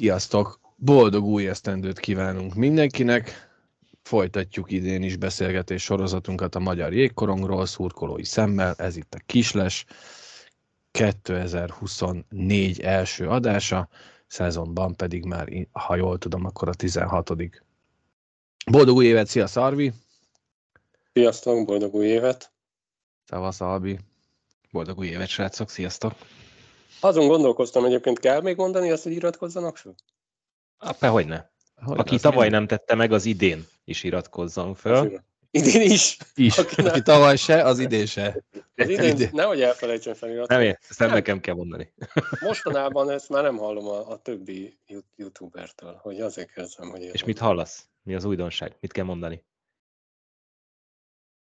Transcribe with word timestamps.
Sziasztok! 0.00 0.60
Boldog 0.76 1.24
új 1.24 1.48
esztendőt 1.48 1.98
kívánunk 1.98 2.54
mindenkinek! 2.54 3.50
Folytatjuk 4.02 4.70
idén 4.70 5.02
is 5.02 5.16
beszélgetés 5.16 5.82
sorozatunkat 5.82 6.54
a 6.54 6.58
magyar 6.58 6.92
jégkorongról, 6.92 7.66
szurkolói 7.66 8.24
szemmel, 8.24 8.74
ez 8.78 8.96
itt 8.96 9.14
a 9.14 9.22
Kisles 9.26 9.84
2024 10.90 12.80
első 12.80 13.28
adása, 13.28 13.88
szezonban 14.26 14.96
pedig 14.96 15.24
már, 15.24 15.68
ha 15.72 15.96
jól 15.96 16.18
tudom, 16.18 16.44
akkor 16.44 16.68
a 16.68 16.74
16 16.74 17.32
Boldog 18.70 18.96
új 18.96 19.06
évet, 19.06 19.26
szia 19.26 19.46
Szarvi! 19.46 19.92
Sziasztok, 21.12 21.66
boldog 21.66 21.94
új 21.94 22.06
évet! 22.06 22.52
Szavasz 23.24 23.60
Albi! 23.60 23.98
Boldog 24.70 24.98
új 24.98 25.06
évet, 25.06 25.28
srácok, 25.28 25.70
sziasztok! 25.70 26.12
Azon 27.00 27.26
gondolkoztam 27.26 27.84
egyébként, 27.84 28.18
kell 28.18 28.40
még 28.40 28.56
mondani 28.56 28.90
azt, 28.90 29.02
hogy 29.02 29.12
iratkozzanak 29.12 29.76
fel? 29.76 29.94
Apa, 30.78 31.10
hogy 31.10 31.26
ne. 31.26 31.44
Hogy 31.84 31.98
Aki 31.98 32.18
tavaly 32.18 32.48
nem 32.48 32.66
tette 32.66 32.94
meg, 32.94 33.12
az 33.12 33.24
idén 33.24 33.66
is 33.84 34.02
iratkozzon 34.02 34.74
fel. 34.74 35.24
Idén 35.50 35.80
is. 35.80 36.18
is. 36.34 36.58
Aki, 36.58 36.82
Aki 36.82 37.02
tavaly 37.02 37.36
se, 37.36 37.62
az 37.62 37.78
idén 37.78 38.06
se. 38.06 38.44
Az 38.76 38.88
idén, 38.88 39.10
idén. 39.10 39.30
nehogy 39.32 39.62
elfelejtsen 39.62 40.14
feliratkozni. 40.14 40.64
Nem, 40.64 40.76
ezt 40.88 40.98
nem, 40.98 41.08
nem 41.08 41.16
nekem 41.16 41.40
kell 41.40 41.54
mondani. 41.54 41.92
Mostanában 42.40 43.10
ezt 43.10 43.28
már 43.28 43.42
nem 43.42 43.56
hallom 43.56 43.86
a, 43.86 44.10
a 44.10 44.18
többi 44.18 44.78
youtubertől, 45.16 45.98
hogy 46.02 46.20
azért 46.20 46.52
kezdem, 46.52 46.90
hogy... 46.90 47.02
És 47.02 47.24
mit 47.24 47.38
hallasz? 47.38 47.88
Mi 48.02 48.14
az 48.14 48.24
újdonság? 48.24 48.76
Mit 48.80 48.92
kell 48.92 49.04
mondani? 49.04 49.44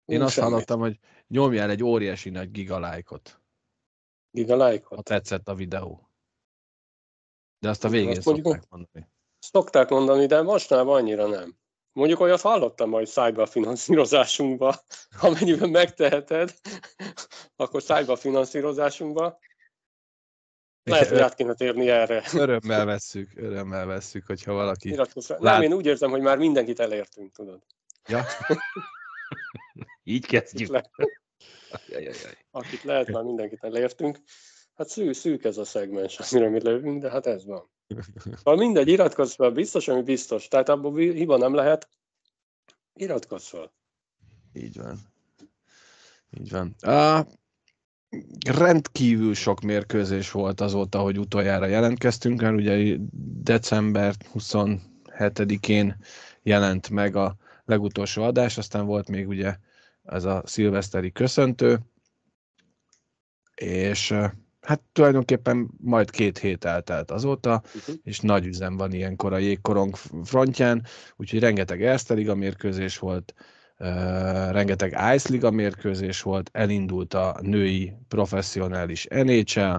Én 0.05 0.21
azt 0.21 0.33
semmit. 0.33 0.49
hallottam, 0.49 0.79
hogy 0.79 0.99
nyomjál 1.27 1.69
egy 1.69 1.83
óriási 1.83 2.29
nagy 2.29 2.51
gigalájkot. 2.51 3.38
Gigalájkot? 4.31 4.97
Ha 4.97 5.03
tetszett 5.03 5.47
a 5.47 5.55
videó. 5.55 6.09
De 7.59 7.69
azt 7.69 7.83
a 7.83 7.89
végén 7.89 8.09
azt 8.09 8.21
szokták 8.21 8.43
mondjuk, 8.43 8.69
mondani. 8.69 9.07
Szokták 9.39 9.89
mondani, 9.89 10.25
de 10.25 10.41
mostanában 10.41 10.95
annyira 10.95 11.27
nem. 11.27 11.57
Mondjuk 11.91 12.19
olyat 12.19 12.41
hallottam 12.41 12.89
majd 12.89 13.07
szájba 13.07 13.45
finanszírozásunkba, 13.45 14.75
amennyiben 15.21 15.69
megteheted, 15.69 16.53
akkor 17.55 17.81
szájba 17.81 18.15
finanszírozásunkba. 18.15 19.39
Lehet, 20.83 21.07
hogy 21.07 21.19
át 21.19 21.35
kéne 21.35 21.53
térni 21.53 21.89
erre. 21.89 22.23
Örömmel 22.33 22.85
vesszük, 22.85 23.31
örömmel 23.35 23.85
vesszük, 23.85 24.25
hogyha 24.25 24.53
valaki... 24.53 24.95
Lát... 24.95 25.39
Nem, 25.39 25.61
én 25.61 25.73
úgy 25.73 25.85
érzem, 25.85 26.09
hogy 26.09 26.21
már 26.21 26.37
mindenkit 26.37 26.79
elértünk, 26.79 27.31
tudod. 27.31 27.63
Ja. 28.07 28.25
Így 30.03 30.25
kezdjük. 30.25 30.69
Le... 30.69 30.89
Akit 32.51 32.83
lehet, 32.83 33.07
már 33.07 33.23
mindenkit 33.23 33.63
elértünk. 33.63 34.19
Hát 34.75 34.89
szű, 34.89 35.13
szűk 35.13 35.43
ez 35.43 35.57
a 35.57 35.65
szegmens, 35.65 36.19
amire 36.19 36.49
mi 36.49 36.61
lövünk, 36.61 37.01
de 37.01 37.09
hát 37.09 37.25
ez 37.25 37.45
van. 37.45 37.69
Ha 38.43 38.55
mindegy, 38.55 38.87
iratkozz 38.87 39.33
fel, 39.33 39.51
biztos, 39.51 39.87
ami 39.87 40.01
biztos. 40.01 40.47
Tehát 40.47 40.69
abból 40.69 40.97
hiba 40.97 41.37
nem 41.37 41.53
lehet. 41.53 41.89
Iratkozz 42.93 43.47
fel. 43.47 43.73
Így 44.53 44.77
van. 44.77 44.97
Így 46.39 46.51
van. 46.51 46.75
Uh, 46.85 47.25
rendkívül 48.47 49.33
sok 49.33 49.61
mérkőzés 49.61 50.31
volt 50.31 50.61
azóta, 50.61 50.99
hogy 50.99 51.19
utoljára 51.19 51.65
jelentkeztünk, 51.65 52.41
mert 52.41 52.55
ugye 52.55 52.97
december 53.41 54.15
27-én 54.33 55.95
jelent 56.41 56.89
meg 56.89 57.15
a 57.15 57.35
legutolsó 57.65 58.23
adás, 58.23 58.57
aztán 58.57 58.85
volt 58.85 59.09
még 59.09 59.27
ugye 59.27 59.55
ez 60.11 60.23
a 60.23 60.41
szilveszteri 60.45 61.11
köszöntő, 61.11 61.79
és 63.55 64.13
hát 64.61 64.81
tulajdonképpen 64.91 65.69
majd 65.77 66.09
két 66.09 66.37
hét 66.37 66.65
eltelt 66.65 67.11
azóta, 67.11 67.61
uh-huh. 67.65 67.95
és 68.03 68.19
nagy 68.19 68.45
üzem 68.45 68.77
van 68.77 68.93
ilyenkor 68.93 69.33
a 69.33 69.37
jégkorong 69.37 69.95
frontján, 70.23 70.85
úgyhogy 71.15 71.39
rengeteg 71.39 71.83
Erste 71.83 72.13
Liga 72.13 72.35
mérkőzés 72.35 72.97
volt, 72.97 73.33
uh, 73.77 74.51
rengeteg 74.51 74.97
Ice 75.15 75.29
Liga 75.29 75.51
mérkőzés 75.51 76.21
volt, 76.21 76.49
elindult 76.53 77.13
a 77.13 77.37
női 77.41 77.93
professzionális 78.07 79.05
NHL, 79.05 79.75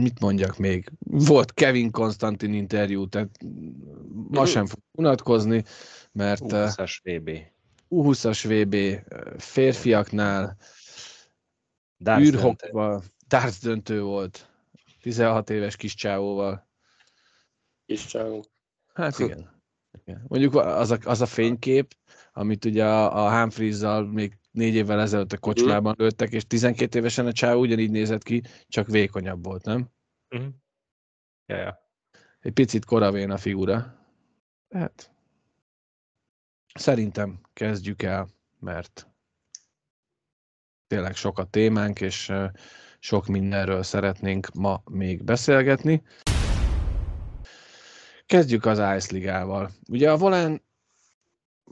mit 0.00 0.20
mondjak 0.20 0.58
még, 0.58 0.92
volt 0.98 1.54
Kevin 1.54 1.90
Konstantin 1.90 2.52
interjú, 2.52 3.08
tehát 3.08 3.38
ma 4.28 4.46
sem 4.46 4.66
fog 4.66 4.80
unatkozni, 4.92 5.64
mert... 6.12 6.42
U20-as 6.44 6.96
VB. 7.02 7.30
U20-as 7.90 8.44
VB 8.48 9.04
férfiaknál, 9.40 10.56
űrhokba, 12.18 13.02
darts 13.26 13.60
döntő 13.60 14.02
volt, 14.02 14.50
16 15.00 15.50
éves 15.50 15.76
kis 15.76 15.94
csávóval. 15.94 16.68
Kis 17.86 18.06
csávó. 18.06 18.44
Hát 18.94 19.18
igen. 19.18 19.62
igen. 20.02 20.24
Mondjuk 20.28 20.54
az 20.54 20.90
a, 20.90 20.98
az 21.04 21.20
a 21.20 21.26
fénykép, 21.26 21.96
amit 22.32 22.64
ugye 22.64 22.84
a, 22.84 23.26
a 23.26 23.38
Humphreys-zal 23.38 24.06
még 24.06 24.38
négy 24.50 24.74
évvel 24.74 25.00
ezelőtt 25.00 25.32
a 25.32 25.38
kocsmában 25.38 25.92
uh-huh. 25.92 25.98
lőttek, 25.98 26.32
és 26.32 26.46
12 26.46 26.98
évesen 26.98 27.26
a 27.26 27.32
csávó 27.32 27.60
ugyanígy 27.60 27.90
nézett 27.90 28.22
ki, 28.22 28.42
csak 28.68 28.86
vékonyabb 28.86 29.44
volt, 29.44 29.64
nem? 29.64 29.90
Uh-huh. 30.30 30.48
Ja, 31.46 31.56
ja. 31.56 31.78
Egy 32.40 32.52
picit 32.52 32.84
koravén 32.84 33.30
a 33.30 33.36
figura. 33.36 33.98
Hát, 34.68 35.10
szerintem 36.78 37.40
kezdjük 37.52 38.02
el, 38.02 38.28
mert 38.60 39.08
tényleg 40.86 41.16
sok 41.16 41.38
a 41.38 41.44
témánk, 41.44 42.00
és 42.00 42.32
sok 42.98 43.26
mindenről 43.26 43.82
szeretnénk 43.82 44.48
ma 44.54 44.82
még 44.90 45.24
beszélgetni. 45.24 46.02
Kezdjük 48.26 48.64
az 48.64 48.78
Ice 48.78 49.14
Ligával. 49.14 49.70
Ugye 49.88 50.10
a 50.10 50.16
Volán 50.16 50.62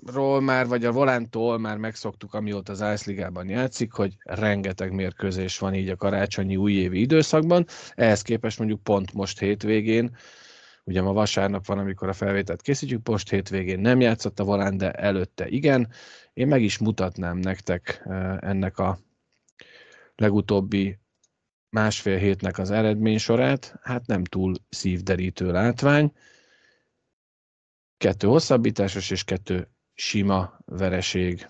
ról 0.06 0.40
már, 0.40 0.66
vagy 0.66 0.84
a 0.84 0.92
Volántól 0.92 1.58
már 1.58 1.76
megszoktuk, 1.76 2.34
amióta 2.34 2.72
az 2.72 2.80
Ice 2.80 3.10
Ligában 3.10 3.48
játszik, 3.48 3.92
hogy 3.92 4.16
rengeteg 4.22 4.92
mérkőzés 4.92 5.58
van 5.58 5.74
így 5.74 5.88
a 5.88 5.96
karácsonyi 5.96 6.56
újévi 6.56 7.00
időszakban. 7.00 7.66
Ehhez 7.94 8.22
képest 8.22 8.58
mondjuk 8.58 8.82
pont 8.82 9.12
most 9.12 9.38
hétvégén, 9.38 10.16
ugye 10.86 11.02
ma 11.02 11.12
vasárnap 11.12 11.66
van, 11.66 11.78
amikor 11.78 12.08
a 12.08 12.12
felvételt 12.12 12.62
készítjük, 12.62 13.08
most 13.08 13.30
hétvégén 13.30 13.80
nem 13.80 14.00
játszott 14.00 14.40
a 14.40 14.44
Volán, 14.44 14.76
de 14.76 14.92
előtte 14.92 15.48
igen. 15.48 15.88
Én 16.32 16.46
meg 16.46 16.62
is 16.62 16.78
mutatnám 16.78 17.38
nektek 17.38 18.02
ennek 18.40 18.78
a 18.78 18.98
legutóbbi 20.14 20.98
másfél 21.70 22.16
hétnek 22.16 22.58
az 22.58 22.70
eredménysorát, 22.70 23.74
hát 23.82 24.06
nem 24.06 24.24
túl 24.24 24.54
szívderítő 24.68 25.50
látvány. 25.50 26.12
Kettő 27.96 28.26
hosszabbításos 28.26 29.10
és 29.10 29.24
kettő 29.24 29.68
sima 29.94 30.58
vereség. 30.64 31.48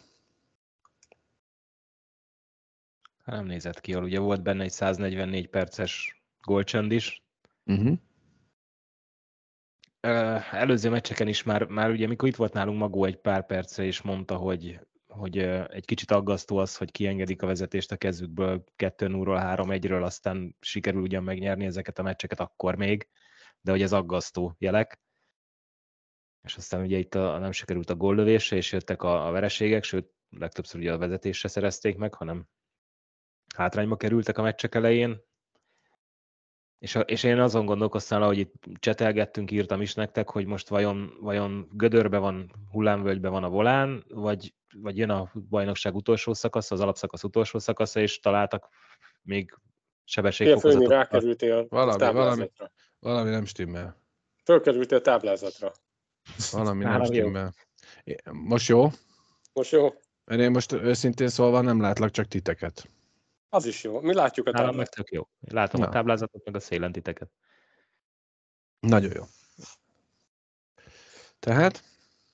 Nem 3.24 3.46
nézett 3.46 3.80
ki 3.80 3.90
jól, 3.90 4.02
ugye 4.02 4.18
volt 4.18 4.42
benne 4.42 4.62
egy 4.62 4.70
144 4.70 5.48
perces 5.48 6.22
gólcsönd 6.40 6.92
is. 6.92 7.22
Uh-huh. 7.64 7.98
Előző 10.50 10.90
meccseken 10.90 11.28
is 11.28 11.42
már, 11.42 11.64
már 11.64 11.90
ugye, 11.90 12.06
mikor 12.06 12.28
itt 12.28 12.36
volt 12.36 12.52
nálunk 12.52 12.78
Magó 12.78 13.04
egy 13.04 13.16
pár 13.16 13.46
perce, 13.46 13.84
és 13.84 14.02
mondta, 14.02 14.36
hogy 14.36 14.80
hogy 15.16 15.38
egy 15.68 15.84
kicsit 15.84 16.10
aggasztó 16.10 16.56
az, 16.56 16.76
hogy 16.76 16.90
kiengedik 16.90 17.42
a 17.42 17.46
vezetést 17.46 17.92
a 17.92 17.96
kezükből 17.96 18.64
2-0-ról, 18.76 19.56
3-1-ről, 19.58 20.02
aztán 20.02 20.56
sikerül 20.60 21.00
ugyan 21.00 21.22
megnyerni 21.22 21.64
ezeket 21.64 21.98
a 21.98 22.02
meccseket 22.02 22.40
akkor 22.40 22.76
még, 22.76 23.08
de 23.60 23.70
hogy 23.70 23.82
ez 23.82 23.92
aggasztó 23.92 24.54
jelek. 24.58 25.00
És 26.42 26.56
aztán 26.56 26.80
ugye 26.80 26.98
itt 26.98 27.14
a, 27.14 27.38
nem 27.38 27.52
sikerült 27.52 27.90
a 27.90 27.94
góllövése, 27.94 28.56
és 28.56 28.72
jöttek 28.72 29.02
a, 29.02 29.26
a 29.26 29.30
vereségek, 29.30 29.84
sőt, 29.84 30.10
legtöbbször 30.30 30.80
ugye 30.80 30.92
a 30.92 30.98
vezetésre 30.98 31.48
szerezték 31.48 31.96
meg, 31.96 32.14
hanem 32.14 32.46
hátrányba 33.54 33.96
kerültek 33.96 34.38
a 34.38 34.42
meccsek 34.42 34.74
elején, 34.74 35.20
és, 36.78 36.94
a, 36.94 37.00
és 37.00 37.22
én 37.22 37.38
azon 37.38 37.64
gondolkoztam, 37.64 38.22
hogy 38.22 38.38
itt 38.38 38.54
csetelgettünk, 38.78 39.50
írtam 39.50 39.80
is 39.80 39.94
nektek, 39.94 40.30
hogy 40.30 40.46
most 40.46 40.68
vajon, 40.68 41.16
vajon 41.20 41.68
gödörbe 41.72 42.18
van, 42.18 42.52
hullámvölgybe 42.70 43.28
van 43.28 43.44
a 43.44 43.48
volán, 43.48 44.04
vagy, 44.08 44.54
vagy 44.74 44.96
jön 44.98 45.10
a 45.10 45.30
bajnokság 45.48 45.94
utolsó 45.94 46.34
szakasz, 46.34 46.70
az 46.70 46.80
alapszakasz 46.80 47.22
utolsó 47.22 47.58
szakasza, 47.58 48.00
és 48.00 48.20
találtak 48.20 48.68
még 49.22 49.58
sebességfokozatot. 50.04 50.88
rákerültél 50.88 51.66
valami, 51.68 52.02
a 52.02 52.12
valami, 52.12 52.50
valami 52.98 53.30
nem 53.30 53.44
stimmel. 53.44 53.96
Fölkerültél 54.44 54.98
a 54.98 55.00
táblázatra. 55.00 55.72
Valami 56.50 56.84
nem 56.84 57.04
stimmel. 57.04 57.54
Most 58.32 58.68
jó? 58.68 58.88
Most 59.52 59.70
jó. 59.70 59.88
Én 60.26 60.50
most 60.50 60.72
őszintén 60.72 61.28
szólva 61.28 61.60
nem 61.60 61.80
látlak 61.80 62.10
csak 62.10 62.26
titeket. 62.26 62.90
Az 63.48 63.66
is 63.66 63.82
jó. 63.82 64.00
Mi 64.00 64.14
látjuk 64.14 64.46
a 64.46 64.50
Nálam 64.50 64.76
meg 64.76 64.88
táblát. 64.88 64.94
tök 64.94 65.10
jó. 65.10 65.28
Látom 65.40 65.80
Na. 65.80 65.86
a 65.86 65.90
táblázatot, 65.90 66.44
meg 66.44 66.54
a 66.54 66.60
szélen 66.60 66.92
titeket. 66.92 67.30
Nagyon 68.80 69.12
jó. 69.14 69.22
Tehát? 71.38 71.82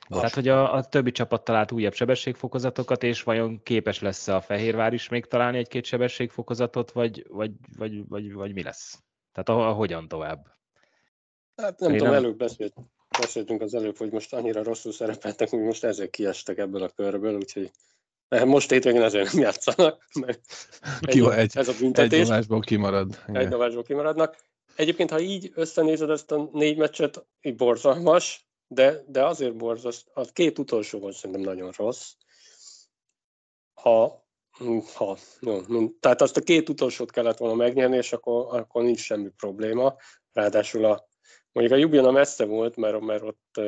Tehát, 0.09 0.35
hogy 0.35 0.49
a, 0.49 0.75
a 0.75 0.85
többi 0.85 1.11
csapat 1.11 1.45
talált 1.45 1.73
újabb 1.73 1.95
sebességfokozatokat, 1.95 3.03
és 3.03 3.23
vajon 3.23 3.63
képes 3.63 4.01
lesz 4.01 4.29
a 4.29 4.41
Fehérvár 4.41 4.93
is 4.93 5.09
még 5.09 5.27
találni 5.27 5.59
egy-két 5.59 5.85
sebességfokozatot, 5.85 6.93
vagy, 6.93 7.27
vagy, 7.29 7.53
vagy, 7.77 8.09
vagy, 8.09 8.33
vagy 8.33 8.55
mi 8.55 8.63
lesz? 8.63 9.03
Tehát 9.33 9.49
a, 9.49 9.69
a 9.69 9.73
hogyan 9.73 10.09
tovább? 10.09 10.47
Hát 11.57 11.79
nem 11.79 11.91
Én 11.91 11.99
tudom, 11.99 12.13
nem- 12.13 12.23
előbb 12.23 12.37
beszélt, 12.37 12.75
beszéltünk 13.21 13.61
az 13.61 13.75
előbb, 13.75 13.97
hogy 13.97 14.11
most 14.11 14.35
annyira 14.35 14.63
rosszul 14.63 14.93
szerepeltek, 14.93 15.49
hogy 15.49 15.61
most 15.61 15.85
ezek 15.85 16.11
kiestek 16.11 16.59
ebből 16.59 16.83
a 16.83 16.89
körből, 16.89 17.35
úgyhogy 17.37 17.71
most 18.41 18.71
hétvégén 18.71 19.03
ezért 19.03 19.33
nem 19.33 19.43
játszanak, 19.43 20.07
mert 20.21 20.41
Ki 21.01 21.31
egy, 21.31 21.57
ez 21.57 21.69
a 21.69 21.73
egy 21.73 21.79
büntetés, 21.79 22.27
dobásból 22.27 22.61
kimarad. 22.61 23.19
egy 23.27 23.35
Igen. 23.35 23.49
dobásból 23.49 23.83
kimaradnak. 23.83 24.37
Egyébként, 24.77 25.11
ha 25.11 25.21
így 25.21 25.53
összenézed 25.55 26.11
ezt 26.11 26.33
a 26.33 26.49
négy 26.53 26.77
meccset, 26.77 27.27
így 27.41 27.57
borzalmas, 27.57 28.47
de, 28.67 29.05
de 29.07 29.25
azért 29.25 29.57
borzas, 29.57 30.05
a 30.13 30.25
két 30.25 30.59
utolsó 30.59 30.99
volt 30.99 31.15
szerintem 31.15 31.41
nagyon 31.41 31.73
rossz. 31.77 32.13
Ha, 33.75 34.27
ha 34.95 35.17
jó, 35.41 35.61
tehát 36.01 36.21
azt 36.21 36.37
a 36.37 36.41
két 36.41 36.69
utolsót 36.69 37.11
kellett 37.11 37.39
volna 37.39 37.55
megnyerni, 37.55 37.97
és 37.97 38.13
akkor, 38.13 38.59
akkor 38.59 38.83
nincs 38.83 39.01
semmi 39.01 39.29
probléma. 39.29 39.97
Ráadásul 40.33 40.85
a, 40.85 41.09
mondjuk 41.53 41.77
a 41.77 41.81
Jubjana 41.81 42.11
messze 42.11 42.45
volt, 42.45 42.77
mert, 42.77 43.01
mert 43.01 43.23
ott, 43.23 43.61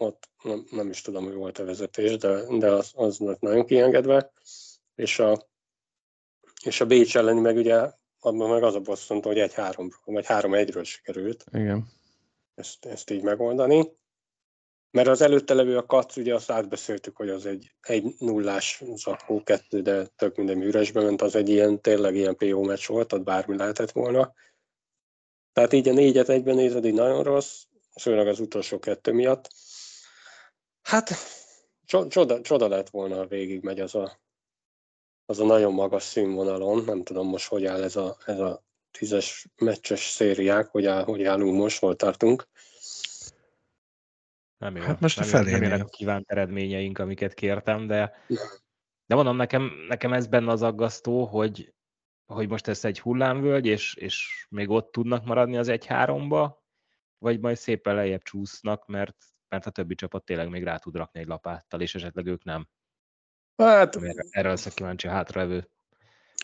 ott 0.00 0.28
nem, 0.42 0.66
nem, 0.70 0.88
is 0.88 1.00
tudom, 1.00 1.24
hogy 1.24 1.34
volt 1.34 1.58
a 1.58 1.64
vezetés, 1.64 2.16
de, 2.16 2.58
de 2.58 2.70
az, 2.70 2.92
az 2.94 3.18
nagyon 3.18 3.66
kiengedve. 3.66 4.32
És 4.94 5.18
a, 5.18 5.48
és 6.64 6.80
a 6.80 6.86
Bécs 6.86 7.16
elleni 7.16 7.40
meg 7.40 7.56
ugye 7.56 7.90
abban 8.20 8.50
meg 8.50 8.62
az 8.62 8.74
a 8.74 8.80
bosszantó, 8.80 9.28
hogy 9.28 9.38
egy 9.38 9.54
három 9.54 9.88
vagy 10.04 10.26
három 10.26 10.54
egyről 10.54 10.84
sikerült 10.84 11.44
Igen. 11.52 11.86
ezt, 12.54 12.86
ezt 12.86 13.10
így 13.10 13.22
megoldani. 13.22 13.98
Mert 14.90 15.08
az 15.08 15.20
előtte 15.20 15.54
levő 15.54 15.76
a 15.76 15.86
kac, 15.86 16.16
ugye 16.16 16.34
azt 16.34 16.50
átbeszéltük, 16.50 17.16
hogy 17.16 17.28
az 17.28 17.46
egy, 17.46 17.74
egy 17.80 18.14
nullás 18.18 18.82
zakó 18.94 19.42
kettő, 19.42 19.82
de 19.82 20.06
tök 20.06 20.36
minden 20.36 20.62
üresbe 20.62 21.02
ment, 21.02 21.22
az 21.22 21.34
egy 21.34 21.48
ilyen, 21.48 21.80
tényleg 21.80 22.14
ilyen 22.14 22.36
PO 22.36 22.62
meccs 22.62 22.86
volt, 22.86 23.12
ott 23.12 23.22
bármi 23.22 23.56
lehetett 23.56 23.90
volna. 23.90 24.34
Tehát 25.52 25.72
így 25.72 25.88
a 25.88 25.92
négyet 25.92 26.28
egyben 26.28 26.54
nézed, 26.54 26.84
így 26.84 26.94
nagyon 26.94 27.22
rossz, 27.22 27.62
főleg 28.00 28.26
az 28.26 28.40
utolsó 28.40 28.78
kettő 28.78 29.12
miatt. 29.12 29.48
Hát, 30.82 31.10
cso- 31.84 32.10
csoda, 32.10 32.40
csoda 32.40 32.68
lett 32.68 32.90
volna, 32.90 33.16
ha 33.16 33.26
végig 33.26 33.62
megy 33.62 33.80
az 33.80 33.94
a, 33.94 34.20
az 35.26 35.40
a 35.40 35.44
nagyon 35.44 35.72
magas 35.72 36.02
színvonalon. 36.02 36.84
Nem 36.84 37.02
tudom 37.02 37.28
most, 37.28 37.48
hogy 37.48 37.64
áll 37.64 37.82
ez 37.82 37.96
a, 37.96 38.16
ez 38.24 38.38
a 38.38 38.62
tízes 38.90 39.48
meccses 39.56 40.00
szériák, 40.00 40.68
hogy, 40.68 40.86
áll, 40.86 41.04
hogy 41.04 41.24
állunk 41.24 41.56
most, 41.56 41.78
hol 41.78 41.96
tartunk. 41.96 42.48
Nem 44.58 44.76
jó. 44.76 44.82
Hát 44.82 45.00
most 45.00 45.18
a 45.18 45.20
nem, 45.20 45.30
jön- 45.30 45.42
nem 45.42 45.52
felénél. 45.52 45.70
jönnek 45.70 45.86
a 45.86 45.90
kívánt 45.90 46.30
eredményeink, 46.30 46.98
amiket 46.98 47.34
kértem, 47.34 47.86
de, 47.86 48.24
de 49.06 49.14
mondom, 49.14 49.36
nekem, 49.36 49.70
nekem 49.88 50.12
ez 50.12 50.26
benne 50.26 50.50
az 50.50 50.62
aggasztó, 50.62 51.24
hogy, 51.24 51.74
hogy 52.26 52.48
most 52.48 52.68
ez 52.68 52.84
egy 52.84 53.00
hullámvölgy, 53.00 53.66
és, 53.66 53.94
és 53.94 54.46
még 54.50 54.68
ott 54.68 54.92
tudnak 54.92 55.24
maradni 55.24 55.56
az 55.56 55.68
1-3-ba, 55.70 56.52
vagy 57.18 57.40
majd 57.40 57.56
szépen 57.56 57.94
lejjebb 57.94 58.22
csúsznak, 58.22 58.86
mert, 58.86 59.16
mert 59.50 59.66
a 59.66 59.70
többi 59.70 59.94
csapat 59.94 60.24
tényleg 60.24 60.48
még 60.48 60.62
rá 60.62 60.76
tud 60.76 60.96
rakni 60.96 61.20
egy 61.20 61.26
lapáttal, 61.26 61.80
és 61.80 61.94
esetleg 61.94 62.26
ők 62.26 62.44
nem. 62.44 62.68
Hát 63.56 63.96
Erre, 63.96 64.24
erre 64.30 64.48
leszek 64.48 64.74
kíváncsi 64.74 65.06
a 65.06 65.10
hátralevő. 65.10 65.70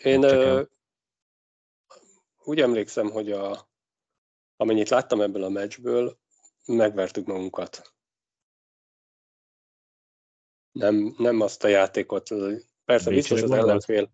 Én 0.03 0.23
ö, 0.23 0.63
úgy 2.43 2.61
emlékszem, 2.61 3.09
hogy 3.09 3.31
a, 3.31 3.69
amennyit 4.55 4.89
láttam 4.89 5.21
ebből 5.21 5.43
a 5.43 5.49
meccsből, 5.49 6.17
megvertük 6.65 7.25
magunkat. 7.25 7.93
Nem, 10.71 11.15
nem 11.17 11.41
azt 11.41 11.63
a 11.63 11.67
játékot, 11.67 12.29
persze 12.85 13.09
biztos 13.09 13.41
az 13.41 13.51
ellenfél, 13.51 14.11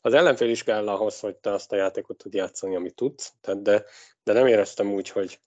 az 0.00 0.14
ellenfél 0.14 0.50
is 0.50 0.62
kell 0.62 0.88
ahhoz, 0.88 1.20
hogy 1.20 1.36
te 1.36 1.52
azt 1.52 1.72
a 1.72 1.76
játékot 1.76 2.16
tud 2.16 2.34
játszani, 2.34 2.76
amit 2.76 2.94
tudsz, 2.94 3.34
tehát 3.40 3.62
de, 3.62 3.84
de 4.22 4.32
nem 4.32 4.46
éreztem 4.46 4.92
úgy, 4.92 5.08
hogy 5.08 5.40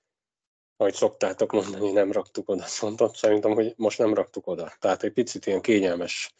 ahogy 0.78 0.94
szoktátok 0.94 1.52
mondani, 1.52 1.92
nem 1.92 2.12
raktuk 2.12 2.50
oda 2.50 2.64
fontot, 2.82 3.16
szerintem, 3.16 3.52
hogy 3.52 3.74
most 3.78 3.98
nem 3.98 4.14
raktuk 4.14 4.48
oda. 4.48 4.74
Tehát 4.80 5.04
egy 5.04 5.14
picit 5.14 5.46
ilyen 5.46 5.62
kényelmes, 5.62 6.34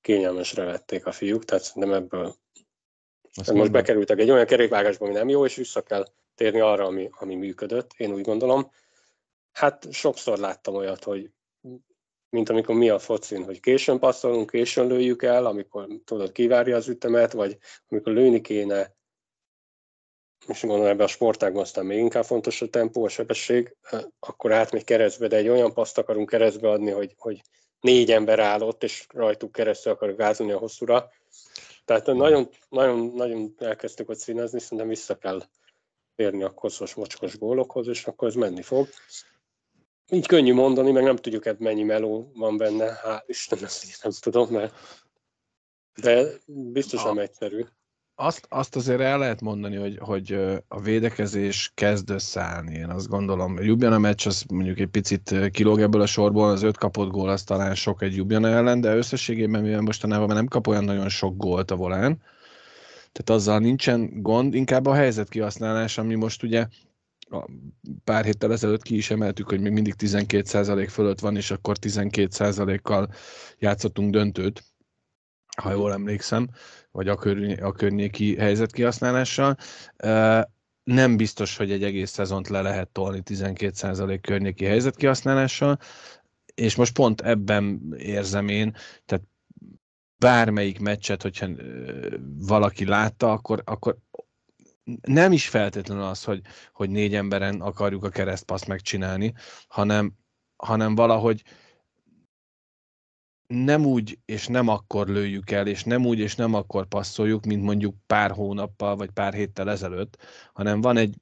kényelmesre 0.00 0.64
vették 0.64 1.06
a 1.06 1.12
fiúk, 1.12 1.44
tehát 1.44 1.64
szerintem 1.64 1.92
ebből 1.92 2.24
Azt 2.24 3.36
most 3.36 3.50
mondom. 3.50 3.72
bekerültek 3.72 4.18
egy 4.18 4.30
olyan 4.30 4.46
kerékvágásba, 4.46 5.04
ami 5.04 5.14
nem 5.14 5.28
jó, 5.28 5.44
és 5.44 5.54
vissza 5.54 5.82
kell 5.82 6.06
térni 6.34 6.60
arra, 6.60 6.84
ami, 6.84 7.10
ami 7.12 7.34
működött, 7.34 7.90
én 7.96 8.12
úgy 8.12 8.24
gondolom. 8.24 8.70
Hát 9.52 9.92
sokszor 9.92 10.38
láttam 10.38 10.74
olyat, 10.74 11.04
hogy 11.04 11.30
mint 12.28 12.48
amikor 12.48 12.74
mi 12.74 12.88
a 12.88 12.98
focin, 12.98 13.44
hogy 13.44 13.60
későn 13.60 13.98
passzolunk, 13.98 14.50
későn 14.50 14.86
lőjük 14.86 15.22
el, 15.22 15.46
amikor 15.46 15.88
tudod, 16.04 16.32
kivárja 16.32 16.76
az 16.76 16.88
ütemet, 16.88 17.32
vagy 17.32 17.58
amikor 17.88 18.12
lőni 18.12 18.40
kéne, 18.40 18.94
és 20.46 20.60
gondolom 20.60 20.86
ebben 20.86 21.06
a 21.06 21.08
sportágban 21.08 21.62
aztán 21.62 21.86
még 21.86 21.98
inkább 21.98 22.24
fontos 22.24 22.62
a 22.62 22.68
tempó, 22.68 23.04
a 23.04 23.08
sebesség, 23.08 23.76
akkor 24.20 24.52
átmegy 24.52 24.84
keresztbe, 24.84 25.26
de 25.26 25.36
egy 25.36 25.48
olyan 25.48 25.72
paszt 25.72 25.98
akarunk 25.98 26.28
keresztbe 26.28 26.70
adni, 26.70 26.90
hogy, 26.90 27.14
hogy 27.18 27.42
négy 27.80 28.12
ember 28.12 28.38
áll 28.38 28.60
ott, 28.60 28.82
és 28.82 29.06
rajtuk 29.08 29.52
keresztül 29.52 29.92
akarok 29.92 30.16
gázolni 30.16 30.52
a 30.52 30.58
hosszúra. 30.58 31.10
Tehát 31.84 32.06
nagyon, 32.06 32.48
nagyon, 32.68 33.12
nagyon 33.14 33.54
elkezdtük 33.58 34.08
ott 34.08 34.18
színezni, 34.18 34.60
szerintem 34.60 34.88
vissza 34.88 35.18
kell 35.18 35.42
térni 36.14 36.42
a 36.42 36.54
koszos, 36.54 36.94
mocskos 36.94 37.38
gólokhoz, 37.38 37.86
és 37.86 38.06
akkor 38.06 38.28
ez 38.28 38.34
menni 38.34 38.62
fog. 38.62 38.88
Így 40.10 40.26
könnyű 40.26 40.54
mondani, 40.54 40.90
meg 40.90 41.02
nem 41.02 41.16
tudjuk, 41.16 41.44
hogy 41.44 41.58
mennyi 41.58 41.82
meló 41.82 42.30
van 42.34 42.56
benne, 42.56 43.00
hál' 43.04 43.22
Istennek, 43.26 43.70
hogy 43.80 43.94
nem 44.02 44.12
tudom, 44.20 44.48
mert 44.50 44.74
de 45.94 46.26
biztos 46.46 47.02
nem 47.02 47.18
egyszerű. 47.18 47.64
Azt, 48.22 48.46
azt 48.48 48.76
azért 48.76 49.00
el 49.00 49.18
lehet 49.18 49.40
mondani, 49.40 49.76
hogy, 49.76 49.98
hogy 50.00 50.32
a 50.68 50.80
védekezés 50.80 51.72
kezd 51.74 52.10
összeállni, 52.10 52.74
én 52.74 52.88
azt 52.88 53.08
gondolom. 53.08 53.56
A 53.56 53.60
Ljubljana 53.60 53.98
meccs 53.98 54.26
az 54.26 54.44
mondjuk 54.48 54.78
egy 54.78 54.88
picit 54.88 55.50
kilóg 55.50 55.80
ebből 55.80 56.00
a 56.00 56.06
sorból, 56.06 56.50
az 56.50 56.62
öt 56.62 56.76
kapott 56.76 57.10
gól 57.10 57.28
az 57.28 57.42
talán 57.42 57.74
sok 57.74 58.02
egy 58.02 58.16
Ljubljana 58.16 58.48
ellen, 58.48 58.80
de 58.80 58.96
összességében, 58.96 59.62
mivel 59.62 59.80
mostanában 59.80 60.26
már 60.26 60.36
nem 60.36 60.46
kap 60.46 60.66
olyan 60.66 60.84
nagyon 60.84 61.08
sok 61.08 61.36
gólt 61.36 61.70
a 61.70 61.76
volán, 61.76 62.22
tehát 63.12 63.40
azzal 63.40 63.58
nincsen 63.58 64.22
gond, 64.22 64.54
inkább 64.54 64.86
a 64.86 64.94
helyzet 64.94 65.28
kihasználás, 65.28 65.98
ami 65.98 66.14
most 66.14 66.42
ugye 66.42 66.66
pár 68.04 68.24
héttel 68.24 68.52
ezelőtt 68.52 68.82
ki 68.82 68.96
is 68.96 69.10
emeltük, 69.10 69.48
hogy 69.48 69.60
még 69.60 69.72
mindig 69.72 69.94
12% 69.98 70.86
fölött 70.90 71.20
van, 71.20 71.36
és 71.36 71.50
akkor 71.50 71.76
12%-kal 71.80 73.08
játszottunk 73.58 74.12
döntőt, 74.12 74.71
ha 75.62 75.72
jól 75.72 75.92
emlékszem, 75.92 76.48
vagy 76.90 77.08
a, 77.08 77.16
környé- 77.16 77.60
a 77.60 77.72
környéki 77.72 78.36
helyzet 78.36 78.72
kihasználással. 78.72 79.56
Nem 80.84 81.16
biztos, 81.16 81.56
hogy 81.56 81.70
egy 81.70 81.84
egész 81.84 82.10
szezont 82.10 82.48
le 82.48 82.62
lehet 82.62 82.88
tolni 82.88 83.22
12% 83.24 84.18
környéki 84.22 84.64
helyzet 84.64 84.96
kihasználással, 84.96 85.78
és 86.54 86.74
most 86.74 86.94
pont 86.94 87.20
ebben 87.20 87.94
érzem 87.96 88.48
én, 88.48 88.76
tehát 89.04 89.24
bármelyik 90.18 90.80
meccset, 90.80 91.22
hogyha 91.22 91.48
valaki 92.38 92.84
látta, 92.84 93.32
akkor, 93.32 93.62
akkor 93.64 93.96
nem 95.02 95.32
is 95.32 95.48
feltétlenül 95.48 96.04
az, 96.04 96.24
hogy, 96.24 96.40
hogy 96.72 96.90
négy 96.90 97.14
emberen 97.14 97.60
akarjuk 97.60 98.04
a 98.04 98.08
keresztpaszt 98.08 98.66
megcsinálni, 98.66 99.34
hanem, 99.68 100.12
hanem 100.56 100.94
valahogy 100.94 101.42
nem 103.52 103.84
úgy 103.84 104.18
és 104.24 104.46
nem 104.46 104.68
akkor 104.68 105.08
lőjük 105.08 105.50
el, 105.50 105.66
és 105.66 105.84
nem 105.84 106.06
úgy 106.06 106.18
és 106.18 106.34
nem 106.34 106.54
akkor 106.54 106.86
passzoljuk, 106.86 107.44
mint 107.44 107.62
mondjuk 107.62 107.94
pár 108.06 108.30
hónappal 108.30 108.96
vagy 108.96 109.10
pár 109.10 109.34
héttel 109.34 109.70
ezelőtt, 109.70 110.18
hanem 110.52 110.80
van 110.80 110.96
egy 110.96 111.14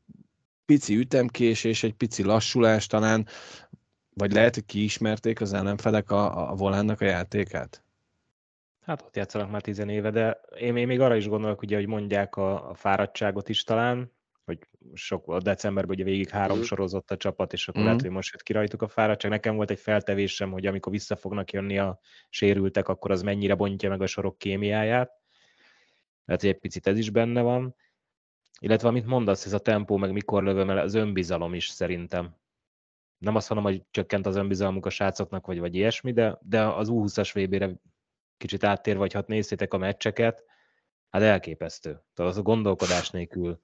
pici 0.65 0.97
ütemkésés, 0.97 1.83
egy 1.83 1.95
pici 1.95 2.23
lassulás 2.23 2.87
talán, 2.87 3.27
vagy 4.15 4.33
lehet, 4.33 4.55
hogy 4.55 4.65
kiismerték 4.67 5.41
az 5.41 5.53
ellenfelek 5.53 6.11
a, 6.11 6.51
a 6.51 6.55
volánnak 6.55 7.01
a 7.01 7.05
játékát? 7.05 7.83
Hát 8.81 9.03
ott 9.03 9.17
játszanak 9.17 9.51
már 9.51 9.61
tizen 9.61 9.89
éve, 9.89 10.11
de 10.11 10.41
én, 10.59 10.77
én 10.77 10.87
még 10.87 11.01
arra 11.01 11.17
is 11.17 11.29
gondolok, 11.29 11.63
ugye, 11.63 11.77
hogy 11.77 11.87
mondják 11.87 12.37
a, 12.37 12.71
a 12.71 12.75
fáradtságot 12.75 13.49
is 13.49 13.65
talán, 13.65 14.13
hogy 14.51 14.69
sok 14.95 15.29
a 15.29 15.41
decemberben 15.41 15.95
ugye 15.95 16.05
végig 16.05 16.29
három 16.29 16.57
Mhm. 16.57 16.67
sorozott 16.67 17.11
a 17.11 17.17
csapat, 17.17 17.53
és 17.53 17.69
akkor 17.69 17.81
Mhm. 17.81 17.89
lehet, 17.89 18.03
hogy 18.05 18.15
most 18.15 18.33
jött 18.33 18.43
ki 18.43 18.53
rajtuk 18.53 18.83
a 18.83 18.89
fáradtság. 18.89 19.31
Nekem 19.31 19.57
volt 19.57 19.71
egy 19.71 19.79
feltevésem, 19.79 20.51
hogy 20.51 20.67
amikor 20.67 20.93
vissza 20.93 21.17
fognak 21.17 21.53
jönni 21.53 21.79
a 21.79 21.99
sérültek, 22.29 22.89
akkor 22.89 23.11
az 23.11 23.23
mennyire 23.23 23.55
bontja 23.55 23.89
meg 23.89 24.03
a 24.03 24.07
sorok 24.07 24.39
kémiáját. 24.39 25.11
Lehet, 26.25 26.41
hogy 26.43 26.51
egy 26.51 26.59
picit 26.59 26.87
ez 26.87 26.99
is 26.99 27.11
benne 27.11 27.43
van. 27.43 27.75
Illetve 28.61 28.89
amit 28.89 29.07
mondasz, 29.07 29.47
ez 29.47 29.53
a 29.53 29.59
tempó, 29.59 29.97
meg 29.97 30.13
mikor 30.13 30.43
lövöm 30.43 30.71
el, 30.71 30.79
az 30.79 30.95
önbizalom 30.95 31.55
is 31.55 31.69
szerintem. 31.69 32.37
Nem 33.19 33.35
azt 33.35 33.51
mondom, 33.51 33.73
hogy 33.73 33.83
csökkent 33.91 34.27
az 34.27 34.37
önbizalmuk 34.37 34.87
a 34.87 34.91
srácoknak, 34.91 35.47
vagy, 35.47 35.59
vagy 35.59 35.75
ilyesmi, 35.75 36.13
de, 36.13 36.39
de 36.43 36.63
az 36.67 36.89
U20-as 36.91 37.31
VB-re 37.35 37.71
kicsit 38.37 38.65
áttér, 38.65 38.97
vagy 38.97 39.13
hát 39.13 39.27
nézzétek 39.27 39.75
a 39.75 39.79
meccseket, 39.79 40.45
Hát 41.11 41.23
elképesztő. 41.23 41.91
Tehát 42.15 42.33
az 42.33 42.39
a 42.39 42.43
gondolkodás 42.43 43.11
nélkül. 43.11 43.61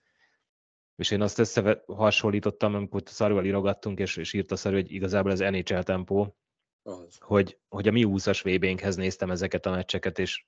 És 0.97 1.11
én 1.11 1.21
azt 1.21 1.39
összehasonlítottam, 1.39 2.75
amikor 2.75 3.03
szarúval 3.05 3.45
írogattunk, 3.45 3.99
és, 3.99 4.17
és 4.17 4.33
írt 4.33 4.51
a 4.51 4.57
szarú, 4.57 4.75
hogy 4.75 4.93
igazából 4.93 5.31
az 5.31 5.39
NHL 5.39 5.83
tempó, 5.83 6.37
az. 6.83 7.19
Hogy, 7.21 7.59
hogy 7.69 7.89
a 7.89 7.93
mi 7.93 8.05
20-as 8.07 8.41
VB-nkhez 8.45 8.97
néztem 8.97 9.31
ezeket 9.31 9.67
a 9.67 9.71
meccseket, 9.71 10.19
és, 10.19 10.47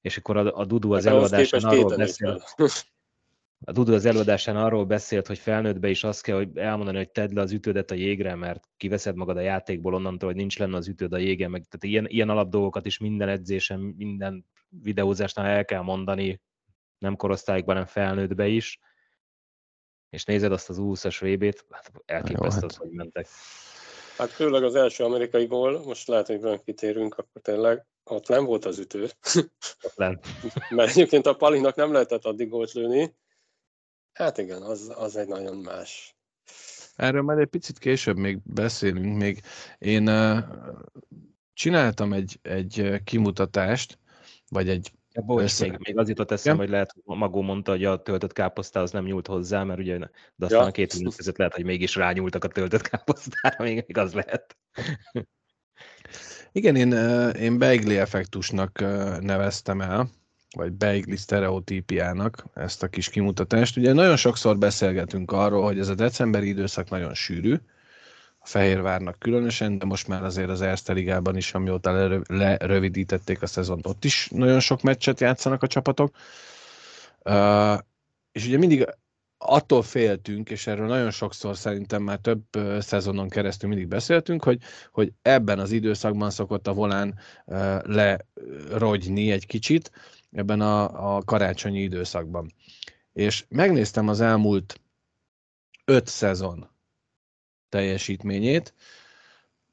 és 0.00 0.16
akkor 0.16 0.36
a, 0.36 0.56
a 0.56 0.64
Dudu 0.64 0.92
az 0.92 1.06
előadásán 1.06 1.64
arról 1.64 1.96
beszél, 1.96 2.40
a 3.64 3.72
Dudu 3.72 3.94
az 3.94 4.04
előadásán 4.04 4.56
arról 4.56 4.84
beszélt, 4.84 5.26
hogy 5.26 5.38
felnőttbe 5.38 5.88
is 5.88 6.04
azt 6.04 6.22
kell, 6.22 6.36
hogy 6.36 6.56
elmondani, 6.56 6.96
hogy 6.96 7.10
tedd 7.10 7.34
le 7.34 7.40
az 7.40 7.52
ütődet 7.52 7.90
a 7.90 7.94
jégre, 7.94 8.34
mert 8.34 8.68
kiveszed 8.76 9.16
magad 9.16 9.36
a 9.36 9.40
játékból 9.40 9.94
onnantól, 9.94 10.28
hogy 10.28 10.38
nincs 10.38 10.58
lenne 10.58 10.76
az 10.76 10.88
ütőd 10.88 11.12
a 11.12 11.18
jégen, 11.18 11.50
meg 11.50 11.64
tehát 11.68 11.94
ilyen, 11.94 12.06
ilyen 12.06 12.28
alapdolgokat 12.28 12.86
is 12.86 12.98
minden 12.98 13.28
edzésen, 13.28 13.80
minden 13.80 14.46
videózásnál 14.68 15.46
el 15.46 15.64
kell 15.64 15.82
mondani, 15.82 16.40
nem 16.98 17.16
korosztályokban, 17.16 17.74
hanem 17.74 17.90
felnőttbe 17.90 18.46
is. 18.46 18.78
És 20.10 20.24
nézed 20.24 20.52
azt 20.52 20.68
az 20.68 20.76
20-as 20.80 21.16
VB-t, 21.20 21.64
hát 21.70 21.92
elképesztő 22.04 22.60
hát. 22.60 22.76
hogy 22.76 22.90
mentek. 22.90 23.26
Hát 24.16 24.30
főleg 24.30 24.64
az 24.64 24.74
első 24.74 25.04
amerikai 25.04 25.46
gól, 25.46 25.82
most 25.84 26.08
lehet, 26.08 26.26
hogy 26.26 26.62
kitérünk, 26.64 27.14
akkor 27.14 27.40
tényleg 27.42 27.86
ott 28.04 28.28
nem 28.28 28.44
volt 28.44 28.64
az 28.64 28.78
ütő. 28.78 29.10
Ott 29.82 29.96
nem. 29.96 30.18
Mert 30.70 30.90
egyébként 30.90 31.26
a 31.26 31.36
Palinak 31.36 31.74
nem 31.74 31.92
lehetett 31.92 32.24
addig 32.24 32.48
gólt 32.48 32.72
lőni, 32.72 33.14
Hát 34.18 34.38
igen, 34.38 34.62
az, 34.62 34.92
az 34.96 35.16
egy 35.16 35.28
nagyon 35.28 35.56
más. 35.56 36.16
Erről 36.96 37.22
majd 37.22 37.38
egy 37.38 37.48
picit 37.48 37.78
később 37.78 38.16
még 38.16 38.38
beszélünk. 38.44 39.16
Még 39.16 39.40
én 39.78 40.08
uh, 40.08 40.38
csináltam 41.52 42.12
egy, 42.12 42.38
egy 42.42 43.02
kimutatást, 43.04 43.98
vagy 44.48 44.68
egy 44.68 44.92
bocs, 45.20 45.42
össze... 45.42 45.78
még, 45.78 45.98
az 45.98 46.08
jutott 46.08 46.30
eszem, 46.30 46.56
hogy 46.56 46.68
lehet, 46.68 46.94
Magó 47.04 47.42
mondta, 47.42 47.70
hogy 47.70 47.84
a 47.84 48.02
töltött 48.02 48.32
káposztához 48.32 48.90
nem 48.90 49.04
nyúlt 49.04 49.26
hozzá, 49.26 49.62
mert 49.62 49.78
ugye, 49.78 49.98
de 49.98 50.08
aztán 50.44 50.60
ja. 50.60 50.66
a 50.66 50.70
két 50.70 50.94
minut 50.96 51.16
között 51.16 51.36
lehet, 51.36 51.54
hogy 51.54 51.64
mégis 51.64 51.94
rányúltak 51.94 52.44
a 52.44 52.48
töltött 52.48 52.82
káposztára, 52.82 53.64
még, 53.64 53.74
még 53.74 53.98
az 53.98 54.12
lehet. 54.12 54.56
Igen, 56.52 56.76
én, 56.76 56.92
én 57.32 57.58
Beigli 57.58 57.96
effektusnak 57.96 58.78
neveztem 59.20 59.80
el, 59.80 60.10
vagy 60.56 60.72
beigli 60.72 61.16
sztereotípiának 61.16 62.44
ezt 62.54 62.82
a 62.82 62.88
kis 62.88 63.08
kimutatást. 63.08 63.76
Ugye 63.76 63.92
nagyon 63.92 64.16
sokszor 64.16 64.58
beszélgetünk 64.58 65.32
arról, 65.32 65.64
hogy 65.64 65.78
ez 65.78 65.88
a 65.88 65.94
decemberi 65.94 66.48
időszak 66.48 66.90
nagyon 66.90 67.14
sűrű, 67.14 67.54
Fehérvárnak 68.48 69.18
különösen, 69.18 69.78
de 69.78 69.84
most 69.84 70.08
már 70.08 70.24
azért 70.24 70.48
az 70.48 70.60
Erste 70.60 70.92
Ligában 70.92 71.36
is, 71.36 71.54
amióta 71.54 72.22
lerövidítették 72.28 73.42
a 73.42 73.46
szezont, 73.46 73.86
ott 73.86 74.04
is 74.04 74.28
nagyon 74.32 74.60
sok 74.60 74.82
meccset 74.82 75.20
játszanak 75.20 75.62
a 75.62 75.66
csapatok. 75.66 76.16
És 78.32 78.46
ugye 78.46 78.58
mindig 78.58 78.86
attól 79.38 79.82
féltünk, 79.82 80.50
és 80.50 80.66
erről 80.66 80.86
nagyon 80.86 81.10
sokszor 81.10 81.56
szerintem 81.56 82.02
már 82.02 82.18
több 82.18 82.42
szezonon 82.78 83.28
keresztül 83.28 83.68
mindig 83.68 83.88
beszéltünk, 83.88 84.44
hogy, 84.44 84.60
hogy 84.92 85.12
ebben 85.22 85.58
az 85.58 85.70
időszakban 85.70 86.30
szokott 86.30 86.66
a 86.66 86.74
volán 86.74 87.18
uh, 87.46 87.84
lerogyni 87.84 89.30
egy 89.30 89.46
kicsit, 89.46 89.90
ebben 90.32 90.60
a, 90.60 91.16
a 91.16 91.22
karácsonyi 91.22 91.80
időszakban. 91.80 92.52
És 93.12 93.44
megnéztem 93.48 94.08
az 94.08 94.20
elmúlt 94.20 94.80
öt 95.84 96.06
szezon 96.06 96.76
teljesítményét, 97.68 98.74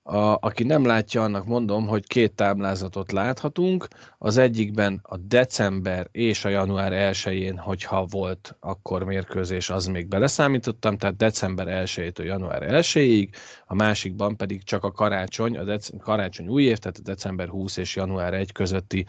a, 0.08 0.38
aki 0.40 0.64
nem 0.64 0.86
látja, 0.86 1.24
annak 1.24 1.46
mondom, 1.46 1.88
hogy 1.88 2.08
két 2.08 2.34
táblázatot 2.34 3.12
láthatunk. 3.12 3.88
Az 4.18 4.38
egyikben 4.38 5.00
a 5.04 5.18
december 5.18 6.08
és 6.12 6.46
a 6.46 6.50
január 6.50 6.92
1-én, 7.14 7.58
hogyha 7.58 8.06
volt 8.06 8.56
akkor 8.60 9.04
mérkőzés, 9.04 9.70
az 9.70 9.86
még 9.86 10.08
beleszámítottam, 10.08 10.98
tehát 10.98 11.16
december 11.16 11.68
1-től 11.86 12.26
január 12.26 12.62
1-ig, 12.66 13.30
a 13.66 13.76
másikban 13.76 14.38
pedig 14.38 14.64
csak 14.64 14.84
a 14.84 14.92
karácsony, 14.92 15.58
a 15.58 15.64
dec- 15.64 15.98
karácsony 16.00 16.48
új 16.48 16.64
év, 16.64 16.78
tehát 16.78 16.98
a 16.98 17.02
december 17.04 17.48
20 17.48 17.78
és 17.78 17.96
január 17.96 18.34
1 18.34 18.52
közötti 18.52 19.06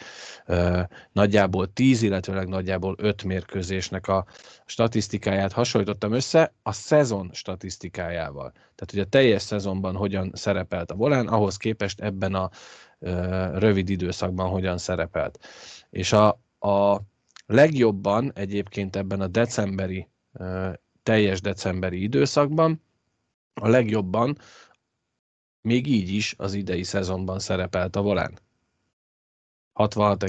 uh, 0.46 0.80
nagyjából 1.12 1.72
10, 1.72 2.02
illetve 2.02 2.44
nagyjából 2.44 2.94
5 2.98 3.24
mérkőzésnek 3.24 4.08
a 4.08 4.26
statisztikáját 4.66 5.52
hasonlítottam 5.52 6.12
össze 6.12 6.54
a 6.62 6.72
szezon 6.72 7.30
statisztikájával. 7.32 8.52
Tehát, 8.76 8.90
hogy 8.90 9.00
a 9.00 9.08
teljes 9.08 9.42
szezonban 9.42 9.96
hogyan 9.96 10.30
szerepelt 10.34 10.90
a 10.90 10.94
volán, 10.94 11.28
ahhoz 11.28 11.56
képest 11.56 12.00
ebben 12.00 12.34
a 12.34 12.50
rövid 13.58 13.88
időszakban 13.88 14.48
hogyan 14.48 14.78
szerepelt. 14.78 15.38
És 15.90 16.12
a, 16.12 16.28
a 16.58 17.00
legjobban 17.46 18.32
egyébként 18.34 18.96
ebben 18.96 19.20
a 19.20 19.26
decemberi, 19.26 20.08
teljes 21.02 21.40
decemberi 21.40 22.02
időszakban, 22.02 22.82
a 23.54 23.68
legjobban 23.68 24.38
még 25.60 25.86
így 25.86 26.08
is 26.08 26.34
az 26.38 26.54
idei 26.54 26.82
szezonban 26.82 27.38
szerepelt 27.38 27.96
a 27.96 28.02
volán. 28.02 28.38
66, 29.72 30.22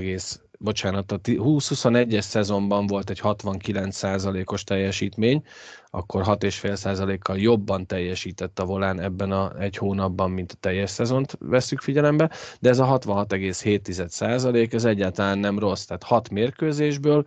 bocsánat, 0.58 1.12
a 1.12 1.20
20-21-es 1.24 2.22
szezonban 2.22 2.88
volt 2.88 3.10
egy 3.10 3.20
69%-os 3.24 4.64
teljesítmény, 4.64 5.44
akkor 5.90 6.24
6,5%-kal 6.26 7.38
jobban 7.38 7.86
teljesített 7.86 8.60
a 8.60 8.66
volán 8.66 9.00
ebben 9.00 9.32
a 9.32 9.60
egy 9.60 9.78
hónapban, 9.78 10.32
mint 10.32 10.52
a 10.52 10.58
teljes 10.60 10.90
szezont 10.90 11.38
veszük 11.40 11.82
figyelembe, 11.82 12.32
de 12.60 12.70
ez 12.70 12.80
a 12.80 13.00
66,7% 13.00 14.74
ez 14.74 14.86
egyáltalán 14.86 15.40
nem 15.40 15.60
rossz, 15.60 15.86
tehát 15.86 16.04
6 16.04 16.30
mérkőzésből, 16.30 17.26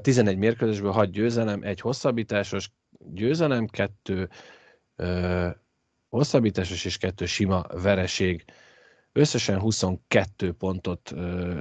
11 0.00 0.38
mérkőzésből 0.38 0.92
6 0.92 1.10
győzelem, 1.10 1.62
egy 1.62 1.80
hosszabbításos 1.80 2.70
győzelem, 2.98 3.66
2 3.66 4.28
hosszabbításos 6.08 6.84
és 6.84 6.98
2 6.98 7.26
sima 7.26 7.64
vereség 7.82 8.44
Összesen 9.12 9.60
22 9.60 10.52
pontot 10.52 11.14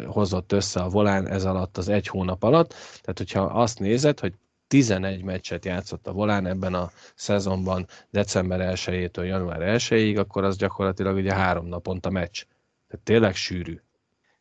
hozott 0.06 0.51
össze 0.51 0.80
a 0.80 0.89
volán 0.89 1.27
ez 1.27 1.46
alatt 1.46 1.77
az 1.77 1.88
egy 1.89 2.08
hónap 2.08 2.44
alatt. 2.44 2.70
Tehát, 3.01 3.18
hogyha 3.18 3.42
azt 3.42 3.80
nézed, 3.80 4.20
hogy 4.20 4.34
11 4.68 5.24
meccset 5.24 5.66
játszott 5.66 6.08
a 6.08 6.12
volán 6.12 6.46
ebben 6.46 6.74
a 6.74 6.92
szezonban 7.16 7.88
december 8.10 8.74
1-től 8.75 9.25
január 9.25 9.60
1-ig, 9.62 10.20
akkor 10.20 10.44
az 10.44 10.58
gyakorlatilag 10.58 11.16
ugye 11.16 11.34
három 11.34 11.66
naponta 11.66 12.10
meccs. 12.10 12.44
Tehát 12.88 13.06
tényleg 13.06 13.36
sűrű. 13.36 13.82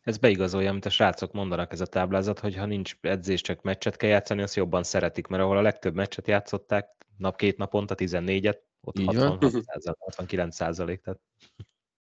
Ez 0.03 0.19
beigazolja, 0.19 0.71
amit 0.71 0.85
a 0.85 0.91
srácok 0.91 1.33
mondanak 1.33 1.73
ez 1.73 1.81
a 1.81 1.87
táblázat, 1.87 2.39
hogy 2.39 2.57
ha 2.57 2.67
nincs 2.67 2.97
edzés, 3.01 3.41
csak 3.41 3.63
meccset 3.63 3.97
kell 3.97 4.11
játszani, 4.11 4.43
azt 4.43 4.55
jobban 4.55 4.83
szeretik, 4.83 5.27
mert 5.27 5.43
ahol 5.43 5.57
a 5.57 5.63
legtöbb 5.63 5.95
meccset 5.95 6.27
játszották, 6.27 7.07
nap 7.17 7.37
két 7.37 7.57
naponta, 7.57 7.95
14-et, 7.99 8.59
ott 8.81 8.99
66 9.05 9.97
69 9.99 10.55
százalék. 10.55 11.01
Tehát... 11.01 11.21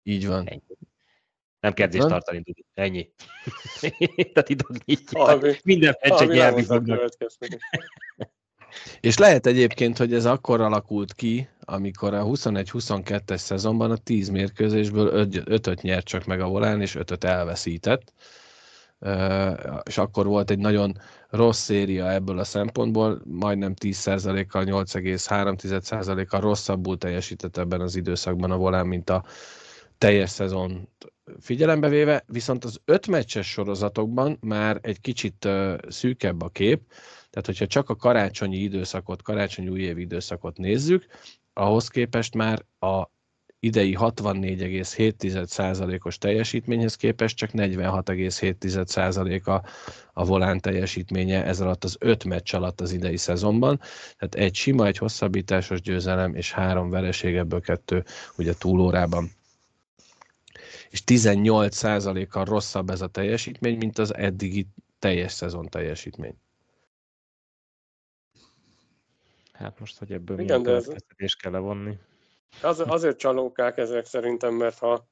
Így 0.03 0.27
van. 0.27 0.47
Ennyi. 0.47 0.63
Nem 1.61 1.73
kell 1.73 1.87
edzést 1.87 2.07
tartani, 2.07 2.43
tudod. 2.43 2.65
Ennyi. 2.75 3.11
Tehát 4.33 4.49
nyitja. 4.85 5.39
Minden 5.65 5.97
meccs 6.01 6.21
egy 6.29 7.59
És 9.01 9.19
lehet 9.19 9.47
egyébként, 9.47 9.99
hogy 9.99 10.15
ez 10.15 10.25
akkor 10.25 10.61
alakult 10.61 11.15
ki, 11.15 11.49
amikor 11.61 12.15
a 12.15 12.25
21-22-es 12.25 13.37
szezonban 13.37 13.91
a 13.91 13.97
10 13.97 14.29
mérkőzésből 14.29 15.29
5-öt 15.31 15.83
nyert 15.83 16.07
csak 16.07 16.25
meg 16.25 16.41
a 16.41 16.49
volán, 16.49 16.81
és 16.81 16.97
5-öt 16.99 17.25
elveszített. 17.25 18.13
És 19.83 19.99
akkor 19.99 20.27
volt 20.27 20.51
egy 20.51 20.59
nagyon 20.59 20.99
rossz 21.29 21.61
széria 21.61 22.13
ebből 22.13 22.39
a 22.39 22.45
szempontból, 22.45 23.23
majdnem 23.25 23.75
10%-kal, 23.81 24.65
8,3%-kal 24.65 26.41
rosszabbul 26.41 26.99
teljesített 26.99 27.57
ebben 27.57 27.81
az 27.81 27.97
időszakban 27.97 28.51
a 28.51 28.57
volán, 28.57 28.87
mint 28.87 29.11
a 29.11 29.25
teljes 29.99 30.31
szezon 30.31 30.89
figyelembe 31.41 31.89
véve, 31.89 32.25
viszont 32.27 32.65
az 32.65 32.81
öt 32.85 33.07
meccses 33.07 33.51
sorozatokban 33.51 34.39
már 34.41 34.79
egy 34.83 35.01
kicsit 35.01 35.49
szűkebb 35.89 36.43
a 36.43 36.49
kép, 36.49 36.81
tehát 37.31 37.47
hogyha 37.47 37.67
csak 37.67 37.89
a 37.89 37.97
karácsonyi 37.97 38.57
időszakot, 38.57 39.23
karácsonyi 39.23 39.69
újévi 39.69 40.01
időszakot 40.01 40.59
nézzük, 40.59 41.07
ahhoz 41.53 41.89
képest 41.89 42.35
már 42.35 42.65
a 42.79 43.11
idei 43.61 43.97
64,7%-os 43.99 46.19
teljesítményhez 46.19 46.97
képest 46.97 47.37
csak 47.37 47.51
46,7% 47.53 49.45
a, 49.45 49.63
a 50.13 50.25
volán 50.25 50.61
teljesítménye 50.61 51.45
ez 51.45 51.61
alatt 51.61 51.85
az 51.85 51.97
öt 51.99 52.25
meccs 52.25 52.55
alatt 52.55 52.81
az 52.81 52.93
idei 52.93 53.17
szezonban. 53.17 53.81
Tehát 54.17 54.35
egy 54.35 54.55
sima, 54.55 54.87
egy 54.87 54.99
hosszabbításos 54.99 55.81
győzelem 55.81 56.35
és 56.35 56.53
három 56.53 56.91
vereség, 56.91 57.37
ebből 57.37 57.61
kettő 57.61 58.05
ugye 58.37 58.53
túlórában 58.59 59.31
és 60.91 61.03
18%-kal 61.07 62.45
rosszabb 62.45 62.91
ez 62.91 63.01
a 63.01 63.07
teljesítmény, 63.07 63.77
mint 63.77 63.99
az 63.99 64.15
eddigi 64.15 64.67
teljes 64.99 65.33
szezon 65.33 65.69
teljesítmény. 65.69 66.35
Hát 69.53 69.81
most, 69.81 69.99
hogy 69.99 70.13
ebből 70.13 70.39
Igen, 70.39 70.61
milyen 70.61 70.77
ez... 71.17 71.35
kell 71.43 71.53
levonni. 71.53 71.99
Az, 72.63 72.83
azért 72.87 73.19
csalókák 73.19 73.79
ezek 73.79 74.05
szerintem, 74.07 74.55
mert 74.55 74.79
ha 74.79 75.09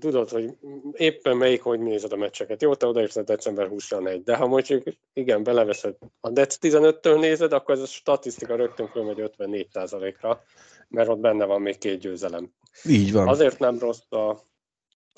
tudod, 0.00 0.28
hogy 0.28 0.56
éppen 0.92 1.36
melyik, 1.36 1.62
hogy 1.62 1.80
nézed 1.80 2.12
a 2.12 2.16
meccseket. 2.16 2.62
Jó, 2.62 2.74
te 2.74 2.86
odaérted 2.86 3.26
december 3.26 3.68
21, 3.68 4.22
de 4.22 4.36
ha 4.36 4.46
mondjuk 4.46 4.82
igen, 5.12 5.42
beleveszed, 5.42 5.96
a 6.20 6.30
dec 6.30 6.58
15-től 6.60 7.20
nézed, 7.20 7.52
akkor 7.52 7.74
ez 7.74 7.80
a 7.80 7.86
statisztika 7.86 8.56
rögtön 8.56 8.88
fölmegy 8.88 9.30
54% 9.38 10.14
ra 10.20 10.42
mert 10.88 11.08
ott 11.08 11.18
benne 11.18 11.44
van 11.44 11.62
még 11.62 11.78
két 11.78 11.98
győzelem. 11.98 12.52
Így 12.84 13.12
van. 13.12 13.28
Azért 13.28 13.58
nem 13.58 13.78
rossz 13.78 14.12
a, 14.12 14.40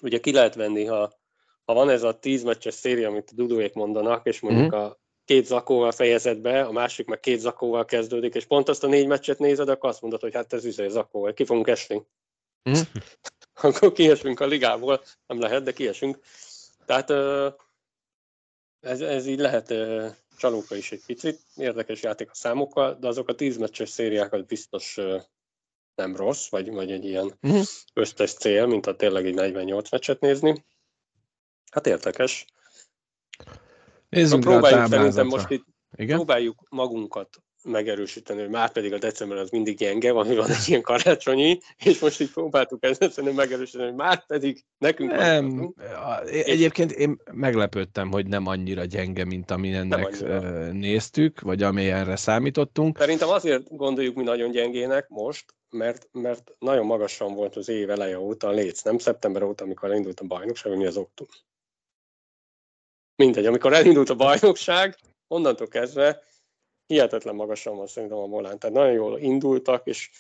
ugye 0.03 0.21
ki 0.21 0.33
lehet 0.33 0.55
venni, 0.55 0.85
ha, 0.85 1.12
ha 1.65 1.75
van 1.75 1.88
ez 1.88 2.03
a 2.03 2.19
10 2.19 2.43
meccses 2.43 2.75
széria, 2.75 3.09
amit 3.09 3.31
a 3.31 3.35
dudóék 3.35 3.75
mondanak, 3.75 4.26
és 4.26 4.41
mondjuk 4.41 4.75
mm. 4.75 4.79
a 4.79 4.97
két 5.25 5.47
zakóval 5.47 5.93
fejezed 5.93 6.38
be, 6.38 6.62
a 6.62 6.73
másik 6.73 7.07
meg 7.07 7.21
két 7.21 7.38
zakóval 7.38 7.85
kezdődik, 7.85 8.35
és 8.35 8.45
pont 8.45 8.69
azt 8.69 8.85
a 8.85 8.87
négy 8.87 9.07
meccset 9.07 9.38
nézed, 9.38 9.69
akkor 9.69 9.88
azt 9.88 10.00
mondod, 10.00 10.21
hogy 10.21 10.35
hát 10.35 10.53
ez 10.53 10.65
üzé 10.65 10.88
zakó, 10.88 11.33
ki 11.33 11.45
fogunk 11.45 11.69
esni. 11.69 12.03
Mm. 12.71 12.73
akkor 13.62 13.93
kiesünk 13.93 14.41
a 14.41 14.47
ligából, 14.47 15.03
nem 15.26 15.41
lehet, 15.41 15.62
de 15.62 15.73
kiesünk. 15.73 16.19
Tehát 16.85 17.11
ez, 18.81 19.00
ez 19.00 19.26
így 19.26 19.38
lehet 19.38 19.75
csalóka 20.37 20.76
is 20.76 20.93
egy 20.93 21.03
picit, 21.07 21.41
érdekes 21.57 22.03
játék 22.03 22.31
a 22.31 22.35
számokkal, 22.35 22.97
de 23.00 23.09
azok 23.09 23.29
a 23.29 23.35
tíz 23.35 23.57
meccses 23.57 23.88
szériákat 23.88 24.47
biztos 24.47 24.99
nem 25.97 26.17
rossz, 26.17 26.49
vagy, 26.49 26.71
vagy 26.71 26.91
egy 26.91 27.05
ilyen 27.05 27.38
uh-huh. 27.43 27.65
ösztös 27.95 28.33
cél, 28.33 28.67
mint 28.67 28.87
a 28.87 28.97
tényleg 28.97 29.26
egy 29.26 29.35
48 29.35 29.91
meccset 29.91 30.21
nézni. 30.21 30.65
Hát 31.71 31.87
érdekes. 31.87 32.45
Nézzünk 34.09 34.43
próbáljuk 34.43 34.87
szerintem 34.87 35.26
most 35.26 35.50
itt 35.50 35.65
Igen? 35.97 36.17
próbáljuk 36.17 36.67
magunkat 36.69 37.29
megerősíteni, 37.67 38.41
hogy 38.41 38.50
már 38.50 38.73
pedig 38.73 38.93
a 38.93 38.99
december 38.99 39.38
az 39.38 39.50
mindig 39.50 39.76
gyenge, 39.76 40.12
van, 40.12 40.35
van 40.35 40.50
egy 40.50 40.69
ilyen 40.69 40.83
karácsonyi, 40.83 41.59
és 41.85 41.99
most 41.99 42.21
így 42.21 42.31
próbáltuk 42.31 42.85
ezt 42.85 43.00
szerintem 43.11 43.35
megerősíteni, 43.35 43.85
hogy 43.85 43.95
már 43.95 44.26
pedig 44.26 44.65
nekünk 44.79 45.11
nem, 45.11 45.57
van. 45.57 45.75
Egyébként 46.26 46.93
én 46.93 47.17
meglepődtem, 47.33 48.11
hogy 48.11 48.26
nem 48.26 48.47
annyira 48.47 48.85
gyenge, 48.85 49.25
mint 49.25 49.50
ami 49.50 49.73
ennek 49.73 50.25
néztük, 50.73 51.41
vagy 51.41 51.62
amilyenre 51.62 52.17
számítottunk. 52.17 52.99
Szerintem 52.99 53.29
azért 53.29 53.76
gondoljuk 53.76 54.15
mi 54.15 54.23
nagyon 54.23 54.50
gyengének 54.50 55.09
most, 55.09 55.55
mert, 55.76 56.09
mert 56.12 56.52
nagyon 56.59 56.87
magasan 56.87 57.35
volt 57.35 57.56
az 57.56 57.68
év 57.68 57.90
eleje 57.90 58.18
óta 58.18 58.49
a 58.49 58.50
léc, 58.50 58.83
nem 58.83 58.99
szeptember 58.99 59.42
óta, 59.42 59.64
amikor 59.64 59.90
elindult 59.90 60.21
a 60.21 60.25
bajnokság, 60.25 60.76
mi 60.76 60.87
az 60.87 60.97
október. 60.97 61.37
Mindegy, 63.16 63.47
amikor 63.47 63.73
elindult 63.73 64.11
a 64.11 64.14
bajnokság, 64.14 64.97
onnantól 65.28 65.68
kezdve 65.68 66.23
hihetetlen 66.87 67.35
magasan 67.35 67.76
van 67.76 67.87
szerintem 67.87 68.18
a 68.18 68.26
Molán. 68.26 68.59
Tehát 68.59 68.76
nagyon 68.76 68.92
jól 68.92 69.18
indultak, 69.18 69.87
és 69.87 70.11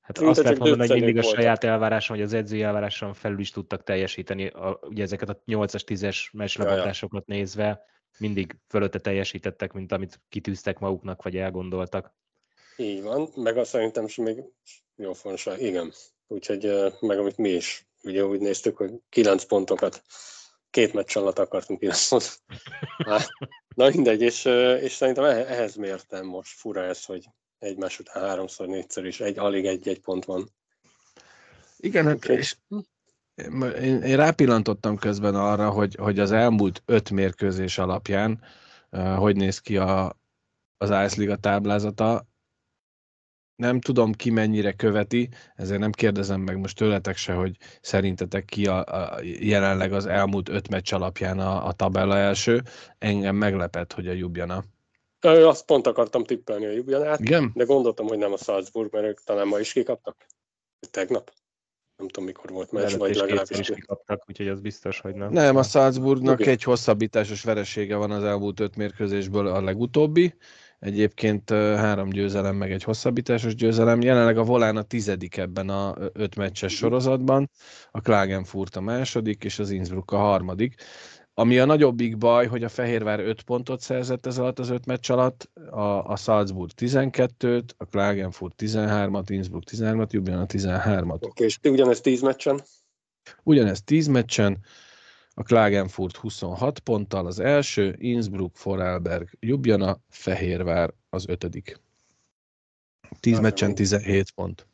Hát 0.00 0.18
azt 0.18 0.42
lehet 0.42 0.58
mondani, 0.58 0.88
hogy 0.88 1.02
mindig 1.02 1.18
a 1.18 1.22
saját 1.22 1.64
elváráson, 1.64 2.16
vagy 2.16 2.24
az 2.24 2.32
edzői 2.32 2.62
elváráson 2.62 3.14
felül 3.14 3.40
is 3.40 3.50
tudtak 3.50 3.82
teljesíteni, 3.82 4.46
a, 4.46 4.80
ugye 4.82 5.02
ezeket 5.02 5.28
a 5.28 5.42
8-as, 5.46 5.82
10-es 5.86 6.32
meccslebontásokat 6.32 7.24
ja, 7.26 7.34
ja. 7.34 7.40
nézve, 7.40 7.84
mindig 8.18 8.56
fölötte 8.68 8.98
teljesítettek, 8.98 9.72
mint 9.72 9.92
amit 9.92 10.20
kitűztek 10.28 10.78
maguknak, 10.78 11.22
vagy 11.22 11.36
elgondoltak. 11.36 12.14
Így 12.76 13.02
van, 13.02 13.28
meg 13.36 13.56
azt 13.56 13.70
szerintem 13.70 14.04
is 14.04 14.16
még 14.16 14.42
jó 14.96 15.12
fontos, 15.12 15.48
igen. 15.58 15.92
Úgyhogy 16.26 16.92
meg 17.00 17.18
amit 17.18 17.36
mi 17.36 17.48
is, 17.48 17.86
ugye 18.02 18.24
úgy 18.24 18.40
néztük, 18.40 18.76
hogy 18.76 18.92
9 19.08 19.44
pontokat, 19.44 20.02
két 20.70 20.92
meccs 20.92 21.16
alatt 21.16 21.38
akartunk 21.38 21.80
9 21.80 22.08
pontot. 22.08 22.42
Na 23.76 23.88
mindegy, 23.88 24.20
és, 24.20 24.44
és 24.80 24.92
szerintem 24.92 25.24
ehhez 25.24 25.74
mértem 25.74 26.26
most 26.26 26.52
fura 26.56 26.84
ez, 26.84 27.04
hogy 27.04 27.24
egymás 27.58 27.98
után 27.98 28.22
háromszor, 28.22 28.66
négyszer 28.66 29.04
is 29.04 29.20
egy, 29.20 29.38
alig 29.38 29.66
egy-egy 29.66 30.00
pont 30.00 30.24
van. 30.24 30.50
Igen, 31.76 32.06
hát 32.06 32.24
és 32.24 32.56
én, 33.34 34.02
én 34.02 34.16
rápillantottam 34.16 34.96
közben 34.96 35.34
arra, 35.34 35.70
hogy, 35.70 35.94
hogy 35.94 36.18
az 36.18 36.32
elmúlt 36.32 36.82
öt 36.86 37.10
mérkőzés 37.10 37.78
alapján 37.78 38.42
uh, 38.90 39.16
hogy 39.16 39.36
néz 39.36 39.58
ki 39.58 39.76
a, 39.76 40.16
az 40.76 40.88
Ice 40.90 41.14
Liga 41.16 41.36
táblázata 41.36 42.26
nem 43.56 43.80
tudom 43.80 44.12
ki 44.12 44.30
mennyire 44.30 44.72
követi, 44.72 45.28
ezért 45.56 45.80
nem 45.80 45.90
kérdezem 45.90 46.40
meg 46.40 46.58
most 46.58 46.76
tőletek 46.76 47.16
se, 47.16 47.32
hogy 47.32 47.56
szerintetek 47.80 48.44
ki 48.44 48.66
a, 48.66 48.84
a 48.84 49.20
jelenleg 49.22 49.92
az 49.92 50.06
elmúlt 50.06 50.48
öt 50.48 50.68
meccs 50.68 50.92
alapján 50.92 51.38
a, 51.38 51.66
a 51.66 51.72
tabella 51.72 52.16
első. 52.16 52.62
Engem 52.98 53.36
meglepett, 53.36 53.92
hogy 53.92 54.08
a 54.08 54.12
Jubjana. 54.12 54.64
Azt 55.20 55.64
pont 55.64 55.86
akartam 55.86 56.24
tippelni 56.24 56.66
a 56.66 56.70
Jubjanát, 56.70 57.20
Igen? 57.20 57.50
de 57.54 57.64
gondoltam, 57.64 58.06
hogy 58.06 58.18
nem 58.18 58.32
a 58.32 58.36
Salzburg, 58.36 58.92
mert 58.92 59.06
ők 59.06 59.22
talán 59.22 59.46
ma 59.46 59.58
is 59.58 59.72
kikaptak. 59.72 60.26
Tegnap. 60.90 61.32
Nem 61.96 62.08
tudom, 62.08 62.24
mikor 62.24 62.50
volt 62.50 62.72
meccs, 62.72 62.96
vagy 62.96 63.14
legalábbis 63.14 63.58
is 63.58 63.70
kikaptak, 63.70 64.22
úgyhogy 64.28 64.48
az 64.48 64.60
biztos, 64.60 65.00
hogy 65.00 65.14
nem. 65.14 65.32
Nem, 65.32 65.56
a 65.56 65.62
Salzburgnak 65.62 66.40
okay. 66.40 66.52
egy 66.52 66.62
hosszabbításos 66.62 67.42
veresége 67.42 67.96
van 67.96 68.10
az 68.10 68.24
elmúlt 68.24 68.60
öt 68.60 68.76
mérkőzésből 68.76 69.46
a 69.46 69.62
legutóbbi, 69.62 70.34
Egyébként 70.84 71.50
három 71.50 72.08
győzelem, 72.08 72.56
meg 72.56 72.72
egy 72.72 72.82
hosszabbításos 72.82 73.54
győzelem. 73.54 74.00
Jelenleg 74.00 74.38
a 74.38 74.44
Volán 74.44 74.76
a 74.76 74.82
tizedik 74.82 75.36
ebben 75.36 75.68
a 75.68 75.94
öt 76.12 76.36
meccses 76.36 76.76
sorozatban, 76.76 77.50
a 77.90 78.00
Klagenfurt 78.00 78.76
a 78.76 78.80
második, 78.80 79.44
és 79.44 79.58
az 79.58 79.70
Innsbruck 79.70 80.10
a 80.10 80.16
harmadik. 80.16 80.74
Ami 81.34 81.58
a 81.58 81.64
nagyobbik 81.64 82.18
baj, 82.18 82.46
hogy 82.46 82.64
a 82.64 82.68
Fehérvár 82.68 83.20
5 83.20 83.42
pontot 83.42 83.80
szerzett 83.80 84.26
ez 84.26 84.38
alatt 84.38 84.58
az 84.58 84.70
öt 84.70 84.86
meccs 84.86 85.10
alatt, 85.10 85.50
a, 85.70 86.04
a 86.04 86.16
Salzburg 86.16 86.70
12-t, 86.76 87.68
a 87.76 87.84
Klagenfurt 87.84 88.54
13-at, 88.58 89.24
Innsbruck 89.26 89.68
13-at, 89.70 90.10
Ljubljana 90.10 90.46
13-at. 90.48 91.14
Oké, 91.14 91.26
okay, 91.26 91.46
és 91.46 91.58
ugyanez 91.62 92.00
10 92.00 92.20
meccsen? 92.20 92.62
Ugyanez 93.42 93.82
10 93.82 94.06
meccsen, 94.06 94.58
a 95.34 95.42
Klagenfurt 95.42 96.16
26 96.16 96.78
ponttal 96.78 97.26
az 97.26 97.38
első, 97.38 97.96
Innsbruck, 97.98 98.56
Forelberg, 98.56 99.28
Ljubljana, 99.40 99.98
Fehérvár 100.08 100.94
az 101.10 101.28
ötödik. 101.28 101.80
10 103.20 103.38
meccsen 103.38 103.74
17 103.74 104.30
pont. 104.30 104.66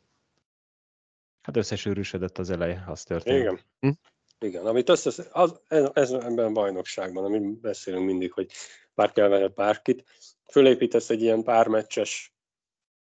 Hát 1.41 1.57
összesűrűsödött 1.57 2.37
az 2.37 2.49
eleje, 2.49 2.83
az 2.87 3.03
történt. 3.03 3.39
Igen. 3.39 3.59
Hm? 3.79 3.89
Igen, 4.39 4.65
amit 4.65 4.89
össze, 4.89 5.23
az, 5.31 5.59
ez, 5.67 5.89
ez 5.93 6.11
ebben 6.11 6.45
a 6.45 6.51
bajnokságban, 6.51 7.23
amit 7.23 7.59
beszélünk 7.59 8.05
mindig, 8.05 8.31
hogy 8.31 8.51
pár 8.93 9.11
kell 9.11 9.27
venni 9.27 9.47
bárkit, 9.55 10.03
fölépítesz 10.51 11.09
egy 11.09 11.21
ilyen 11.21 11.43
pármeccses 11.43 12.33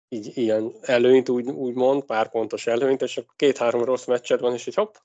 így, 0.10 0.38
ilyen 0.38 0.74
előnyt, 0.82 1.30
úgy, 1.30 1.50
úgy 1.50 1.74
mond, 1.74 2.04
pár 2.04 2.30
pontos 2.30 2.68
előnyt, 2.68 3.02
és 3.02 3.18
akkor 3.18 3.34
két-három 3.36 3.84
rossz 3.84 4.06
meccset 4.06 4.40
van, 4.40 4.54
és 4.54 4.68
így 4.68 4.76
hopp, 4.76 4.96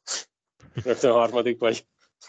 rögtön 0.84 1.12
harmadik 1.12 1.58
vagy. 1.58 1.86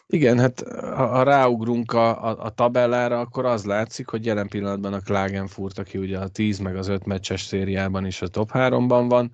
Igen, 0.07 0.39
hát 0.39 0.63
ha 0.95 1.23
ráugrunk 1.23 1.93
a, 1.93 2.29
a, 2.29 2.43
a 2.43 2.49
tabellára, 2.49 3.19
akkor 3.19 3.45
az 3.45 3.65
látszik, 3.65 4.07
hogy 4.07 4.25
jelen 4.25 4.47
pillanatban 4.47 4.93
a 4.93 4.99
Klagenfurt, 4.99 5.77
aki 5.77 5.97
ugye 5.97 6.19
a 6.19 6.27
10 6.27 6.59
meg 6.59 6.75
az 6.75 6.87
5 6.87 7.05
meccses 7.05 7.41
szériában 7.41 8.05
is 8.05 8.21
a 8.21 8.27
top 8.27 8.49
3-ban 8.53 9.05
van, 9.09 9.33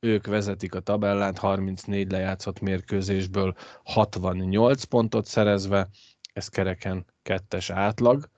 ők 0.00 0.26
vezetik 0.26 0.74
a 0.74 0.80
tabellát 0.80 1.38
34 1.38 2.10
lejátszott 2.10 2.60
mérkőzésből 2.60 3.54
68 3.84 4.84
pontot 4.84 5.26
szerezve, 5.26 5.88
ez 6.32 6.48
kereken 6.48 7.06
kettes 7.22 7.70
átlag. 7.70 8.30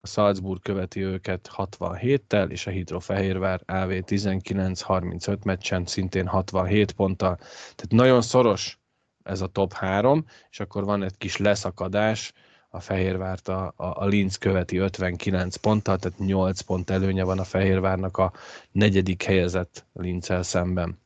A 0.00 0.06
Salzburg 0.06 0.60
követi 0.62 1.04
őket 1.04 1.50
67-tel, 1.56 2.50
és 2.50 2.66
a 2.66 2.70
Hidrofehérvár 2.70 3.62
AV 3.66 3.90
19-35 3.90 5.44
meccsen 5.44 5.86
szintén 5.86 6.26
67 6.26 6.92
ponttal. 6.92 7.36
Tehát 7.74 7.88
nagyon 7.88 8.22
szoros 8.22 8.78
ez 9.26 9.40
a 9.40 9.46
top 9.46 9.72
3, 9.72 10.24
és 10.50 10.60
akkor 10.60 10.84
van 10.84 11.02
egy 11.02 11.16
kis 11.18 11.36
leszakadás, 11.36 12.32
a 12.76 12.80
Fehérvárt 12.80 13.48
a, 13.48 13.72
a, 13.76 13.84
a 13.84 14.06
Linz 14.06 14.36
követi 14.36 14.76
59 14.76 15.56
ponttal, 15.56 15.98
tehát 15.98 16.18
8 16.18 16.60
pont 16.60 16.90
előnye 16.90 17.24
van 17.24 17.38
a 17.38 17.44
Fehérvárnak 17.44 18.16
a 18.16 18.32
negyedik 18.72 19.22
helyezett 19.22 19.84
Linzzel 19.92 20.42
szemben. 20.42 20.98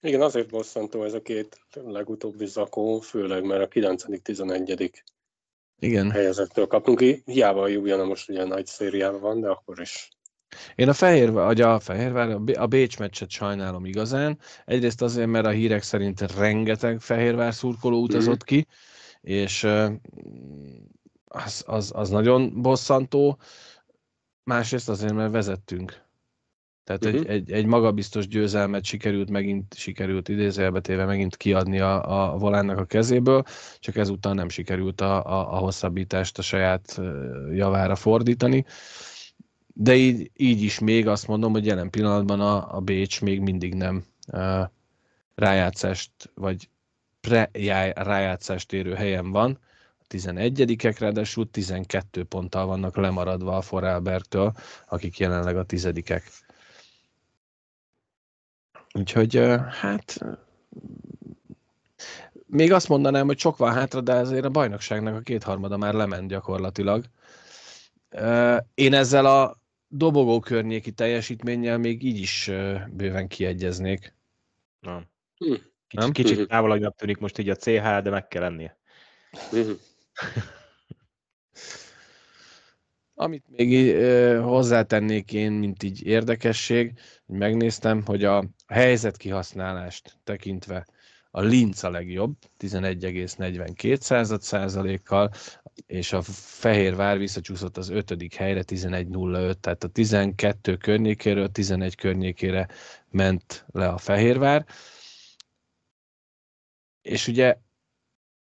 Igen, 0.00 0.20
azért 0.20 0.50
bosszantó 0.50 1.04
ez 1.04 1.12
a 1.12 1.22
két 1.22 1.60
legutóbbi 1.84 2.46
zakó, 2.46 3.00
főleg 3.00 3.44
mert 3.44 3.62
a 3.62 3.68
9.-11. 3.68 4.92
Igen. 5.78 6.10
helyezettől 6.10 6.66
kapunk 6.66 6.98
ki. 6.98 7.22
Hiába 7.24 7.62
a 7.62 7.68
Jubjana 7.68 8.04
most 8.04 8.28
ugye 8.28 8.44
nagy 8.44 8.66
szériában 8.66 9.20
van, 9.20 9.40
de 9.40 9.48
akkor 9.48 9.80
is 9.80 10.08
én 10.74 10.88
a 10.88 10.92
Fehérvár, 10.92 11.44
vagy 11.44 11.60
a 11.60 11.78
Fehérvár, 11.78 12.38
a 12.54 12.66
Bécs 12.66 12.98
meccset 12.98 13.30
sajnálom 13.30 13.84
igazán. 13.84 14.38
Egyrészt 14.64 15.02
azért, 15.02 15.28
mert 15.28 15.46
a 15.46 15.50
hírek 15.50 15.82
szerint 15.82 16.36
rengeteg 16.36 17.00
Fehérvár 17.00 17.54
szurkoló 17.54 18.02
utazott 18.02 18.50
mhm. 18.50 18.54
ki, 18.54 18.66
és 19.20 19.64
az, 21.24 21.64
az, 21.66 21.92
az 21.94 22.10
nagyon 22.10 22.62
bosszantó. 22.62 23.38
Másrészt 24.44 24.88
azért, 24.88 25.14
mert 25.14 25.32
vezettünk. 25.32 26.04
Tehát 26.84 27.04
uh-huh. 27.04 27.20
egy, 27.20 27.26
mhm. 27.26 27.32
egy, 27.32 27.52
egy 27.52 27.66
magabiztos 27.66 28.28
győzelmet 28.28 28.84
sikerült 28.84 29.30
megint, 29.30 29.74
sikerült 29.74 30.28
idézőjelbe 30.28 30.80
téve 30.80 31.04
megint 31.04 31.36
kiadni 31.36 31.80
a, 31.80 32.32
a 32.32 32.38
volánnak 32.38 32.78
a 32.78 32.84
kezéből, 32.84 33.42
csak 33.78 33.96
ezúttal 33.96 34.34
nem 34.34 34.48
sikerült 34.48 35.00
a, 35.00 35.24
a, 35.24 35.52
a 35.54 35.56
hosszabbítást 35.56 36.38
a 36.38 36.42
saját 36.42 37.00
javára 37.52 37.94
fordítani 37.94 38.64
de 39.78 39.94
így, 39.94 40.30
így 40.36 40.62
is 40.62 40.78
még 40.78 41.06
azt 41.08 41.26
mondom, 41.26 41.52
hogy 41.52 41.66
jelen 41.66 41.90
pillanatban 41.90 42.40
a, 42.40 42.76
a 42.76 42.80
Bécs 42.80 43.20
még 43.20 43.40
mindig 43.40 43.74
nem 43.74 44.04
uh, 44.32 44.62
rájátszást, 45.34 46.10
vagy 46.34 46.68
pre-rájátszást 47.20 48.72
érő 48.72 48.94
helyen 48.94 49.30
van, 49.30 49.58
a 49.98 50.04
11-ek, 50.08 50.96
ráadásul 50.98 51.50
12 51.50 52.24
ponttal 52.24 52.66
vannak 52.66 52.96
lemaradva 52.96 53.56
a 53.56 53.60
Forelbertől, 53.60 54.52
akik 54.88 55.18
jelenleg 55.18 55.56
a 55.56 55.64
tizedikek. 55.64 56.30
Úgyhogy 58.92 59.36
hát 59.80 60.18
még 62.46 62.72
azt 62.72 62.88
mondanám, 62.88 63.26
hogy 63.26 63.38
sok 63.38 63.56
van 63.56 63.72
hátra, 63.72 64.00
de 64.00 64.14
azért 64.14 64.44
a 64.44 64.50
bajnokságnak 64.50 65.14
a 65.14 65.20
kétharmada 65.20 65.76
már 65.76 65.94
lement 65.94 66.28
gyakorlatilag. 66.28 67.04
Én 68.74 68.94
ezzel 68.94 69.26
a 69.26 69.64
dobogó 69.88 70.40
környéki 70.40 70.92
teljesítménnyel 70.92 71.78
még 71.78 72.02
így 72.02 72.18
is 72.18 72.50
bőven 72.90 73.28
kiegyeznék. 73.28 74.14
Na. 74.80 75.02
Hm. 75.36 75.54
Kicsit, 75.88 76.12
kicsit 76.12 76.48
távolabbnak 76.48 76.96
tűnik 76.96 77.18
most 77.18 77.38
így 77.38 77.48
a 77.48 77.54
CH, 77.54 78.02
de 78.02 78.10
meg 78.10 78.28
kell 78.28 78.42
lennie. 78.42 78.78
Hm. 79.50 79.70
Amit 83.18 83.44
még 83.48 83.96
hozzátennék 84.42 85.32
én, 85.32 85.52
mint 85.52 85.82
így 85.82 86.06
érdekesség, 86.06 86.92
hogy 87.26 87.36
megnéztem, 87.36 88.02
hogy 88.04 88.24
a 88.24 88.44
helyzet 88.66 89.16
kihasználást 89.16 90.18
tekintve 90.24 90.86
a 91.30 91.40
Linz 91.40 91.84
a 91.84 91.90
legjobb, 91.90 92.36
11,42 92.58 94.40
százalékkal, 94.40 95.30
és 95.86 96.12
a 96.12 96.22
Fehérvár 96.22 97.18
visszacsúszott 97.18 97.76
az 97.76 97.88
ötödik 97.88 98.34
helyre 98.34 98.62
11.05, 98.66 99.54
tehát 99.54 99.84
a 99.84 99.88
12 99.88 100.76
környékéről 100.76 101.48
11 101.48 101.94
környékére 101.94 102.68
ment 103.10 103.64
le 103.72 103.88
a 103.88 103.98
Fehérvár. 103.98 104.66
És 107.02 107.26
ugye 107.28 107.58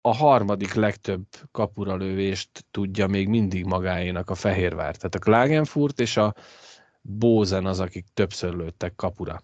a 0.01 0.15
harmadik 0.15 0.75
legtöbb 0.75 1.27
kapura 1.51 1.97
lövést 1.97 2.67
tudja 2.71 3.07
még 3.07 3.29
mindig 3.29 3.65
magáénak 3.65 4.31
a 4.31 4.35
Fehérvár. 4.35 4.97
Tehát 4.97 5.15
a 5.15 5.19
Klagenfurt 5.19 6.01
és 6.01 6.17
a 6.17 6.35
Bózen 7.01 7.67
az, 7.67 7.81
akik 7.81 8.07
többször 8.15 8.55
lőttek 8.55 8.95
kapura. 8.95 9.43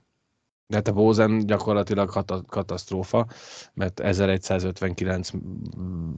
De 0.70 0.76
hát 0.76 0.88
a 0.88 0.92
Bózen 0.92 1.46
gyakorlatilag 1.46 2.24
katasztrófa, 2.46 3.26
mert 3.74 4.00
1159 4.00 5.30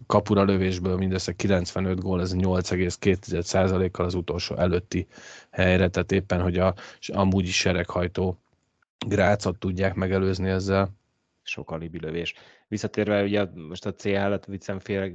kapura 0.07 0.45
lövésből 0.45 0.97
mindössze 0.97 1.33
95 1.33 2.01
gól, 2.01 2.21
ez 2.21 2.35
8,2%-kal 2.35 4.07
az 4.07 4.15
utolsó 4.15 4.57
előtti 4.57 5.07
helyre, 5.51 5.89
tehát 5.89 6.13
éppen, 6.13 6.41
hogy 6.41 6.59
a 6.59 6.75
amúgy 7.07 7.47
is 7.47 7.57
sereghajtó 7.57 8.39
Grácot 9.07 9.59
tudják 9.59 9.95
megelőzni 9.95 10.49
ezzel. 10.49 10.97
Sok 11.43 11.71
alibi 11.71 11.99
lövés. 11.99 12.35
Visszatérve 12.69 13.23
ugye 13.23 13.45
most 13.55 13.87
a 13.87 13.95
CH-et 13.95 14.47
viccem 14.47 14.79
félre, 14.79 15.13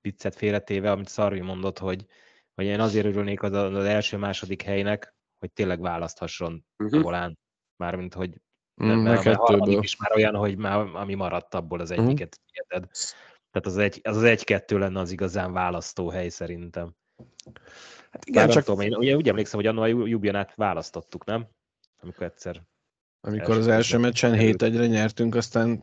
viccet 0.00 0.34
félretéve, 0.34 0.90
amit 0.90 1.08
Szarvi 1.08 1.40
mondott, 1.40 1.78
hogy, 1.78 2.06
hogy 2.54 2.64
én 2.64 2.80
azért 2.80 3.06
örülnék 3.06 3.42
az, 3.42 3.52
az 3.52 3.84
első 3.84 4.16
második 4.16 4.62
helynek, 4.62 5.14
hogy 5.38 5.50
tényleg 5.52 5.80
választhasson 5.80 6.64
uh-huh. 6.78 6.98
a 6.98 7.02
volán. 7.02 7.38
Mármint, 7.76 8.14
hogy 8.14 8.40
Mm, 8.84 8.86
mert, 8.86 9.24
mert 9.24 9.66
is 9.82 9.96
már 9.96 10.12
olyan, 10.14 10.34
hogy 10.34 10.56
már, 10.56 10.78
ami 10.78 11.14
maradt 11.14 11.54
abból 11.54 11.80
az 11.80 11.90
egyiket 11.90 12.40
mm. 12.76 12.82
Tehát 13.50 13.66
az, 13.66 13.78
egy, 13.78 14.00
az 14.02 14.16
az 14.16 14.22
egy-kettő 14.22 14.78
lenne 14.78 15.00
az 15.00 15.10
igazán 15.10 15.52
választó 15.52 16.08
hely 16.08 16.28
szerintem. 16.28 16.94
Hát 18.10 18.24
igen, 18.24 18.46
Bár 18.46 18.54
csak... 18.54 18.64
Tudom, 18.64 18.80
én 18.80 18.94
ugye 18.94 19.16
úgy 19.16 19.28
emlékszem, 19.28 19.58
hogy 19.58 19.68
annól 19.68 19.82
a 19.82 20.06
Jubjanát 20.06 20.52
választottuk, 20.54 21.24
nem? 21.24 21.46
Amikor 22.02 22.26
egyszer... 22.26 22.62
Amikor 23.20 23.56
az 23.56 23.68
első 23.68 23.98
meccsen 23.98 24.34
7 24.34 24.62
1 24.62 24.88
nyertünk, 24.88 25.34
aztán 25.34 25.82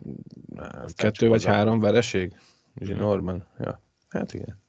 aztán 0.55 0.87
kettő 0.95 1.27
vagy 1.27 1.45
három 1.45 1.79
vereség? 1.79 2.39
Ugye 2.75 2.95
mm. 2.95 2.99
Norman. 2.99 3.47
Ja. 3.59 3.81
Hát 4.09 4.33
igen. 4.33 4.65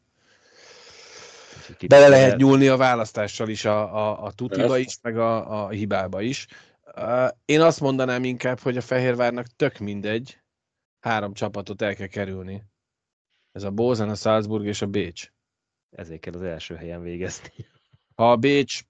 Bele 1.86 2.08
lehet 2.08 2.36
nyúlni 2.36 2.68
a 2.68 2.76
választással 2.76 3.48
is, 3.48 3.64
a, 3.64 3.94
a, 3.96 4.24
a 4.24 4.32
tutiba 4.32 4.78
is, 4.78 4.98
meg 5.02 5.18
a, 5.18 5.64
a 5.64 5.68
hibába 5.68 6.20
is. 6.20 6.46
Én 7.44 7.60
azt 7.60 7.80
mondanám 7.80 8.24
inkább, 8.24 8.58
hogy 8.58 8.76
a 8.76 8.80
Fehérvárnak 8.80 9.46
tök 9.46 9.78
mindegy, 9.78 10.40
három 11.00 11.32
csapatot 11.32 11.82
el 11.82 11.94
kell 11.94 12.06
kerülni. 12.06 12.64
Ez 13.52 13.62
a 13.62 13.70
Bózen, 13.70 14.08
a 14.08 14.14
Salzburg 14.14 14.66
és 14.66 14.82
a 14.82 14.86
Bécs. 14.86 15.30
Ezért 15.90 16.20
kell 16.20 16.34
az 16.34 16.42
első 16.42 16.74
helyen 16.74 17.02
végezni. 17.02 17.50
Ha 18.14 18.30
a 18.30 18.36
Bécs 18.36 18.80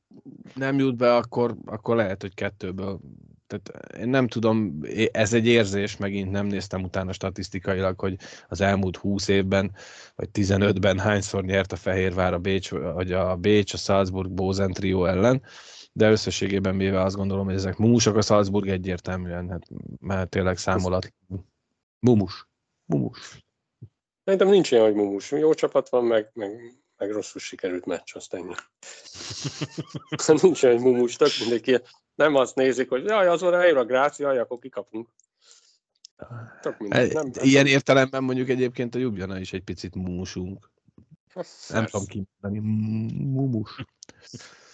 nem 0.54 0.78
jut 0.78 0.96
be, 0.96 1.16
akkor, 1.16 1.56
akkor 1.64 1.96
lehet, 1.96 2.20
hogy 2.20 2.34
kettőből. 2.34 3.00
Tehát 3.46 3.96
én 3.96 4.08
nem 4.08 4.28
tudom, 4.28 4.80
ez 5.10 5.32
egy 5.32 5.46
érzés, 5.46 5.96
megint 5.96 6.30
nem 6.30 6.46
néztem 6.46 6.82
utána 6.82 7.12
statisztikailag, 7.12 8.00
hogy 8.00 8.16
az 8.48 8.60
elmúlt 8.60 8.96
20 8.96 9.28
évben, 9.28 9.74
vagy 10.14 10.28
15-ben 10.32 10.98
hányszor 10.98 11.44
nyert 11.44 11.72
a 11.72 11.76
Fehérvár 11.76 12.32
a 12.32 12.38
Bécs, 12.38 12.70
vagy 12.70 13.12
a 13.12 13.36
Bécs, 13.36 13.72
a 13.72 13.76
Salzburg, 13.76 14.30
Bózen 14.30 14.72
trió 14.72 15.04
ellen 15.04 15.42
de 15.98 16.10
összességében 16.10 16.76
véve 16.76 17.00
azt 17.00 17.16
gondolom, 17.16 17.44
hogy 17.44 17.54
ezek 17.54 17.76
mumusok, 17.76 18.16
a 18.16 18.22
Salzburg 18.22 18.68
egyértelműen, 18.68 19.48
hát 19.48 19.62
már 20.00 20.26
tényleg 20.26 20.56
számolat. 20.56 21.12
Mumus. 21.98 22.48
Mumus. 22.84 23.44
Szerintem 24.24 24.48
nincs 24.48 24.72
olyan, 24.72 24.84
hogy 24.84 24.94
mumus. 24.94 25.30
Jó 25.30 25.54
csapat 25.54 25.88
van, 25.88 26.04
meg, 26.04 26.30
meg, 26.34 26.50
meg 26.96 27.10
rosszul 27.10 27.40
sikerült 27.40 27.86
meccs, 27.86 28.10
azt 28.14 28.34
ennyi. 28.34 28.54
nincs 30.42 30.62
olyan, 30.62 30.76
hogy 30.80 30.92
mumus, 30.92 31.16
tök 31.16 31.30
mindenki. 31.40 31.78
Nem 32.14 32.34
azt 32.34 32.54
nézik, 32.54 32.88
hogy 32.88 33.04
jaj, 33.04 33.26
az 33.26 33.40
van 33.40 33.76
a 33.76 33.84
Gráci, 33.84 34.22
jaj, 34.22 34.38
akkor 34.38 34.58
kikapunk. 34.58 35.08
Tök 36.60 36.78
mindegy, 36.78 37.12
nem, 37.12 37.30
nem, 37.32 37.44
Ilyen 37.44 37.66
értelemben 37.66 38.24
mondjuk 38.24 38.48
egyébként 38.48 38.94
a 38.94 38.98
Jubjana 38.98 39.38
is 39.38 39.52
egy 39.52 39.62
picit 39.62 39.94
mumusunk. 39.94 40.70
Nem 41.68 41.86
tudom 41.86 42.06
kimondani. 42.06 42.58
Mumus. 43.24 43.84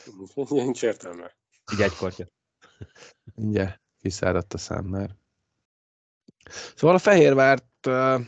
Nincs 0.50 0.82
értelme. 0.82 1.36
Így 1.72 1.80
egy 1.80 1.94
kortya. 1.94 2.24
Ugye, 3.34 3.76
kiszáradt 4.00 4.54
a 4.54 4.58
szám 4.58 4.84
már. 4.84 5.16
Szóval 6.76 6.96
a 6.96 6.98
Fehérvárt 6.98 7.86
uh, 7.86 8.20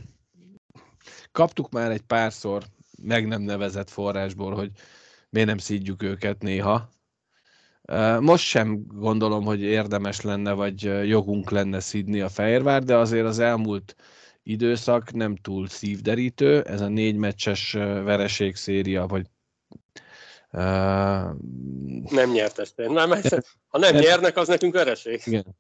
kaptuk 1.32 1.70
már 1.70 1.90
egy 1.90 2.02
párszor 2.02 2.64
meg 3.02 3.26
nem 3.26 3.42
nevezett 3.42 3.90
forrásból, 3.90 4.54
hogy 4.54 4.70
miért 5.30 5.48
nem 5.48 5.58
szídjuk 5.58 6.02
őket 6.02 6.42
néha. 6.42 6.88
Uh, 7.82 8.20
most 8.20 8.44
sem 8.44 8.86
gondolom, 8.86 9.44
hogy 9.44 9.62
érdemes 9.62 10.20
lenne, 10.20 10.52
vagy 10.52 10.82
jogunk 11.08 11.50
lenne 11.50 11.80
szídni 11.80 12.20
a 12.20 12.28
Fehérvár, 12.28 12.82
de 12.82 12.96
azért 12.96 13.26
az 13.26 13.38
elmúlt 13.38 13.96
időszak 14.42 15.12
nem 15.12 15.36
túl 15.36 15.68
szívderítő. 15.68 16.62
Ez 16.62 16.80
a 16.80 16.88
négy 16.88 17.16
meccses 17.16 17.72
vereségszéria, 17.72 19.06
vagy 19.06 19.26
Uh, 20.52 21.32
nem 22.10 22.30
nyert 22.32 22.58
ezt. 22.58 22.76
Nem, 22.76 23.10
ha 23.66 23.78
nem 23.78 23.94
nyernek, 23.94 24.36
az 24.36 24.48
nekünk 24.48 24.74
vereség. 24.74 25.20
Igen. 25.24 25.56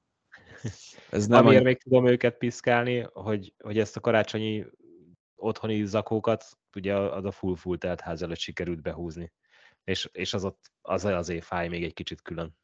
Ez 1.10 1.26
nem 1.26 1.44
Amiért 1.46 1.62
a... 1.62 1.64
még 1.64 1.82
tudom 1.82 2.06
őket 2.06 2.38
piszkálni, 2.38 3.08
hogy, 3.12 3.54
hogy 3.58 3.78
ezt 3.78 3.96
a 3.96 4.00
karácsonyi 4.00 4.66
otthoni 5.36 5.84
zakókat, 5.84 6.44
ugye 6.74 6.94
az 6.94 7.24
a 7.24 7.30
full-full 7.30 7.78
telt 7.78 8.00
ház 8.00 8.22
előtt 8.22 8.38
sikerült 8.38 8.82
behúzni. 8.82 9.32
És, 9.84 10.08
és 10.12 10.34
az 10.34 10.44
ott 10.44 10.72
az 10.82 11.04
azért 11.04 11.44
fáj 11.44 11.68
még 11.68 11.84
egy 11.84 11.92
kicsit 11.92 12.22
külön. 12.22 12.56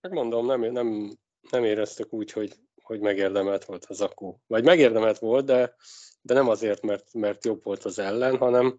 Megmondom, 0.00 0.46
nem, 0.46 0.60
nem, 0.60 1.18
nem 1.50 1.64
éreztük 1.64 2.12
úgy, 2.12 2.32
hogy, 2.32 2.54
hogy 2.82 3.00
megérdemelt 3.00 3.64
volt 3.64 3.84
a 3.84 3.94
zakó. 3.94 4.42
Vagy 4.46 4.64
megérdemelt 4.64 5.18
volt, 5.18 5.44
de, 5.44 5.74
de 6.20 6.34
nem 6.34 6.48
azért, 6.48 6.82
mert, 6.82 7.12
mert 7.12 7.44
jobb 7.44 7.64
volt 7.64 7.84
az 7.84 7.98
ellen, 7.98 8.36
hanem, 8.36 8.78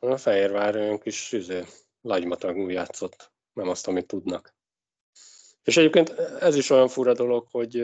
a 0.00 0.16
Fehérvár 0.16 0.76
olyan 0.76 0.98
kis 0.98 1.32
üzé, 1.32 1.64
lagymatagul 2.00 2.72
játszott, 2.72 3.32
nem 3.52 3.68
azt, 3.68 3.88
amit 3.88 4.06
tudnak. 4.06 4.54
És 5.62 5.76
egyébként 5.76 6.08
ez 6.40 6.56
is 6.56 6.70
olyan 6.70 6.88
fura 6.88 7.14
dolog, 7.14 7.46
hogy 7.50 7.76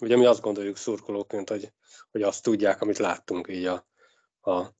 ugye 0.00 0.16
mi 0.16 0.24
azt 0.24 0.40
gondoljuk 0.40 0.76
szurkolóként, 0.76 1.48
hogy, 1.48 1.72
hogy 2.10 2.22
azt 2.22 2.42
tudják, 2.42 2.80
amit 2.80 2.98
láttunk 2.98 3.48
így 3.48 3.64
a, 3.64 3.86
a 4.50 4.72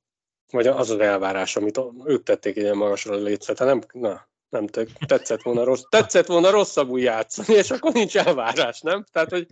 vagy 0.51 0.67
az 0.67 0.91
az 0.91 0.99
elvárás, 0.99 1.57
amit 1.57 1.81
ők 2.05 2.23
tették 2.23 2.57
ilyen 2.57 2.77
magasra 2.77 3.15
a 3.15 3.17
létszet, 3.17 3.59
nem, 3.59 3.81
na, 3.93 4.29
nem 4.49 4.67
tetszett 5.07 5.43
volna, 5.43 5.65
rossz, 5.65 5.83
tetszett 5.89 6.27
volna 6.27 6.51
rosszabbul 6.51 7.01
játszani, 7.01 7.55
és 7.55 7.71
akkor 7.71 7.93
nincs 7.93 8.17
elvárás, 8.17 8.81
nem? 8.81 9.05
Tehát, 9.13 9.31
hogy 9.31 9.47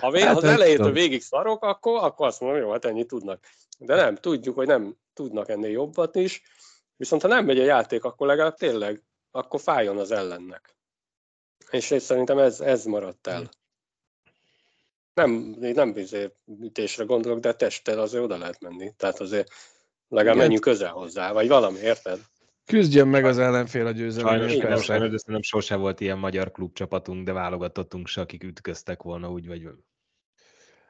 ha 0.00 0.10
vég, 0.10 0.22
hát, 0.22 0.36
az 0.36 0.44
elejétől 0.44 0.92
végig 0.92 1.22
szarok, 1.22 1.64
akkor, 1.64 2.04
akkor 2.04 2.26
azt 2.26 2.40
mondom, 2.40 2.60
jó, 2.60 2.70
hát 2.70 2.84
ennyi 2.84 3.06
tudnak. 3.06 3.44
De 3.78 3.94
nem, 3.94 4.16
tudjuk, 4.16 4.54
hogy 4.54 4.66
nem 4.66 4.96
tudnak 5.18 5.48
ennél 5.48 5.70
jobbat 5.70 6.14
is, 6.14 6.42
viszont 6.96 7.22
ha 7.22 7.28
nem 7.28 7.44
megy 7.44 7.58
a 7.58 7.64
játék, 7.64 8.04
akkor 8.04 8.26
legalább 8.26 8.54
tényleg, 8.54 9.02
akkor 9.30 9.60
fájjon 9.60 9.98
az 9.98 10.10
ellennek. 10.10 10.76
És 11.70 11.90
én 11.90 11.98
szerintem 11.98 12.38
ez, 12.38 12.60
ez 12.60 12.84
maradt 12.84 13.26
el. 13.26 13.48
Nem, 15.14 15.30
nem 15.58 15.92
bizony 15.92 16.32
ütésre 16.60 17.04
gondolok, 17.04 17.38
de 17.38 17.52
testtel 17.52 17.98
azért 17.98 18.24
oda 18.24 18.38
lehet 18.38 18.60
menni. 18.60 18.92
Tehát 18.96 19.20
azért 19.20 19.48
legalább 20.08 20.34
Igen. 20.34 20.46
menjünk 20.46 20.64
közel 20.64 20.92
hozzá, 20.92 21.32
vagy 21.32 21.48
valami, 21.48 21.78
érted? 21.78 22.20
Küzdjön 22.64 23.08
meg 23.08 23.24
az 23.24 23.38
ellenfél 23.38 23.86
a 23.86 23.90
győzelemért. 23.90 24.60
Sajnos, 24.60 24.84
sajnos, 24.84 25.22
nem 25.22 25.42
sose 25.42 25.76
volt 25.76 26.00
ilyen 26.00 26.18
magyar 26.18 26.50
klubcsapatunk, 26.50 27.24
de 27.24 27.32
válogatottunk 27.32 28.06
se, 28.06 28.20
akik 28.20 28.44
ütköztek 28.44 29.02
volna 29.02 29.30
úgy, 29.30 29.46
vagy 29.46 29.68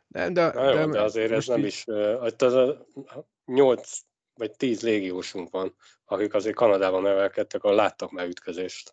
De, 0.06 0.30
de, 0.30 0.52
Na 0.52 0.80
jó, 0.80 0.90
de 0.90 1.02
azért 1.02 1.32
ez 1.32 1.46
nem 1.46 1.58
így... 1.58 1.64
is, 1.64 1.84
az 2.38 2.52
a 2.52 2.86
8 3.44 4.07
vagy 4.38 4.50
10 4.56 4.82
légiósunk 4.82 5.50
van, 5.50 5.74
akik 6.04 6.34
azért 6.34 6.54
Kanadában 6.54 7.02
nevelkedtek, 7.02 7.64
ahol 7.64 7.76
láttak 7.76 8.10
már 8.10 8.26
ütközést. 8.26 8.92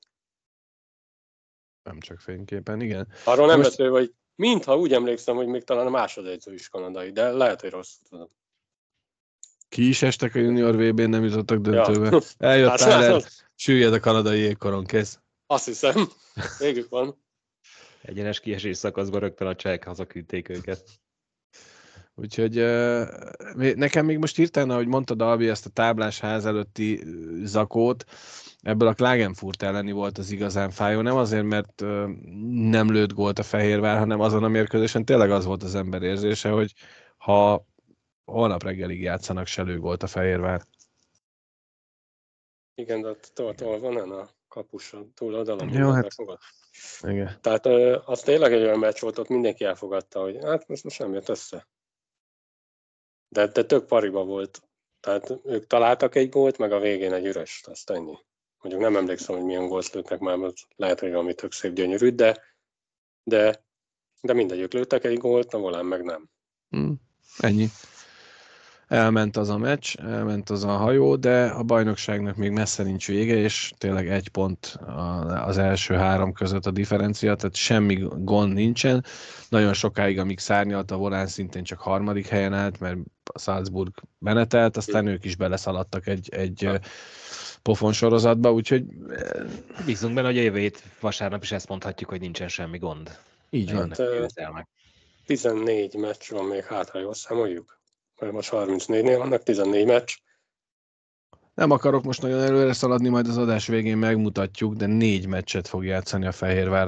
Nem 1.83 1.99
csak 1.99 2.19
fényképen, 2.19 2.81
igen. 2.81 3.07
Arról 3.23 3.47
nem 3.47 3.57
Most... 3.57 3.69
beszélve, 3.69 3.97
hogy 3.97 4.13
mintha 4.35 4.77
úgy 4.77 4.93
emlékszem, 4.93 5.35
hogy 5.35 5.47
még 5.47 5.63
talán 5.63 5.87
a 5.87 5.89
másodedző 5.89 6.53
is 6.53 6.69
kanadai, 6.69 7.11
de 7.11 7.31
lehet, 7.31 7.61
hogy 7.61 7.69
rossz 7.69 7.95
tudom. 8.09 8.29
Ki 9.69 9.87
is 9.87 10.01
estek 10.01 10.35
a 10.35 10.39
junior 10.39 10.75
VB-n, 10.75 11.09
nem 11.09 11.23
jutottak 11.23 11.59
döntőbe. 11.59 12.09
Ja. 12.11 12.19
Eljött 12.49 12.69
hát, 12.69 12.79
Tyler, 12.79 13.23
süllyed 13.55 13.93
a 13.93 13.99
kanadai 13.99 14.39
jégkoron, 14.39 14.85
kész. 14.85 15.19
Azt 15.47 15.65
hiszem, 15.65 16.07
végük 16.59 16.89
van. 16.89 17.23
Egyenes 18.01 18.39
kiesés 18.39 18.77
szakaszban 18.77 19.19
rögtön 19.19 19.47
a 19.47 19.55
csehek 19.55 19.83
hazaküldték 19.83 20.49
őket. 20.49 20.83
Úgyhogy 22.17 22.55
nekem 23.75 24.05
még 24.05 24.17
most 24.17 24.35
hirtelen, 24.35 24.69
ahogy 24.69 24.87
mondtad, 24.87 25.21
Albi, 25.21 25.49
ezt 25.49 25.65
a 25.65 25.69
táblás 25.69 26.19
ház 26.19 26.45
előtti 26.45 27.03
zakót, 27.43 28.05
ebből 28.61 28.87
a 28.87 28.93
Klagenfurt 28.93 29.63
elleni 29.63 29.91
volt 29.91 30.17
az 30.17 30.31
igazán 30.31 30.69
fájó. 30.69 31.01
Nem 31.01 31.15
azért, 31.15 31.43
mert 31.43 31.81
nem 32.51 32.91
lőtt 32.91 33.13
gólt 33.13 33.39
a 33.39 33.43
Fehérvár, 33.43 33.97
hanem 33.97 34.19
azon 34.19 34.43
a 34.43 34.47
mérkőzésen 34.47 35.05
tényleg 35.05 35.31
az 35.31 35.45
volt 35.45 35.63
az 35.63 35.75
ember 35.75 36.01
érzése, 36.01 36.49
hogy 36.49 36.73
ha 37.17 37.65
holnap 38.25 38.63
reggelig 38.63 39.01
játszanak, 39.01 39.47
se 39.47 39.61
lő 39.61 39.79
gólt 39.79 40.03
a 40.03 40.07
Fehérvár. 40.07 40.61
Igen, 42.75 43.01
de 43.01 43.09
ott 43.41 43.59
van 43.59 44.11
a 44.11 44.29
kapuson 44.47 45.13
túloldalon. 45.13 45.69
Jó, 45.69 45.89
hát, 45.89 46.15
igen. 47.01 47.37
Tehát 47.41 47.65
az 48.05 48.21
tényleg 48.21 48.53
egy 48.53 48.61
olyan 48.61 48.79
meccs 48.79 48.99
volt, 48.99 49.17
ott 49.17 49.29
mindenki 49.29 49.63
elfogadta, 49.63 50.21
hogy 50.21 50.37
hát 50.43 50.67
most, 50.67 50.83
most 50.83 50.99
nem 50.99 51.13
jött 51.13 51.29
össze. 51.29 51.67
De, 53.35 53.47
de 53.47 53.65
tök 53.65 53.85
pariba 53.85 54.23
volt. 54.23 54.61
Tehát 54.99 55.39
ők 55.43 55.67
találtak 55.67 56.15
egy 56.15 56.29
gólt, 56.29 56.57
meg 56.57 56.71
a 56.71 56.79
végén 56.79 57.13
egy 57.13 57.25
üres, 57.25 57.63
azt 57.65 57.89
ennyi. 57.89 58.17
Mondjuk 58.61 58.83
nem 58.83 58.95
emlékszem, 58.95 59.35
hogy 59.35 59.45
milyen 59.45 59.67
gólt 59.67 59.93
lőttek 59.93 60.19
már, 60.19 60.35
mert 60.35 60.57
lehet, 60.75 60.99
hogy 60.99 61.09
valami 61.09 61.33
tök 61.33 61.51
szép 61.51 61.73
gyönyörű, 61.73 62.09
de, 62.09 62.43
de, 63.23 63.65
de 64.21 64.33
mindegyük 64.33 64.73
lőttek 64.73 65.03
egy 65.03 65.17
gólt, 65.17 65.53
a 65.53 65.57
volán 65.57 65.85
meg 65.85 66.03
nem. 66.03 66.29
Hmm, 66.69 66.95
ennyi 67.37 67.67
elment 68.87 69.37
az 69.37 69.49
a 69.49 69.57
meccs, 69.57 69.95
elment 69.97 70.49
az 70.49 70.63
a 70.63 70.71
hajó, 70.71 71.15
de 71.15 71.45
a 71.45 71.63
bajnokságnak 71.63 72.35
még 72.35 72.51
messze 72.51 72.83
nincs 72.83 73.07
vége, 73.07 73.35
és 73.35 73.73
tényleg 73.77 74.09
egy 74.09 74.29
pont 74.29 74.79
az 75.45 75.57
első 75.57 75.93
három 75.93 76.33
között 76.33 76.65
a 76.65 76.71
differencia, 76.71 77.35
tehát 77.35 77.55
semmi 77.55 78.07
gond 78.17 78.53
nincsen. 78.53 79.05
Nagyon 79.49 79.73
sokáig, 79.73 80.19
amíg 80.19 80.39
szárnyalt 80.39 80.91
a 80.91 80.97
volán, 80.97 81.27
szintén 81.27 81.63
csak 81.63 81.79
harmadik 81.79 82.27
helyen 82.27 82.53
állt, 82.53 82.79
mert 82.79 82.97
a 83.33 83.39
Salzburg 83.39 83.93
menetelt, 84.19 84.77
aztán 84.77 85.07
ők 85.07 85.25
is 85.25 85.35
beleszaladtak 85.35 86.07
egy, 86.07 86.29
egy 86.33 86.69
pofon 87.61 87.93
sorozatba, 87.93 88.53
úgyhogy... 88.53 88.85
Bízunk 89.85 90.13
benne, 90.13 90.27
hogy 90.27 90.37
a 90.37 90.41
jövő 90.41 90.59
hét 90.59 90.83
vasárnap 90.99 91.43
is 91.43 91.51
ezt 91.51 91.67
mondhatjuk, 91.67 92.09
hogy 92.09 92.19
nincsen 92.19 92.47
semmi 92.47 92.77
gond. 92.77 93.17
Így 93.49 93.73
van. 93.73 93.93
Hát, 93.97 94.67
14 95.25 95.93
meccs 95.93 96.29
van 96.29 96.45
még 96.45 96.63
hátra, 96.63 96.99
jól 96.99 97.13
számoljuk? 97.13 97.79
Mert 98.19 98.33
most 98.33 98.49
34-nél 98.53 99.15
vannak, 99.17 99.43
14 99.43 99.85
meccs. 99.85 100.15
Nem 101.53 101.71
akarok 101.71 102.03
most 102.03 102.21
nagyon 102.21 102.41
előre 102.41 102.73
szaladni, 102.73 103.09
majd 103.09 103.27
az 103.27 103.37
adás 103.37 103.67
végén 103.67 103.97
megmutatjuk, 103.97 104.73
de 104.73 104.85
négy 104.85 105.27
meccset 105.27 105.67
fog 105.67 105.85
játszani 105.85 106.25
a 106.25 106.31
Fehérvár 106.31 106.87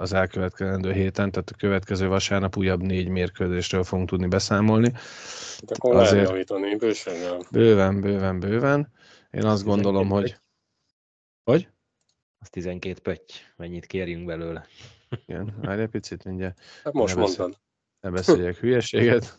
az 0.00 0.12
elkövetkezendő 0.12 0.92
héten, 0.92 1.30
tehát 1.30 1.50
a 1.50 1.56
következő 1.56 2.08
vasárnap 2.08 2.56
újabb 2.56 2.82
négy 2.82 3.08
mérkőzésről 3.08 3.84
fogunk 3.84 4.08
tudni 4.08 4.26
beszámolni. 4.26 4.92
Hát 4.92 5.70
akkor 5.70 5.96
Azért 5.96 6.28
javítani, 6.28 6.76
bőven, 6.76 7.46
bőven, 7.50 8.00
bőven, 8.00 8.40
bőven. 8.40 8.92
Én 9.30 9.44
azt 9.44 9.64
gondolom, 9.64 10.08
hogy... 10.08 10.22
Pötty. 10.22 10.40
Hogy? 11.44 11.68
Az 12.38 12.50
12 12.50 13.00
pötty. 13.00 13.32
Mennyit 13.56 13.86
kérjünk 13.86 14.26
belőle? 14.26 14.66
Igen, 15.26 15.54
várj 15.62 15.80
egy 15.80 15.88
picit 15.88 16.24
mindjárt. 16.24 16.58
Hát 16.84 16.92
most 16.92 17.14
ne 17.14 17.20
mondtad. 17.20 17.58
Ne 18.00 18.10
beszéljek 18.10 18.56
hülyeséget. 18.56 19.38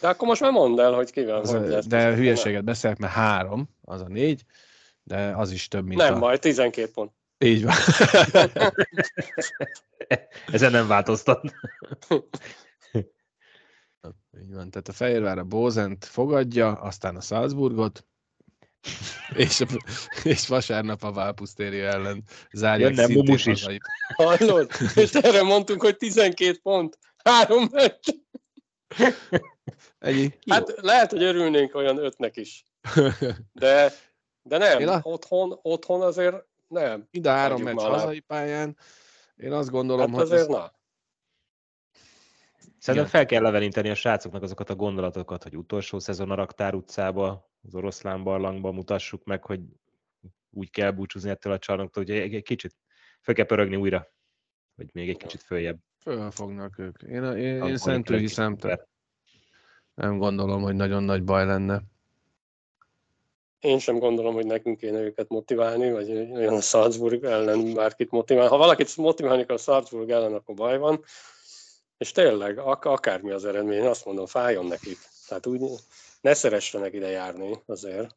De 0.00 0.08
akkor 0.08 0.28
most 0.28 0.40
már 0.40 0.52
mondd 0.52 0.80
el, 0.80 0.92
hogy 0.92 1.10
kivel 1.10 1.36
az, 1.36 1.50
hogy 1.50 1.68
lesz. 1.68 1.86
De 1.86 2.14
hülyeséget 2.14 2.64
beszélek, 2.64 2.98
mert 2.98 3.12
három, 3.12 3.68
az 3.82 4.00
a 4.00 4.08
négy, 4.08 4.42
de 5.02 5.32
az 5.36 5.50
is 5.50 5.68
több, 5.68 5.84
mint 5.84 6.00
Nem, 6.00 6.14
a... 6.14 6.18
majd 6.18 6.40
12 6.40 6.90
pont. 6.90 7.12
Így 7.38 7.64
van. 7.64 7.74
Ezen 10.52 10.70
nem 10.70 10.86
változtat. 10.86 11.40
Így 14.42 14.54
van, 14.54 14.70
tehát 14.70 14.88
a 14.88 14.92
Fehérvár 14.92 15.38
a 15.38 15.44
Bózent 15.44 16.04
fogadja, 16.04 16.72
aztán 16.72 17.16
a 17.16 17.20
Salzburgot, 17.20 18.06
és, 19.46 19.64
és 20.22 20.48
vasárnap 20.48 21.02
a 21.02 21.12
Válpusztéria 21.12 21.88
ellen 21.88 22.22
zárják 22.52 22.94
Jönne 22.94 23.14
Mumus 23.14 23.46
is. 23.46 23.66
Hallod? 24.16 24.70
És 24.94 25.12
erre 25.12 25.42
mondtunk, 25.42 25.82
hogy 25.82 25.96
12 25.96 26.58
pont, 26.62 26.98
három 27.24 27.68
meccs. 27.70 28.08
Ennyi. 29.98 30.34
Hát 30.50 30.68
Jó. 30.68 30.74
lehet, 30.80 31.10
hogy 31.10 31.22
örülnénk 31.22 31.74
olyan 31.74 31.98
ötnek 31.98 32.36
is. 32.36 32.64
De, 33.52 33.92
de 34.42 34.58
nem, 34.58 34.88
a... 34.88 35.00
otthon, 35.02 35.58
otthon 35.62 36.02
azért 36.02 36.44
nem. 36.68 37.08
Ide 37.10 37.30
három 37.30 37.62
meccs 37.62 37.80
hazai 37.80 38.20
pályán. 38.20 38.76
Én 39.36 39.52
azt 39.52 39.70
gondolom, 39.70 40.14
hát 40.14 40.28
hogy... 40.28 40.38
Ez... 40.38 40.46
Na. 40.46 40.74
Szerintem 42.78 43.10
fel 43.10 43.26
kell 43.26 43.42
levelinteni 43.42 43.90
a 43.90 43.94
srácoknak 43.94 44.42
azokat 44.42 44.70
a 44.70 44.74
gondolatokat, 44.74 45.42
hogy 45.42 45.56
utolsó 45.56 45.98
szezon 45.98 46.30
a 46.30 46.34
Raktár 46.34 46.74
utcába, 46.74 47.50
az 47.62 47.74
oroszlán 47.74 48.22
barlangba 48.22 48.72
mutassuk 48.72 49.24
meg, 49.24 49.44
hogy 49.44 49.60
úgy 50.50 50.70
kell 50.70 50.90
búcsúzni 50.90 51.30
ettől 51.30 51.52
a 51.52 51.58
csarnoktól, 51.58 52.04
hogy 52.04 52.14
egy 52.16 52.42
kicsit 52.42 52.76
fel 53.20 53.34
kell 53.34 53.44
pörögni 53.44 53.76
újra, 53.76 54.12
vagy 54.74 54.88
még 54.92 55.08
egy 55.08 55.16
kicsit 55.16 55.42
följebb. 55.42 55.78
Föl 56.06 56.30
fognak 56.30 56.78
ők. 56.78 57.02
Én, 57.02 57.22
én, 57.22 57.62
én 57.62 57.76
szentül 57.76 58.18
hiszem, 58.18 58.56
te. 58.56 58.86
nem 59.94 60.18
gondolom, 60.18 60.62
hogy 60.62 60.74
nagyon 60.74 61.02
nagy 61.02 61.24
baj 61.24 61.46
lenne. 61.46 61.82
Én 63.60 63.78
sem 63.78 63.98
gondolom, 63.98 64.34
hogy 64.34 64.46
nekünk 64.46 64.78
kéne 64.78 65.00
őket 65.00 65.28
motiválni, 65.28 65.90
vagy 65.92 66.10
olyan 66.10 66.54
a 66.54 66.60
Salzburg 66.60 67.24
ellen 67.24 67.74
bárkit 67.74 68.10
motiválni. 68.10 68.50
Ha 68.50 68.56
valakit 68.56 68.96
motiválni 68.96 69.42
a 69.42 69.56
Salzburg 69.56 70.10
ellen, 70.10 70.34
akkor 70.34 70.54
baj 70.54 70.78
van. 70.78 71.04
És 71.98 72.12
tényleg, 72.12 72.58
ak- 72.58 72.84
akármi 72.84 73.30
az 73.30 73.44
eredmény, 73.44 73.86
azt 73.86 74.04
mondom, 74.04 74.26
fájjon 74.26 74.66
nekik. 74.66 74.98
Tehát 75.28 75.46
úgy 75.46 75.60
ne 76.20 76.34
szeressenek 76.34 76.94
ide 76.94 77.08
járni 77.08 77.62
azért. 77.66 78.16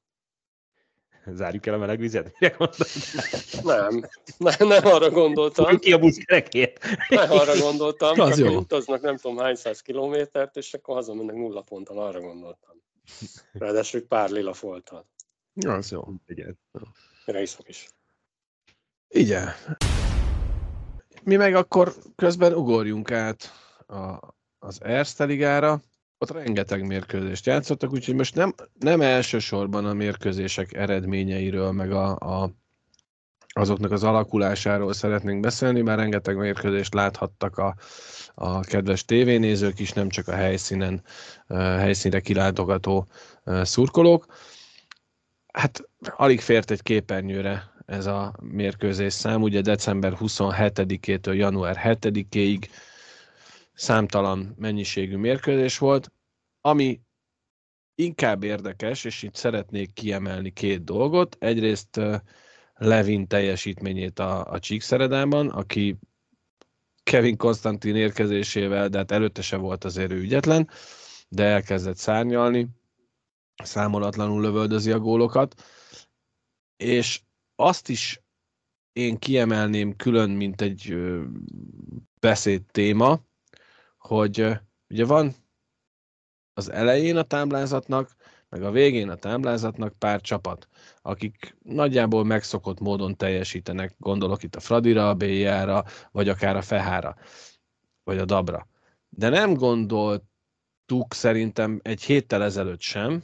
Zárjuk 1.25 1.65
el 1.65 1.73
a 1.73 1.77
meleg 1.77 1.99
vizet? 1.99 2.33
Nem, 3.63 4.01
nem, 4.37 4.67
nem 4.67 4.85
arra 4.85 5.09
gondoltam. 5.09 5.77
Ki 5.77 5.93
a 5.93 5.97
buszkerekért? 5.97 6.85
Nem 7.09 7.31
arra 7.31 7.57
gondoltam, 7.57 8.19
az 8.19 8.39
akkor 8.39 8.51
jó. 8.51 8.57
utaznak 8.57 9.01
nem 9.01 9.17
tudom 9.17 9.37
hány 9.37 9.55
száz 9.55 9.81
kilométert, 9.81 10.55
és 10.55 10.73
akkor 10.73 10.95
hazamennek 10.95 11.35
nulla 11.35 11.61
ponton, 11.61 11.97
arra 11.97 12.19
gondoltam. 12.19 12.81
Ráadásul 13.51 14.07
pár 14.07 14.29
lila 14.29 14.53
folttal. 14.53 15.05
Az 15.67 15.91
jó. 15.91 16.03
Igen. 16.27 16.59
Mire 17.25 17.41
iszok 17.41 17.69
is. 17.69 17.87
Igen. 19.07 19.49
Mi 21.23 21.35
meg 21.35 21.55
akkor 21.55 21.93
közben 22.15 22.53
ugorjunk 22.53 23.11
át 23.11 23.51
a, 23.87 24.17
az 24.59 24.83
Erste 24.83 25.23
ligára 25.23 25.81
ott 26.19 26.31
rengeteg 26.31 26.87
mérkőzést 26.87 27.45
játszottak, 27.45 27.91
úgyhogy 27.91 28.15
most 28.15 28.35
nem, 28.35 28.53
nem 28.79 29.01
elsősorban 29.01 29.85
a 29.85 29.93
mérkőzések 29.93 30.73
eredményeiről, 30.73 31.71
meg 31.71 31.91
a, 31.91 32.15
a, 32.15 32.51
azoknak 33.47 33.91
az 33.91 34.03
alakulásáról 34.03 34.93
szeretnénk 34.93 35.39
beszélni, 35.39 35.81
mert 35.81 35.99
rengeteg 35.99 36.37
mérkőzést 36.37 36.93
láthattak 36.93 37.57
a, 37.57 37.75
a 38.35 38.59
kedves 38.59 39.05
tévénézők 39.05 39.79
is, 39.79 39.93
nem 39.93 40.09
csak 40.09 40.27
a 40.27 40.35
helyszínen, 40.35 41.03
helyszínre 41.57 42.19
kilátogató 42.19 43.07
szurkolók. 43.45 44.25
Hát 45.53 45.89
alig 45.99 46.41
fért 46.41 46.71
egy 46.71 46.81
képernyőre 46.81 47.73
ez 47.85 48.05
a 48.05 48.35
mérkőzés 48.41 49.13
szám, 49.13 49.41
ugye 49.41 49.61
december 49.61 50.13
27-től 50.19 51.35
január 51.35 51.79
7-ig 51.83 52.67
számtalan 53.79 54.55
mennyiségű 54.57 55.17
mérkőzés 55.17 55.77
volt. 55.77 56.11
Ami 56.61 57.01
inkább 57.95 58.43
érdekes, 58.43 59.03
és 59.03 59.23
itt 59.23 59.35
szeretnék 59.35 59.93
kiemelni 59.93 60.53
két 60.53 60.83
dolgot. 60.83 61.35
Egyrészt 61.39 61.99
Levin 62.73 63.27
teljesítményét 63.27 64.19
a, 64.19 64.51
a 64.51 64.59
Csíkszeredában, 64.59 65.49
aki 65.49 65.97
Kevin 67.03 67.37
Konstantin 67.37 67.95
érkezésével, 67.95 68.89
de 68.89 68.97
hát 68.97 69.11
előtte 69.11 69.41
se 69.41 69.55
volt 69.55 69.83
azért 69.83 70.11
ő 70.11 70.19
ügyetlen, 70.19 70.69
de 71.29 71.43
elkezdett 71.43 71.97
szárnyalni, 71.97 72.67
számolatlanul 73.63 74.41
lövöldözi 74.41 74.91
a 74.91 74.99
gólokat, 74.99 75.63
és 76.77 77.21
azt 77.55 77.89
is 77.89 78.21
én 78.91 79.17
kiemelném 79.17 79.95
külön, 79.95 80.29
mint 80.29 80.61
egy 80.61 80.95
beszéd 82.19 82.65
téma, 82.65 83.27
hogy 83.99 84.59
Ugye 84.89 85.05
van 85.05 85.35
az 86.53 86.71
elején 86.71 87.17
a 87.17 87.23
táblázatnak, 87.23 88.15
meg 88.49 88.63
a 88.63 88.71
végén 88.71 89.09
a 89.09 89.15
táblázatnak 89.15 89.93
pár 89.97 90.21
csapat, 90.21 90.67
akik 91.01 91.57
nagyjából 91.63 92.23
megszokott 92.23 92.79
módon 92.79 93.15
teljesítenek, 93.15 93.95
gondolok 93.97 94.43
itt 94.43 94.55
a 94.55 94.59
Fradira, 94.59 95.09
a 95.09 95.13
BR-ra, 95.13 95.85
vagy 96.11 96.29
akár 96.29 96.55
a 96.55 96.61
Fehára, 96.61 97.15
vagy 98.03 98.17
a 98.17 98.25
Dabra. 98.25 98.67
De 99.09 99.29
nem 99.29 99.53
gondoltuk 99.53 101.13
szerintem 101.13 101.79
egy 101.83 102.01
héttel 102.01 102.43
ezelőtt 102.43 102.81
sem, 102.81 103.23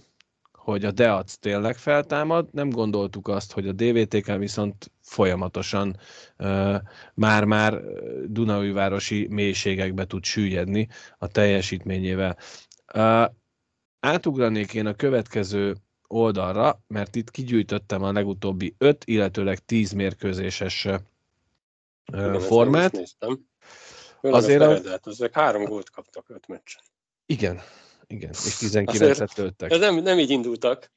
hogy 0.66 0.86
a 0.86 0.92
Deac 0.92 1.36
tényleg 1.36 1.78
feltámad, 1.78 2.48
nem 2.52 2.70
gondoltuk 2.70 3.28
azt, 3.28 3.52
hogy 3.52 3.68
a 3.68 3.72
DVTK 3.72 4.38
viszont 4.38 4.92
folyamatosan 5.02 5.98
uh, 6.38 6.76
már-már 7.14 7.82
Dunaújvárosi 8.26 9.28
mélységekbe 9.30 10.06
tud 10.06 10.24
süllyedni 10.24 10.88
a 11.18 11.28
teljesítményével. 11.28 12.38
Uh, 12.94 13.26
átugranék 14.00 14.74
én 14.74 14.86
a 14.86 14.94
következő 14.94 15.76
oldalra, 16.08 16.82
mert 16.88 17.16
itt 17.16 17.32
kigyűjtöttem 17.32 18.04
a 18.04 18.12
legutóbbi 18.12 18.76
5, 18.78 19.04
illetőleg 19.06 19.58
10 19.60 19.92
mérkőzéses 19.92 20.88
uh, 22.14 22.40
formát. 22.40 23.18
Azért 24.22 24.62
a... 24.62 25.00
ezek 25.04 25.34
három 25.34 25.64
gólt 25.64 25.90
kaptak 25.90 26.30
öt 26.30 26.48
meccsen. 26.48 26.82
Igen, 27.26 27.62
igen, 28.08 28.30
és 28.30 28.56
19-et 28.60 29.38
lőttek. 29.38 29.72
Ez 29.72 29.80
nem, 29.80 29.96
nem 29.96 30.20
így 30.20 30.30
indultak, 30.30 30.92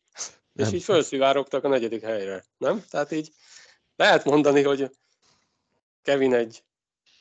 nem. 0.52 0.66
és 0.66 0.72
így 0.72 0.82
felszivárogtak 0.82 1.64
a 1.64 1.68
negyedik 1.68 2.02
helyre, 2.02 2.44
nem? 2.58 2.84
Tehát 2.90 3.12
így 3.12 3.30
lehet 3.96 4.24
mondani, 4.24 4.62
hogy 4.62 4.90
Kevin 6.02 6.34
egy 6.34 6.62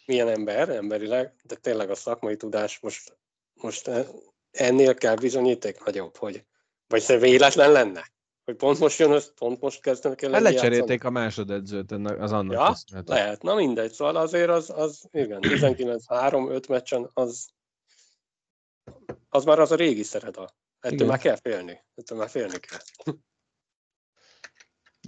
milyen 0.05 0.27
ember, 0.27 0.69
emberileg, 0.69 1.33
de 1.43 1.55
tényleg 1.55 1.89
a 1.89 1.95
szakmai 1.95 2.35
tudás 2.35 2.79
most, 2.79 3.17
most 3.53 3.89
ennél 4.51 4.93
kell 4.93 5.15
bizonyíték 5.15 5.83
nagyobb, 5.83 6.17
hogy 6.17 6.45
vagy 6.87 7.01
se 7.01 7.17
véletlen 7.17 7.71
lenne? 7.71 8.11
Hogy 8.45 8.55
pont 8.55 8.79
most 8.79 8.99
jön, 8.99 9.21
pont 9.35 9.61
most 9.61 9.81
kezdenek 9.81 10.21
el 10.21 10.31
hát 10.31 10.41
lecserélték 10.41 11.03
a 11.03 11.09
másodedzőt, 11.09 11.91
az 11.91 12.31
annak 12.31 12.53
ja, 12.87 13.01
lehet, 13.05 13.41
na 13.41 13.55
mindegy, 13.55 13.91
szóval 13.91 14.15
azért 14.15 14.49
az, 14.49 14.69
az 14.69 15.07
igen, 15.11 15.39
19-3-5 15.41 16.69
meccsen 16.69 17.09
az 17.13 17.47
az 19.29 19.43
már 19.43 19.59
az 19.59 19.71
a 19.71 19.75
régi 19.75 20.03
szereda. 20.03 20.55
Ettől 20.79 20.97
Igen. 20.97 21.07
már 21.07 21.19
kell 21.19 21.35
félni. 21.35 21.83
Ettől 21.95 22.17
már 22.17 22.29
félni 22.29 22.59
kell. 22.59 22.79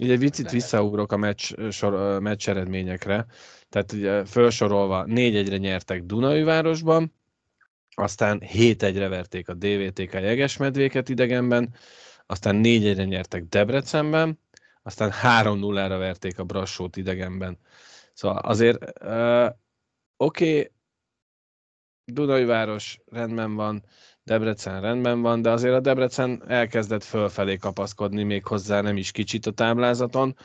Ugye 0.00 0.16
vicit 0.16 0.50
visszaugrok 0.50 1.12
a 1.12 1.16
meccs, 1.16 1.54
sor, 1.70 2.20
meccs 2.20 2.48
eredményekre. 2.48 3.26
Tehát 3.68 3.92
ugye 3.92 4.24
felsorolva 4.24 5.04
4-1-re 5.08 5.56
nyertek 5.56 6.02
Dunajvárosban, 6.02 7.14
aztán 7.94 8.42
7-1-re 8.44 9.08
verték 9.08 9.48
a 9.48 9.54
DVTK 9.54 10.12
Jegesmedvéket 10.12 11.08
idegenben, 11.08 11.74
aztán 12.26 12.60
4-1-re 12.64 13.04
nyertek 13.04 13.44
Debrecenben, 13.44 14.38
aztán 14.82 15.12
3-0-ra 15.22 15.96
verték 15.98 16.38
a 16.38 16.44
Brassót 16.44 16.96
idegenben. 16.96 17.58
Szóval 18.12 18.38
azért 18.38 19.02
uh, 19.04 19.48
oké, 20.16 20.58
okay, 20.58 20.70
Dunajváros 22.12 22.98
rendben 23.06 23.54
van, 23.54 23.84
Debrecen 24.22 24.80
rendben 24.80 25.20
van, 25.20 25.42
de 25.42 25.50
azért 25.50 25.74
a 25.74 25.80
Debrecen 25.80 26.42
elkezdett 26.46 27.04
fölfelé 27.04 27.56
kapaszkodni 27.56 28.22
még 28.22 28.46
hozzá 28.46 28.80
nem 28.80 28.96
is 28.96 29.10
kicsit 29.10 29.46
a 29.46 29.50
táblázaton. 29.50 30.36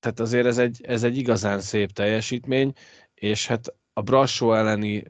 Tehát 0.00 0.20
azért 0.20 0.46
ez 0.46 0.58
egy, 0.58 0.80
ez 0.84 1.02
egy 1.02 1.16
igazán 1.16 1.60
szép 1.60 1.90
teljesítmény, 1.90 2.72
és 3.14 3.46
hát 3.46 3.74
a 3.92 4.02
Brassó 4.02 4.54
elleni, 4.54 5.04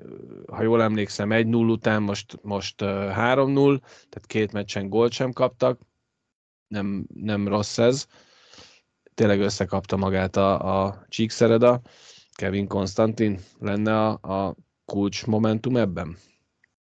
ha 0.46 0.62
jól 0.62 0.82
emlékszem, 0.82 1.28
1-0 1.32 1.70
után 1.70 2.02
most, 2.02 2.38
most 2.42 2.74
3-0, 2.80 3.80
tehát 4.08 4.26
két 4.26 4.52
meccsen 4.52 4.88
gólt 4.88 5.12
sem 5.12 5.32
kaptak, 5.32 5.80
nem, 6.68 7.06
nem 7.14 7.48
rossz 7.48 7.78
ez. 7.78 8.06
Tényleg 9.14 9.40
összekapta 9.40 9.96
magát 9.96 10.36
a, 10.36 10.84
a 10.84 11.04
Csíkszereda. 11.08 11.80
Kevin 12.34 12.66
Konstantin 12.66 13.40
lenne 13.58 14.06
a, 14.06 14.10
a 14.12 14.56
kulcs 14.84 15.26
momentum 15.26 15.76
ebben? 15.76 16.16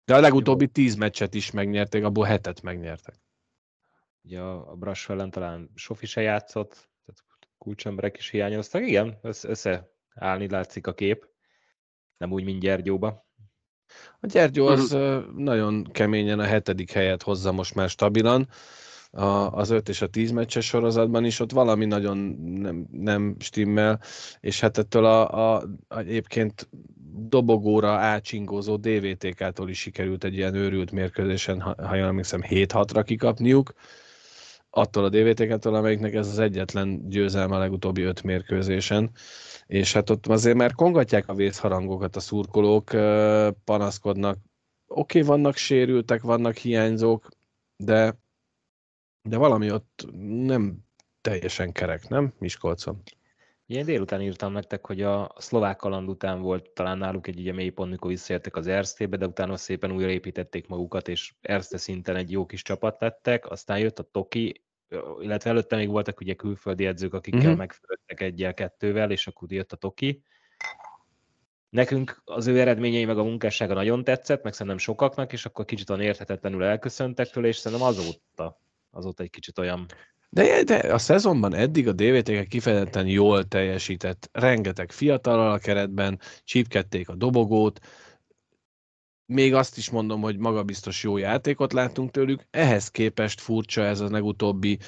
De 0.04 0.14
a 0.14 0.20
legutóbbi 0.20 0.66
tíz 0.66 0.94
meccset 0.94 1.34
is 1.34 1.50
megnyerték, 1.50 2.04
abból 2.04 2.24
hetet 2.24 2.62
megnyertek. 2.62 3.14
Ugye 4.22 4.40
a, 4.40 4.70
a 4.70 4.74
Brass 4.74 5.08
ellen 5.08 5.30
talán 5.30 5.70
Sofi 5.74 6.06
se 6.06 6.20
játszott, 6.20 6.70
tehát 6.70 7.24
kulcsemberek 7.58 8.16
is 8.16 8.30
hiányoztak. 8.30 8.86
Igen, 8.86 9.18
összeállni 9.22 10.48
látszik 10.48 10.86
a 10.86 10.94
kép. 10.94 11.28
Nem 12.16 12.32
úgy, 12.32 12.44
mint 12.44 12.60
Gyergyóba. 12.60 13.26
A 14.20 14.26
Gyergyó 14.26 14.66
az 14.66 14.92
uh-huh. 14.92 15.32
nagyon 15.36 15.84
keményen 15.84 16.38
a 16.38 16.44
hetedik 16.44 16.90
helyet 16.90 17.22
hozza 17.22 17.52
most 17.52 17.74
már 17.74 17.88
stabilan 17.88 18.48
a, 19.10 19.24
az 19.52 19.70
5 19.70 19.88
és 19.88 20.02
a 20.02 20.06
10 20.06 20.30
meccses 20.30 20.66
sorozatban 20.66 21.24
is, 21.24 21.40
ott 21.40 21.52
valami 21.52 21.84
nagyon 21.84 22.16
nem, 22.38 22.86
nem 22.90 23.36
stimmel, 23.38 24.00
és 24.40 24.60
hát 24.60 24.78
ettől 24.78 25.04
a, 25.04 25.54
a, 25.56 25.64
egyébként 25.88 26.68
dobogóra 27.28 27.90
átsingózó 27.90 28.76
DVTK-tól 28.76 29.68
is 29.68 29.78
sikerült 29.78 30.24
egy 30.24 30.34
ilyen 30.34 30.54
őrült 30.54 30.90
mérkőzésen, 30.90 31.60
ha, 31.60 31.74
ha 31.86 31.94
jól 31.94 32.06
emlékszem, 32.06 32.40
7-6-ra 32.42 33.02
kikapniuk, 33.06 33.72
attól 34.70 35.04
a 35.04 35.08
DVTK-től, 35.08 35.74
amelyiknek 35.74 36.14
ez 36.14 36.28
az 36.28 36.38
egyetlen 36.38 37.08
győzelme 37.08 37.56
a 37.56 37.58
legutóbbi 37.58 38.02
öt 38.02 38.22
mérkőzésen, 38.22 39.10
és 39.66 39.92
hát 39.92 40.10
ott 40.10 40.26
azért 40.26 40.56
már 40.56 40.72
kongatják 40.72 41.28
a 41.28 41.34
vészharangokat 41.34 42.16
a 42.16 42.20
szurkolók, 42.20 42.90
panaszkodnak, 43.64 44.38
oké, 44.86 45.18
okay, 45.18 45.30
vannak 45.30 45.56
sérültek, 45.56 46.22
vannak 46.22 46.56
hiányzók, 46.56 47.28
de 47.76 48.18
de 49.22 49.36
valami 49.36 49.70
ott 49.70 50.06
nem 50.46 50.78
teljesen 51.20 51.72
kerek, 51.72 52.08
nem 52.08 52.32
Miskolcon? 52.38 53.02
Én 53.66 53.84
délután 53.84 54.22
írtam 54.22 54.52
nektek, 54.52 54.86
hogy 54.86 55.02
a 55.02 55.34
szlovák 55.36 55.76
kaland 55.76 56.08
után 56.08 56.40
volt 56.40 56.70
talán 56.70 56.98
náluk 56.98 57.26
egy 57.26 57.38
ugye 57.38 57.52
mélypont, 57.52 57.90
mikor 57.90 58.10
visszaértek 58.10 58.56
az 58.56 58.66
Erztébe, 58.66 59.16
de 59.16 59.26
utána 59.26 59.56
szépen 59.56 59.92
újraépítették 59.92 60.66
magukat, 60.66 61.08
és 61.08 61.34
Erzte 61.40 61.76
szinten 61.76 62.16
egy 62.16 62.30
jó 62.30 62.46
kis 62.46 62.62
csapat 62.62 63.00
lettek, 63.00 63.50
aztán 63.50 63.78
jött 63.78 63.98
a 63.98 64.02
Toki, 64.02 64.64
illetve 65.20 65.50
előtte 65.50 65.76
még 65.76 65.88
voltak 65.88 66.20
ugye 66.20 66.34
külföldi 66.34 66.86
edzők, 66.86 67.14
akikkel 67.14 67.40
uh-huh. 67.40 67.56
megfölöttek 67.56 68.20
egyel 68.20 68.54
kettővel, 68.54 69.10
és 69.10 69.26
akkor 69.26 69.52
jött 69.52 69.72
a 69.72 69.76
Toki. 69.76 70.22
Nekünk 71.68 72.22
az 72.24 72.46
ő 72.46 72.60
eredményei 72.60 73.04
meg 73.04 73.18
a 73.18 73.24
munkássága 73.24 73.74
nagyon 73.74 74.04
tetszett, 74.04 74.42
meg 74.42 74.52
szerintem 74.52 74.78
sokaknak, 74.78 75.32
és 75.32 75.46
akkor 75.46 75.64
kicsit 75.64 75.90
olyan 75.90 76.02
érthetetlenül 76.02 76.64
elköszöntek 76.64 77.30
tőle, 77.30 77.48
és 77.48 77.56
szerintem 77.56 77.86
azóta 77.86 78.60
azóta 78.90 79.22
egy 79.22 79.30
kicsit 79.30 79.58
olyan... 79.58 79.86
De, 80.32 80.62
de 80.62 80.76
a 80.76 80.98
szezonban 80.98 81.54
eddig 81.54 81.88
a 81.88 81.92
DVT 81.92 82.48
kifejezetten 82.48 83.06
jól 83.06 83.44
teljesített. 83.44 84.28
Rengeteg 84.32 84.92
fiatal 84.92 85.50
a 85.52 85.58
keretben, 85.58 86.20
csípkedték 86.44 87.08
a 87.08 87.14
dobogót, 87.14 87.80
még 89.30 89.54
azt 89.54 89.76
is 89.76 89.90
mondom, 89.90 90.20
hogy 90.20 90.38
magabiztos 90.38 91.02
jó 91.02 91.16
játékot 91.16 91.72
láttunk 91.72 92.10
tőlük. 92.10 92.46
Ehhez 92.50 92.88
képest 92.88 93.40
furcsa 93.40 93.82
ez 93.82 94.00
a 94.00 94.10
legutóbbi 94.10 94.78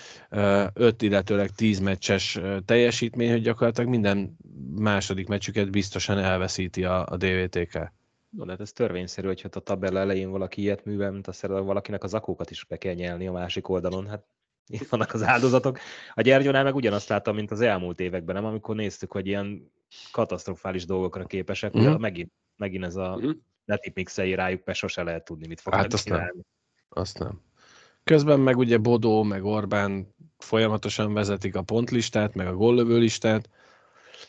5, 0.73 1.03
illetőleg 1.03 1.51
10 1.51 1.79
meccses 1.79 2.41
teljesítmény, 2.65 3.31
hogy 3.31 3.43
gyakorlatilag 3.43 3.91
minden 3.91 4.37
második 4.75 5.29
meccsüket 5.29 5.71
biztosan 5.71 6.19
elveszíti 6.19 6.85
a, 6.85 7.07
a 7.07 7.17
DVTK. 7.17 7.93
No, 8.37 8.47
hát 8.47 8.61
ez 8.61 8.73
törvényszerű, 8.73 9.27
hogy 9.27 9.41
hát 9.41 9.57
a 9.57 9.61
tabella 9.61 9.99
elején 9.99 10.31
valaki 10.31 10.61
ilyet 10.61 10.85
művel, 10.85 11.11
mint 11.11 11.27
azt 11.27 11.47
valakinek 11.47 12.03
az 12.03 12.15
akókat 12.15 12.51
is 12.51 12.65
be 12.65 12.77
kell 12.77 12.95
nyelni 12.95 13.27
a 13.27 13.33
másik 13.33 13.69
oldalon. 13.69 14.07
Hát 14.07 14.25
itt 14.67 14.89
vannak 14.89 15.15
az 15.15 15.23
áldozatok. 15.23 15.79
A 16.15 16.21
Gyergyónál 16.21 16.65
meg 16.65 16.75
ugyanazt 16.75 17.09
láttam, 17.09 17.35
mint 17.35 17.51
az 17.51 17.61
elmúlt 17.61 18.01
években, 18.01 18.35
nem? 18.35 18.45
Amikor 18.45 18.77
néztük, 18.77 19.13
hogy 19.13 19.27
ilyen 19.27 19.73
katasztrofális 20.13 20.85
dolgokra 20.85 21.25
képesek, 21.25 21.79
mm-hmm. 21.79 22.01
megint, 22.01 22.33
megint 22.57 22.85
ez 22.85 22.97
a 22.97 23.17
mm-hmm. 23.17 23.31
netipmixei 23.65 24.35
rájuk 24.35 24.63
be 24.63 24.73
sosem 24.73 25.05
lehet 25.05 25.25
tudni, 25.25 25.47
mit 25.47 25.61
fog 25.61 25.75
Hát 25.75 25.93
azt 25.93 26.09
nem. 26.09 26.45
azt 26.89 27.19
nem. 27.19 27.41
Közben 28.05 28.41
meg 28.41 28.57
ugye 28.57 28.79
Bodó, 28.79 29.23
meg 29.23 29.45
Orbán 29.45 30.15
folyamatosan 30.39 31.13
vezetik 31.13 31.57
a 31.57 31.63
pontlistát, 31.63 32.35
meg 32.35 32.47
a 32.47 32.55
góllövő 32.55 32.99
listát, 32.99 33.49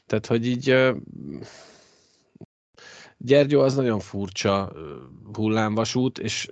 tehát 0.06 0.26
hogy 0.26 0.48
így 0.48 0.94
Gyergyó 3.26 3.62
az 3.62 3.76
nagyon 3.76 4.00
furcsa 4.00 4.72
hullámvasút, 5.34 6.20
és 6.20 6.50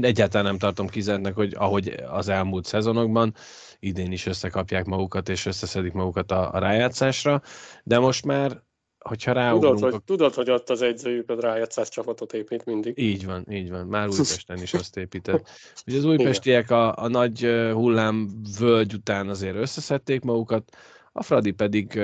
egyáltalán 0.00 0.46
nem 0.46 0.58
tartom 0.58 0.88
kizártnak, 0.88 1.34
hogy 1.34 1.54
ahogy 1.58 1.94
az 2.10 2.28
elmúlt 2.28 2.64
szezonokban, 2.64 3.34
idén 3.78 4.12
is 4.12 4.26
összekapják 4.26 4.84
magukat, 4.84 5.28
és 5.28 5.46
összeszedik 5.46 5.92
magukat 5.92 6.30
a, 6.30 6.52
a 6.52 6.58
rájátszásra, 6.58 7.42
de 7.82 7.98
most 7.98 8.24
már 8.24 8.62
hogyha 8.98 9.32
ráugrunk... 9.32 9.74
Tudod, 9.74 9.92
hogy, 9.92 10.02
tudod, 10.02 10.34
hogy 10.34 10.50
ott 10.50 10.70
az 10.70 10.82
egyzőjük 10.82 11.30
a 11.30 11.40
rájátszás 11.40 11.88
csapatot 11.88 12.32
épít 12.32 12.64
mindig. 12.64 12.98
Így 12.98 13.26
van, 13.26 13.44
így 13.50 13.70
van. 13.70 13.86
Már 13.86 14.08
Újpesten 14.10 14.62
is 14.62 14.74
azt 14.74 14.96
épített. 14.96 15.48
Ugye 15.86 15.96
az 15.96 16.04
újpestiek 16.04 16.70
a, 16.70 16.96
a 16.96 17.08
nagy 17.08 17.40
hullám 17.72 18.40
völgy 18.58 18.94
után 18.94 19.28
azért 19.28 19.56
összeszedték 19.56 20.22
magukat, 20.22 20.76
a 21.12 21.22
Fradi 21.22 21.50
pedig 21.50 22.00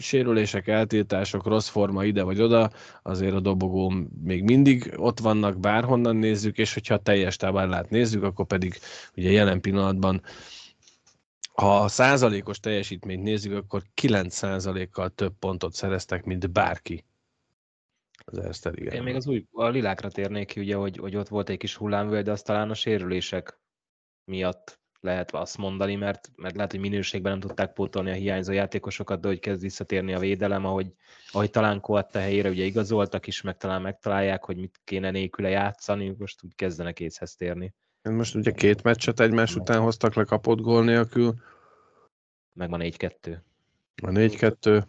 sérülések, 0.00 0.68
eltiltások, 0.68 1.46
rossz 1.46 1.68
forma 1.68 2.04
ide 2.04 2.22
vagy 2.22 2.40
oda, 2.40 2.70
azért 3.02 3.34
a 3.34 3.40
dobogón 3.40 4.08
még 4.22 4.42
mindig 4.42 4.92
ott 4.96 5.18
vannak, 5.18 5.58
bárhonnan 5.58 6.16
nézzük, 6.16 6.58
és 6.58 6.74
hogyha 6.74 6.98
teljes 6.98 7.36
táblát 7.36 7.90
nézzük, 7.90 8.22
akkor 8.22 8.46
pedig 8.46 8.78
ugye 9.16 9.30
jelen 9.30 9.60
pillanatban 9.60 10.22
ha 11.56 11.80
a 11.80 11.88
százalékos 11.88 12.60
teljesítményt 12.60 13.22
nézzük, 13.22 13.56
akkor 13.56 13.82
9 13.94 14.34
százalékkal 14.34 15.10
több 15.10 15.34
pontot 15.38 15.72
szereztek, 15.72 16.24
mint 16.24 16.50
bárki. 16.50 17.04
Az 18.24 18.38
Erste 18.38 18.70
Én 18.70 19.02
még 19.02 19.14
az 19.14 19.26
új, 19.26 19.46
a 19.52 19.68
lilákra 19.68 20.10
térnék 20.10 20.46
ki, 20.46 20.60
ugye, 20.60 20.74
hogy, 20.74 20.96
hogy 20.96 21.16
ott 21.16 21.28
volt 21.28 21.48
egy 21.48 21.56
kis 21.56 21.76
hullámvölgy, 21.76 22.24
de 22.24 22.30
az 22.30 22.42
talán 22.42 22.70
a 22.70 22.74
sérülések 22.74 23.60
miatt 24.24 24.80
lehet 25.06 25.34
azt 25.34 25.56
mondani, 25.58 25.94
mert, 25.94 26.30
mert 26.36 26.54
lehet, 26.54 26.70
hogy 26.70 26.80
minőségben 26.80 27.32
nem 27.32 27.40
tudták 27.40 27.72
pótolni 27.72 28.10
a 28.10 28.14
hiányzó 28.14 28.52
játékosokat, 28.52 29.20
de 29.20 29.28
hogy 29.28 29.38
kezd 29.38 29.60
visszatérni 29.62 30.14
a 30.14 30.18
védelem, 30.18 30.64
ahogy, 30.64 30.92
ahogy 31.30 31.50
talán 31.50 31.80
Koatta 31.80 32.18
helyére 32.18 32.48
ugye 32.48 32.64
igazoltak 32.64 33.26
is, 33.26 33.40
meg 33.40 33.56
talán 33.56 33.82
megtalálják, 33.82 34.44
hogy 34.44 34.56
mit 34.56 34.80
kéne 34.84 35.10
nélküle 35.10 35.48
játszani, 35.48 36.14
most 36.18 36.44
úgy 36.44 36.54
kezdenek 36.54 37.00
észhez 37.00 37.34
térni. 37.34 37.74
Most 38.02 38.34
ugye 38.34 38.50
két 38.50 38.82
meccset 38.82 39.20
egymás 39.20 39.52
meg. 39.52 39.62
után 39.62 39.80
hoztak 39.80 40.14
le 40.14 40.24
kapott 40.24 40.60
gól 40.60 40.84
nélkül. 40.84 41.34
Meg 42.52 42.70
van 42.70 42.80
4-2. 42.82 43.36
A 44.02 44.08
4-2. 44.08 44.84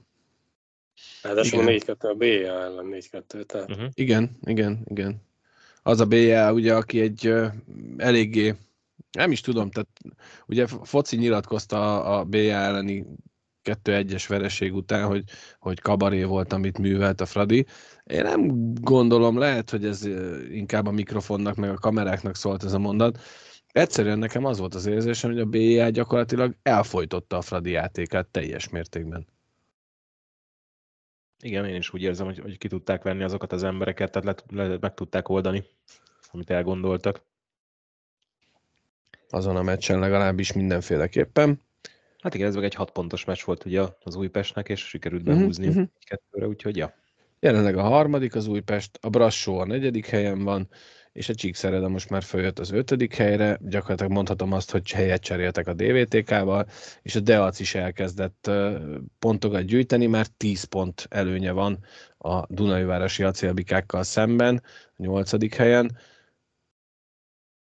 Ráadásul 1.22 1.63
4-2 1.65 1.97
a 1.99 2.13
BA 2.13 2.26
ellen 2.26 2.86
4-2, 2.91 3.45
tehát. 3.45 3.70
Uh-huh. 3.70 3.89
Igen, 3.93 4.38
igen, 4.41 4.82
igen. 4.86 5.26
Az 5.84 5.99
a 5.99 6.05
BA, 6.05 6.53
ugye, 6.53 6.76
aki 6.76 7.01
egy 7.01 7.28
uh, 7.28 7.53
eléggé, 7.97 8.55
nem 9.12 9.32
is 9.32 9.41
tudom, 9.41 9.70
tehát 9.70 9.89
ugye 10.45 10.68
Foci 10.68 11.16
nyilatkozta 11.18 12.03
a, 12.03 12.20
a 12.20 12.24
BA 12.24 12.38
elleni 12.38 13.05
2-1-es 13.64 14.26
vereség 14.28 14.76
után, 14.76 15.05
hogy, 15.05 15.24
hogy 15.60 15.80
kabaré 15.80 16.24
volt, 16.24 16.53
amit 16.53 16.78
művelt 16.78 17.22
a 17.22 17.26
Fradi. 17.26 17.66
Én 18.03 18.24
nem 18.24 18.74
gondolom, 18.74 19.38
lehet, 19.38 19.70
hogy 19.70 19.86
ez 19.86 20.05
inkább 20.51 20.88
a 20.88 20.91
mikrofonnak, 20.91 21.55
meg 21.55 21.70
a 21.70 21.78
kameráknak 21.78 22.36
szólt 22.36 22.64
ez 22.64 22.74
a 22.74 22.80
mondat. 22.80 23.20
Egyszerűen 23.68 24.20
nekem 24.20 24.45
az 24.45 24.60
volt 24.60 24.76
az 24.76 24.86
érzésem, 24.86 25.32
hogy 25.32 25.39
a 25.39 25.45
BA 25.45 25.89
gyakorlatilag 25.89 26.55
elfolytotta 26.62 27.38
a 27.38 27.41
Fradi 27.41 27.70
játékát 27.70 28.28
teljes 28.28 28.70
mértékben. 28.70 29.28
Igen, 31.43 31.66
én 31.66 31.76
is 31.76 31.93
úgy 31.93 32.01
érzem, 32.01 32.26
hogy, 32.26 32.39
hogy 32.39 32.58
ki 32.58 32.68
tudták 32.68 33.03
venni 33.03 33.24
azokat 33.24 33.51
az 33.51 33.64
embereket, 33.64 34.12
tehát 34.12 34.43
le, 34.49 34.68
le, 34.68 34.78
meg 34.82 34.93
tudták 34.93 35.30
oldani, 35.30 35.64
amit 36.32 36.49
elgondoltak. 36.49 37.26
Azon 39.30 39.55
a 39.55 39.61
meccsen 39.61 39.99
legalábbis 39.99 40.53
mindenféleképpen. 40.53 41.61
Hát 42.19 42.34
igen, 42.34 42.47
ez 42.47 42.55
meg 42.55 42.63
egy 42.63 42.73
hat 42.73 42.91
pontos 42.91 43.25
meccs 43.25 43.43
volt 43.45 43.65
ugye 43.65 43.82
az 44.03 44.15
Újpestnek, 44.15 44.69
és 44.69 44.88
sikerült 44.88 45.23
mhm, 45.23 45.38
behúzni 45.38 45.67
uh-huh. 45.67 45.88
kettőre, 46.05 46.47
úgyhogy 46.47 46.78
ja. 46.78 46.93
Jelenleg 47.39 47.78
a 47.78 47.82
harmadik 47.82 48.36
az 48.36 48.47
Újpest, 48.47 48.99
a 49.01 49.09
Brassó 49.09 49.59
a 49.59 49.65
negyedik 49.65 50.05
helyen 50.05 50.43
van, 50.43 50.69
és 51.17 51.30
a 51.30 51.36
Csíkszereda 51.36 51.88
most 51.88 52.09
már 52.09 52.23
följött 52.23 52.59
az 52.59 52.71
ötödik 52.71 53.15
helyre, 53.15 53.57
gyakorlatilag 53.61 54.11
mondhatom 54.11 54.51
azt, 54.51 54.71
hogy 54.71 54.91
helyet 54.91 55.21
cseréltek 55.21 55.67
a 55.67 55.73
DVTK-val, 55.73 56.67
és 57.01 57.15
a 57.15 57.19
Deac 57.19 57.59
is 57.59 57.75
elkezdett 57.75 58.51
pontokat 59.19 59.65
gyűjteni, 59.65 60.05
már 60.05 60.28
10 60.28 60.63
pont 60.63 61.07
előnye 61.09 61.51
van 61.51 61.80
a 62.17 62.53
Dunajvárosi 62.53 63.23
acélbikákkal 63.23 64.03
szemben, 64.03 64.63
a 64.86 65.03
nyolcadik 65.03 65.55
helyen. 65.55 65.97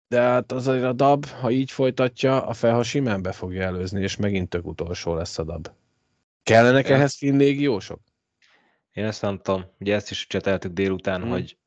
De 0.07 0.21
hát 0.21 0.51
azért 0.51 0.83
a 0.83 0.93
DAB, 0.93 1.25
ha 1.25 1.51
így 1.51 1.71
folytatja, 1.71 2.45
a 2.45 2.53
felha 2.53 2.83
simán 2.83 3.21
be 3.21 3.31
fogja 3.31 3.63
előzni, 3.63 4.01
és 4.01 4.15
megint 4.15 4.49
tök 4.49 4.65
utolsó 4.65 5.15
lesz 5.15 5.37
a 5.37 5.43
DAB. 5.43 5.71
Kellenek 6.43 6.89
ehhez 6.89 7.15
finn 7.15 7.37
légiósok? 7.37 7.99
Én 8.91 9.05
ezt 9.05 9.21
nem 9.21 9.37
tudom. 9.37 9.65
Ugye 9.79 9.95
ezt 9.95 10.11
is 10.11 10.27
cseteltük 10.27 10.73
délután, 10.73 11.21
hmm. 11.21 11.29
hogy 11.29 11.57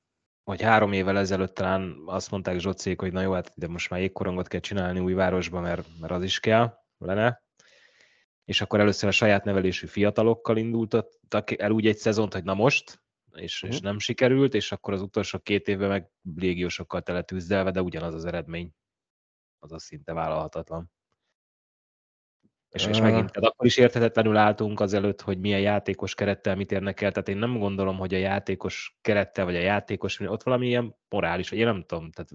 hogy 0.51 0.63
három 0.63 0.93
évvel 0.93 1.19
ezelőtt 1.19 1.55
talán 1.55 2.03
azt 2.07 2.31
mondták 2.31 2.59
Zsocék, 2.59 3.01
hogy 3.01 3.13
na 3.13 3.21
jó, 3.21 3.33
hát 3.33 3.53
de 3.55 3.69
most 3.69 3.91
már 3.91 4.01
jégkorongot 4.01 4.49
kell 4.49 4.61
csinálni 4.61 5.01
új 5.01 5.13
városba, 5.13 5.61
mert, 5.61 5.87
mert 6.01 6.13
az 6.13 6.23
is 6.23 6.41
kell, 6.41 6.79
lenne. 6.99 7.43
És 8.45 8.61
akkor 8.61 8.81
először 8.81 9.09
a 9.09 9.13
saját 9.13 9.45
nevelésű 9.45 9.87
fiatalokkal 9.87 10.57
indultak 10.57 11.61
el 11.61 11.71
úgy 11.71 11.87
egy 11.87 11.97
szezont, 11.97 12.33
hogy 12.33 12.45
na 12.45 12.55
most, 12.55 13.01
és, 13.35 13.63
uh-huh. 13.63 13.77
és 13.77 13.83
nem 13.83 13.99
sikerült, 13.99 14.55
és 14.55 14.73
akkor 14.73 14.93
az 14.93 15.03
utolsó 15.03 15.39
két 15.39 15.69
évben 15.69 15.89
meg 15.89 16.11
légiósokkal 16.37 17.03
teletűzdelve, 17.03 17.71
de 17.71 17.83
ugyanaz 17.83 18.15
az 18.15 18.25
eredmény. 18.25 18.73
Az 19.59 19.73
az 19.73 19.83
szinte 19.83 20.13
vállalhatatlan. 20.13 20.91
És, 22.71 22.87
és 22.87 23.01
megint, 23.01 23.33
tehát 23.33 23.51
akkor 23.51 23.67
is 23.67 23.77
érthetetlenül 23.77 24.37
álltunk 24.37 24.81
azelőtt, 24.81 25.21
hogy 25.21 25.39
milyen 25.39 25.61
játékos 25.61 26.15
kerettel 26.15 26.57
mit 26.57 26.73
érnek 26.73 27.01
el. 27.01 27.13
Tehát 27.13 27.29
én 27.29 27.37
nem 27.37 27.59
gondolom, 27.59 27.97
hogy 27.97 28.15
a 28.15 28.19
játékos 28.19 28.99
kerettel, 29.01 29.45
vagy 29.45 29.57
a 29.57 29.61
játékos, 29.61 30.21
ott 30.21 30.43
valami 30.43 30.67
ilyen 30.67 30.97
morális, 31.09 31.51
vagy 31.51 31.59
én 31.59 31.65
nem 31.65 31.85
tudom. 31.85 32.11
Tehát 32.11 32.31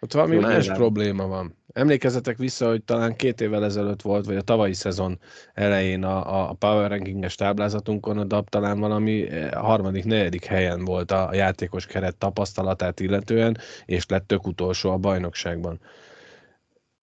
ott 0.00 0.12
valami 0.12 0.36
más 0.36 0.66
probléma 0.66 1.26
van. 1.26 1.56
Emlékezzetek 1.72 2.36
vissza, 2.36 2.68
hogy 2.68 2.84
talán 2.84 3.16
két 3.16 3.40
évvel 3.40 3.64
ezelőtt 3.64 4.02
volt, 4.02 4.26
vagy 4.26 4.36
a 4.36 4.42
tavalyi 4.42 4.72
szezon 4.72 5.18
elején 5.54 6.04
a, 6.04 6.48
a 6.48 6.52
Power 6.52 6.90
Ranking-es 6.90 7.34
táblázatunkon 7.34 8.18
a 8.18 8.24
DAP 8.24 8.48
talán 8.48 8.78
valami 8.80 9.28
eh, 9.28 9.50
harmadik, 9.50 10.04
negyedik 10.04 10.44
helyen 10.44 10.84
volt 10.84 11.10
a, 11.10 11.28
a 11.28 11.34
játékos 11.34 11.86
keret 11.86 12.16
tapasztalatát 12.16 13.00
illetően, 13.00 13.58
és 13.84 14.06
lett 14.06 14.26
tök 14.26 14.46
utolsó 14.46 14.90
a 14.90 14.96
bajnokságban 14.96 15.80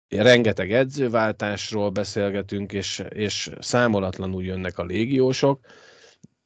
rengeteg 0.07 0.71
edzőváltásról 0.71 1.89
beszélgetünk, 1.89 2.73
és, 2.73 3.03
és 3.09 3.49
számolatlanul 3.59 4.43
jönnek 4.43 4.77
a 4.77 4.83
légiósok, 4.83 5.59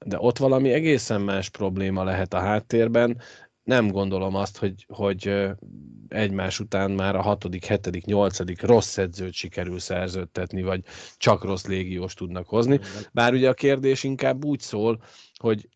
de 0.05 0.17
ott 0.19 0.37
valami 0.37 0.71
egészen 0.71 1.21
más 1.21 1.49
probléma 1.49 2.03
lehet 2.03 2.33
a 2.33 2.39
háttérben. 2.39 3.17
Nem 3.63 3.87
gondolom 3.87 4.35
azt, 4.35 4.57
hogy, 4.57 4.85
hogy 4.87 5.49
egymás 6.09 6.59
után 6.59 6.91
már 6.91 7.15
a 7.15 7.21
hatodik, 7.21 7.65
hetedik, 7.65 8.05
nyolcadik 8.05 8.61
rossz 8.61 8.97
edzőt 8.97 9.33
sikerül 9.33 9.79
szerződtetni, 9.79 10.61
vagy 10.61 10.83
csak 11.17 11.43
rossz 11.43 11.65
légiós 11.65 12.13
tudnak 12.13 12.47
hozni. 12.47 12.79
Bár 13.11 13.33
ugye 13.33 13.49
a 13.49 13.53
kérdés 13.53 14.03
inkább 14.03 14.45
úgy 14.45 14.59
szól, 14.59 15.03
hogy 15.33 15.69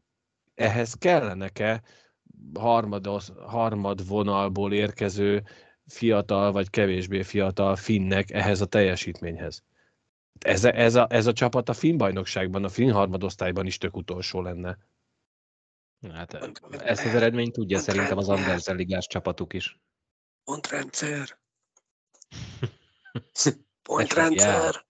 ehhez 0.55 0.93
kellenek-e 0.93 1.81
harmad, 2.53 3.07
harmad 3.45 4.07
vonalból 4.07 4.73
érkező 4.73 5.43
fiatal 5.88 6.51
vagy 6.51 6.69
kevésbé 6.69 7.21
fiatal 7.21 7.75
finnek 7.75 8.31
ehhez 8.31 8.61
a 8.61 8.65
teljesítményhez. 8.65 9.63
Ez 10.39 10.63
a, 10.63 10.77
ez 10.77 10.95
a, 10.95 11.07
ez 11.09 11.25
a 11.25 11.34
csapat 11.34 11.69
a 11.69 11.73
finn 11.73 11.97
bajnokságban, 11.97 12.63
a 12.63 12.69
finn 12.69 12.91
harmadosztályban 12.91 13.65
is 13.65 13.77
tök 13.77 13.95
utolsó 13.97 14.41
lenne. 14.41 14.77
Hát 16.11 16.34
ezt 16.84 17.05
az 17.05 17.15
eredményt 17.15 17.53
tudja 17.53 17.79
szerintem 17.79 18.17
az 18.17 18.29
Andersen 18.29 18.75
ligás 18.75 19.07
csapatuk 19.07 19.53
is. 19.53 19.79
Pontrendszer. 20.43 21.39
Pontrendszer. 23.83 24.85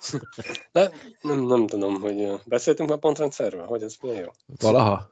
De 0.72 0.92
nem, 1.20 1.40
nem 1.40 1.66
tudom, 1.66 2.00
hogy 2.00 2.40
beszéltünk 2.44 2.88
már 2.88 2.98
pontrendszerről, 2.98 3.66
hogy 3.66 3.82
ez 3.82 3.96
milyen 4.00 4.22
jó. 4.22 4.30
Valaha? 4.46 5.10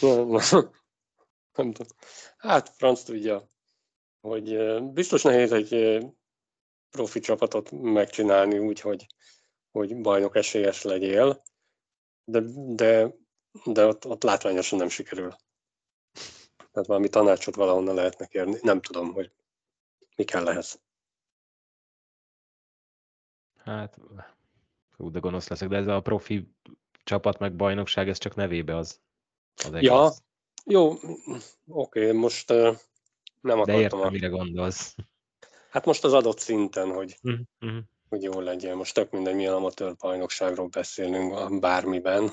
Nem, 0.00 0.28
nem, 0.28 0.70
nem 1.52 1.72
tudom. 1.72 1.92
Hát, 2.38 2.68
franc 2.68 3.02
tudja 3.02 3.48
hogy 4.20 4.58
biztos 4.92 5.22
nehéz 5.22 5.52
egy 5.52 5.98
profi 6.90 7.20
csapatot 7.20 7.70
megcsinálni 7.70 8.58
úgy, 8.58 8.80
hogy, 8.80 9.06
hogy 9.70 9.96
bajnok 9.96 10.36
esélyes 10.36 10.82
legyél, 10.82 11.42
de, 12.24 12.40
de, 12.54 13.14
de 13.64 13.86
ott, 13.86 14.06
ott 14.06 14.22
látványosan 14.22 14.78
nem 14.78 14.88
sikerül. 14.88 15.36
Tehát 16.72 16.88
valami 16.88 17.08
tanácsot 17.08 17.54
valahonnan 17.54 17.94
lehetne 17.94 18.26
kérni. 18.26 18.58
Nem 18.62 18.80
tudom, 18.80 19.12
hogy 19.12 19.30
mi 20.16 20.24
kell 20.24 20.48
ehhez. 20.48 20.80
Hát, 23.64 23.98
hú, 24.96 25.10
de 25.10 25.18
gonosz 25.18 25.48
leszek, 25.48 25.68
de 25.68 25.76
ez 25.76 25.86
a 25.86 26.00
profi 26.00 26.54
csapat 27.04 27.38
meg 27.38 27.56
bajnokság, 27.56 28.08
ez 28.08 28.18
csak 28.18 28.34
nevébe 28.34 28.76
az. 28.76 29.00
az 29.54 29.72
egész. 29.72 29.88
Ja, 29.88 30.10
jó, 30.64 30.94
oké, 31.66 32.12
most 32.12 32.48
nem 33.40 33.62
De 33.62 33.80
értem, 33.80 34.00
a... 34.00 34.10
mire 34.10 34.28
gondolsz. 34.28 34.94
Hát 35.70 35.84
most 35.84 36.04
az 36.04 36.12
adott 36.12 36.38
szinten, 36.38 36.92
hogy, 36.92 37.18
uh-huh. 37.22 37.78
hogy 38.08 38.22
jó 38.22 38.40
legyen. 38.40 38.76
Most 38.76 38.94
tök 38.94 39.10
mindegy, 39.10 39.34
milyen 39.34 39.54
amatőr 39.54 39.96
bajnokságról 39.96 40.66
beszélünk 40.66 41.60
bármiben. 41.60 42.30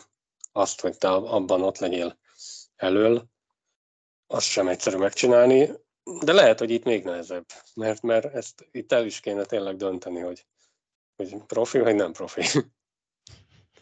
Azt, 0.51 0.81
hogy 0.81 0.97
te 0.97 1.09
abban 1.09 1.61
ott 1.61 1.77
legyél 1.77 2.17
elől, 2.75 3.29
azt 4.28 4.45
sem 4.45 4.67
egyszerű 4.67 4.97
megcsinálni, 4.97 5.69
de 6.23 6.34
lehet, 6.34 6.59
hogy 6.59 6.71
itt 6.71 6.84
még 6.84 7.03
nehezebb, 7.03 7.45
mert, 7.73 8.01
mert 8.01 8.34
ezt 8.34 8.67
itt 8.71 8.91
el 8.91 9.05
is 9.05 9.19
kéne 9.19 9.43
tényleg 9.43 9.75
dönteni, 9.75 10.19
hogy, 10.19 10.45
hogy 11.15 11.36
profi 11.47 11.80
vagy 11.80 11.95
nem 11.95 12.11
profi. 12.11 12.41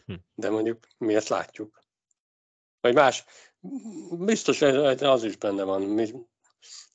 Hm. 0.06 0.14
De 0.34 0.50
mondjuk 0.50 0.86
mi 0.98 1.14
ezt 1.14 1.28
látjuk. 1.28 1.84
Vagy 2.80 2.94
más, 2.94 3.24
biztos 4.10 4.62
az 5.00 5.24
is 5.24 5.36
benne 5.36 5.62
van, 5.62 5.82
mi 5.82 6.12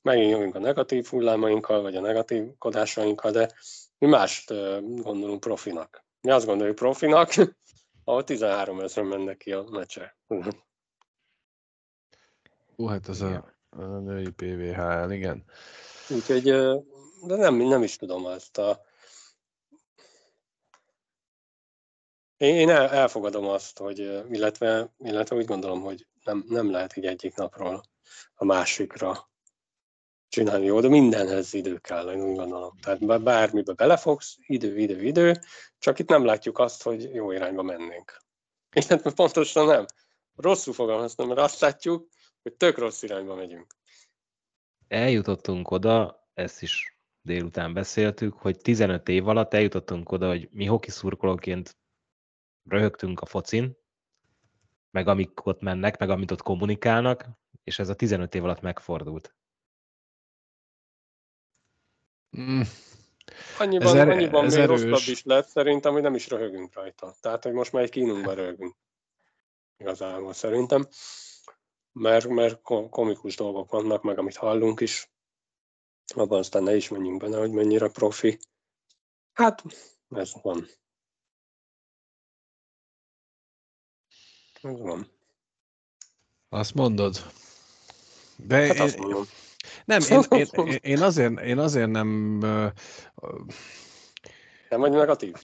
megint 0.02 0.30
jövünk 0.30 0.54
a 0.54 0.58
negatív 0.58 1.06
hullámainkkal, 1.06 1.82
vagy 1.82 1.96
a 1.96 2.00
negatív 2.00 2.44
kodásainkkal, 2.58 3.30
de 3.30 3.52
mi 3.98 4.06
mást 4.06 4.48
gondolunk 4.80 5.40
profinak. 5.40 6.04
Mi 6.20 6.30
azt 6.30 6.46
gondoljuk 6.46 6.76
profinak, 6.76 7.34
ahol 8.04 8.24
13 8.24 8.80
ezeren 8.80 9.08
mennek 9.08 9.36
ki 9.36 9.52
a 9.52 9.62
meccse. 9.70 10.16
Hú, 12.82 12.88
hát 12.88 13.08
az 13.08 13.20
a, 13.20 13.54
a 13.70 13.82
női 13.84 14.30
PVHL, 14.30 15.10
igen. 15.10 15.44
Úgyhogy, 16.08 16.42
de 17.26 17.36
nem, 17.36 17.54
nem 17.54 17.82
is 17.82 17.96
tudom 17.96 18.24
azt 18.24 18.58
a... 18.58 18.84
Én, 22.36 22.54
én 22.54 22.70
el, 22.70 22.88
elfogadom 22.88 23.46
azt, 23.46 23.78
hogy, 23.78 23.98
illetve, 24.30 24.94
illetve 24.98 25.36
úgy 25.36 25.44
gondolom, 25.44 25.80
hogy 25.82 26.06
nem, 26.24 26.44
nem 26.48 26.70
lehet 26.70 26.96
így 26.96 27.06
egyik 27.06 27.34
napról 27.34 27.82
a 28.34 28.44
másikra 28.44 29.30
csinálni 30.28 30.64
jó, 30.64 30.80
de 30.80 30.88
mindenhez 30.88 31.54
idő 31.54 31.78
kell, 31.78 32.10
én 32.10 32.22
úgy 32.22 32.36
gondolom. 32.36 32.78
Tehát 32.80 33.22
bármibe 33.22 33.72
belefogsz, 33.72 34.36
idő, 34.46 34.78
idő, 34.78 35.02
idő, 35.02 35.40
csak 35.78 35.98
itt 35.98 36.08
nem 36.08 36.24
látjuk 36.24 36.58
azt, 36.58 36.82
hogy 36.82 37.14
jó 37.14 37.30
irányba 37.30 37.62
mennénk. 37.62 38.22
Illetve 38.72 39.12
pontosan 39.12 39.66
nem. 39.66 39.86
Rosszul 40.36 40.74
fogalmaztam, 40.74 41.28
mert 41.28 41.40
azt 41.40 41.60
látjuk, 41.60 42.08
hogy 42.42 42.54
tök 42.54 42.78
rossz 42.78 43.02
irányba 43.02 43.34
megyünk. 43.34 43.66
Eljutottunk 44.88 45.70
oda, 45.70 46.26
ezt 46.34 46.62
is 46.62 46.96
délután 47.22 47.72
beszéltük, 47.72 48.34
hogy 48.34 48.60
15 48.60 49.08
év 49.08 49.28
alatt 49.28 49.54
eljutottunk 49.54 50.12
oda, 50.12 50.28
hogy 50.28 50.48
mi 50.50 50.64
hoki 50.64 50.90
szurkolóként 50.90 51.76
röhögtünk 52.68 53.20
a 53.20 53.26
focin, 53.26 53.76
meg 54.90 55.08
amik 55.08 55.46
ott 55.46 55.60
mennek, 55.60 55.98
meg 55.98 56.10
amit 56.10 56.30
ott 56.30 56.42
kommunikálnak, 56.42 57.24
és 57.64 57.78
ez 57.78 57.88
a 57.88 57.94
15 57.94 58.34
év 58.34 58.44
alatt 58.44 58.60
megfordult. 58.60 59.34
Mm. 62.38 62.60
Annyiban, 63.58 63.86
ez 63.86 63.94
er, 63.94 64.08
annyiban 64.08 64.44
ez 64.44 64.54
még 64.54 64.62
erős. 64.62 64.82
rosszabb 64.82 65.12
is 65.12 65.22
lett 65.24 65.46
szerintem, 65.46 65.92
hogy 65.92 66.02
nem 66.02 66.14
is 66.14 66.28
röhögünk 66.28 66.74
rajta. 66.74 67.14
Tehát, 67.20 67.42
hogy 67.42 67.52
most 67.52 67.72
már 67.72 67.82
egy 67.82 67.90
kínunkban 67.90 68.34
röhögünk. 68.40 68.74
Igazából 69.76 70.32
szerintem. 70.32 70.86
Mert, 71.92 72.28
mert 72.28 72.60
komikus 72.90 73.36
dolgok 73.36 73.70
vannak, 73.70 74.02
meg 74.02 74.18
amit 74.18 74.36
hallunk 74.36 74.80
is. 74.80 75.10
Abban 76.14 76.38
aztán 76.38 76.62
ne 76.62 76.76
is 76.76 76.88
menjünk 76.88 77.20
benne, 77.20 77.38
hogy 77.38 77.50
mennyire 77.50 77.88
profi. 77.88 78.38
Hát, 79.32 79.62
ez 80.08 80.32
van. 80.42 80.66
Ez 84.62 84.80
van. 84.80 85.10
Azt 86.48 86.74
mondod. 86.74 87.16
De 88.36 88.56
hát 88.56 88.74
én, 88.74 88.80
azt 88.80 88.98
mondom. 88.98 89.24
Nem, 89.84 90.00
én, 90.10 90.22
én, 90.30 90.78
én, 90.92 91.02
azért, 91.02 91.40
én 91.40 91.58
azért 91.58 91.90
nem... 91.90 92.38
Nem 94.68 94.80
vagy 94.80 94.90
negatív? 94.90 95.34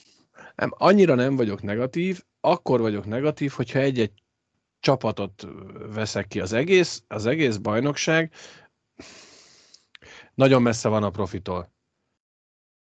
Nem, 0.54 0.72
annyira 0.76 1.14
nem 1.14 1.36
vagyok 1.36 1.62
negatív, 1.62 2.24
akkor 2.40 2.80
vagyok 2.80 3.06
negatív, 3.06 3.50
hogyha 3.50 3.78
egy-egy 3.78 4.22
csapatot 4.80 5.46
veszek 5.94 6.26
ki 6.26 6.40
az 6.40 6.52
egész, 6.52 7.04
az 7.06 7.26
egész 7.26 7.56
bajnokság, 7.56 8.32
nagyon 10.34 10.62
messze 10.62 10.88
van 10.88 11.02
a 11.02 11.10
profitól. 11.10 11.72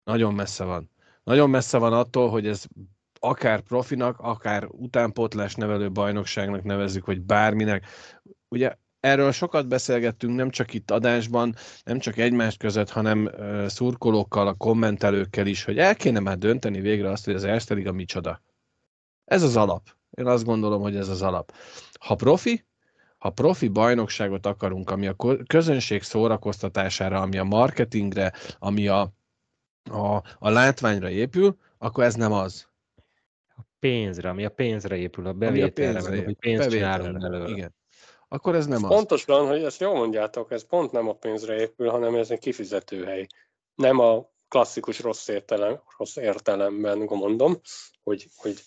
Nagyon 0.04 0.34
messze 0.34 0.64
van. 0.64 0.92
Nagyon 1.24 1.50
messze 1.50 1.78
van 1.78 1.94
attól, 1.94 2.30
hogy 2.30 2.48
ez 2.48 2.66
akár 3.20 3.62
profinak, 3.62 4.20
akár 4.20 4.68
utánpótlás 4.72 5.56
nevelő 5.56 5.92
bajnokságnak 5.92 6.64
nevezzük, 6.64 7.06
vagy 7.06 7.22
bárminek. 7.22 7.86
Ugye 8.48 8.76
erről 9.00 9.32
sokat 9.32 9.68
beszélgettünk, 9.68 10.36
nem 10.36 10.50
csak 10.50 10.74
itt 10.74 10.92
adásban, 10.92 11.56
nem 11.84 12.00
csak 12.00 12.18
egymás 12.18 12.58
között, 12.58 12.90
hanem 12.90 13.30
szurkolókkal, 13.68 14.48
a 14.48 14.54
kommentelőkkel 14.54 15.48
is, 15.48 15.64
hogy 15.64 15.78
el 15.78 15.96
kéne 15.96 16.20
már 16.20 16.38
dönteni 16.38 16.80
végre 16.82 17.10
azt, 17.10 17.26
hogy 17.26 17.34
az 17.34 17.44
Erste 17.44 17.74
Liga 17.74 17.92
micsoda. 17.92 18.42
Ez 19.26 19.44
az 19.44 19.56
alap. 19.56 19.96
Én 20.16 20.26
azt 20.26 20.45
gondolom, 20.45 20.82
hogy 20.82 20.95
ez 20.95 21.09
az 21.09 21.22
alap. 21.22 21.53
Ha 21.99 22.16
profi, 22.16 22.66
ha 23.18 23.30
profi 23.30 23.68
bajnokságot 23.68 24.45
akarunk, 24.45 24.89
ami 24.89 25.07
a 25.07 25.16
közönség 25.47 26.03
szórakoztatására, 26.03 27.22
ami 27.22 27.38
a 27.38 27.43
marketingre, 27.43 28.34
ami 28.59 28.88
a, 28.88 29.01
a, 29.91 30.16
a 30.39 30.49
látványra 30.49 31.09
épül, 31.09 31.57
akkor 31.78 32.03
ez 32.03 32.16
nem 32.16 32.32
az. 32.32 32.68
A 33.57 33.61
pénzre, 33.80 34.30
ami 34.30 34.45
a 34.45 34.49
pénzre 34.49 34.95
épül, 34.95 35.28
a 35.28 35.34
bevételre, 35.34 35.99
ami 35.99 35.99
a 35.99 36.01
pénzre, 36.01 36.16
meg, 36.16 36.26
hogy 36.26 36.38
pénzt 36.38 36.70
csinálunk 36.70 37.18
belőle. 37.18 37.49
Igen 37.49 37.74
akkor 38.28 38.55
ez 38.55 38.66
nem 38.66 38.78
ez 38.78 38.84
az. 38.84 38.89
Pontosan, 38.89 39.47
hogy 39.47 39.63
ezt 39.63 39.80
jól 39.80 39.95
mondjátok, 39.95 40.51
ez 40.51 40.66
pont 40.66 40.91
nem 40.91 41.07
a 41.07 41.13
pénzre 41.13 41.59
épül, 41.59 41.89
hanem 41.89 42.16
ez 42.16 42.32
egy 42.32 42.39
kifizetőhely. 42.39 43.28
Nem 43.76 43.99
a 43.99 44.30
klasszikus 44.47 44.99
rossz, 44.99 45.28
értelem, 45.28 45.82
rossz 45.97 46.16
értelemben 46.16 46.97
mondom, 46.97 47.61
hogy, 48.03 48.28
hogy 48.36 48.61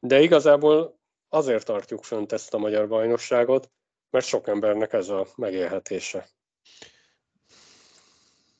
de 0.00 0.20
igazából 0.20 1.00
azért 1.28 1.64
tartjuk 1.64 2.04
fönt 2.04 2.32
ezt 2.32 2.54
a 2.54 2.58
magyar 2.58 2.88
bajnokságot, 2.88 3.70
mert 4.10 4.26
sok 4.26 4.48
embernek 4.48 4.92
ez 4.92 5.08
a 5.08 5.26
megélhetése. 5.36 6.28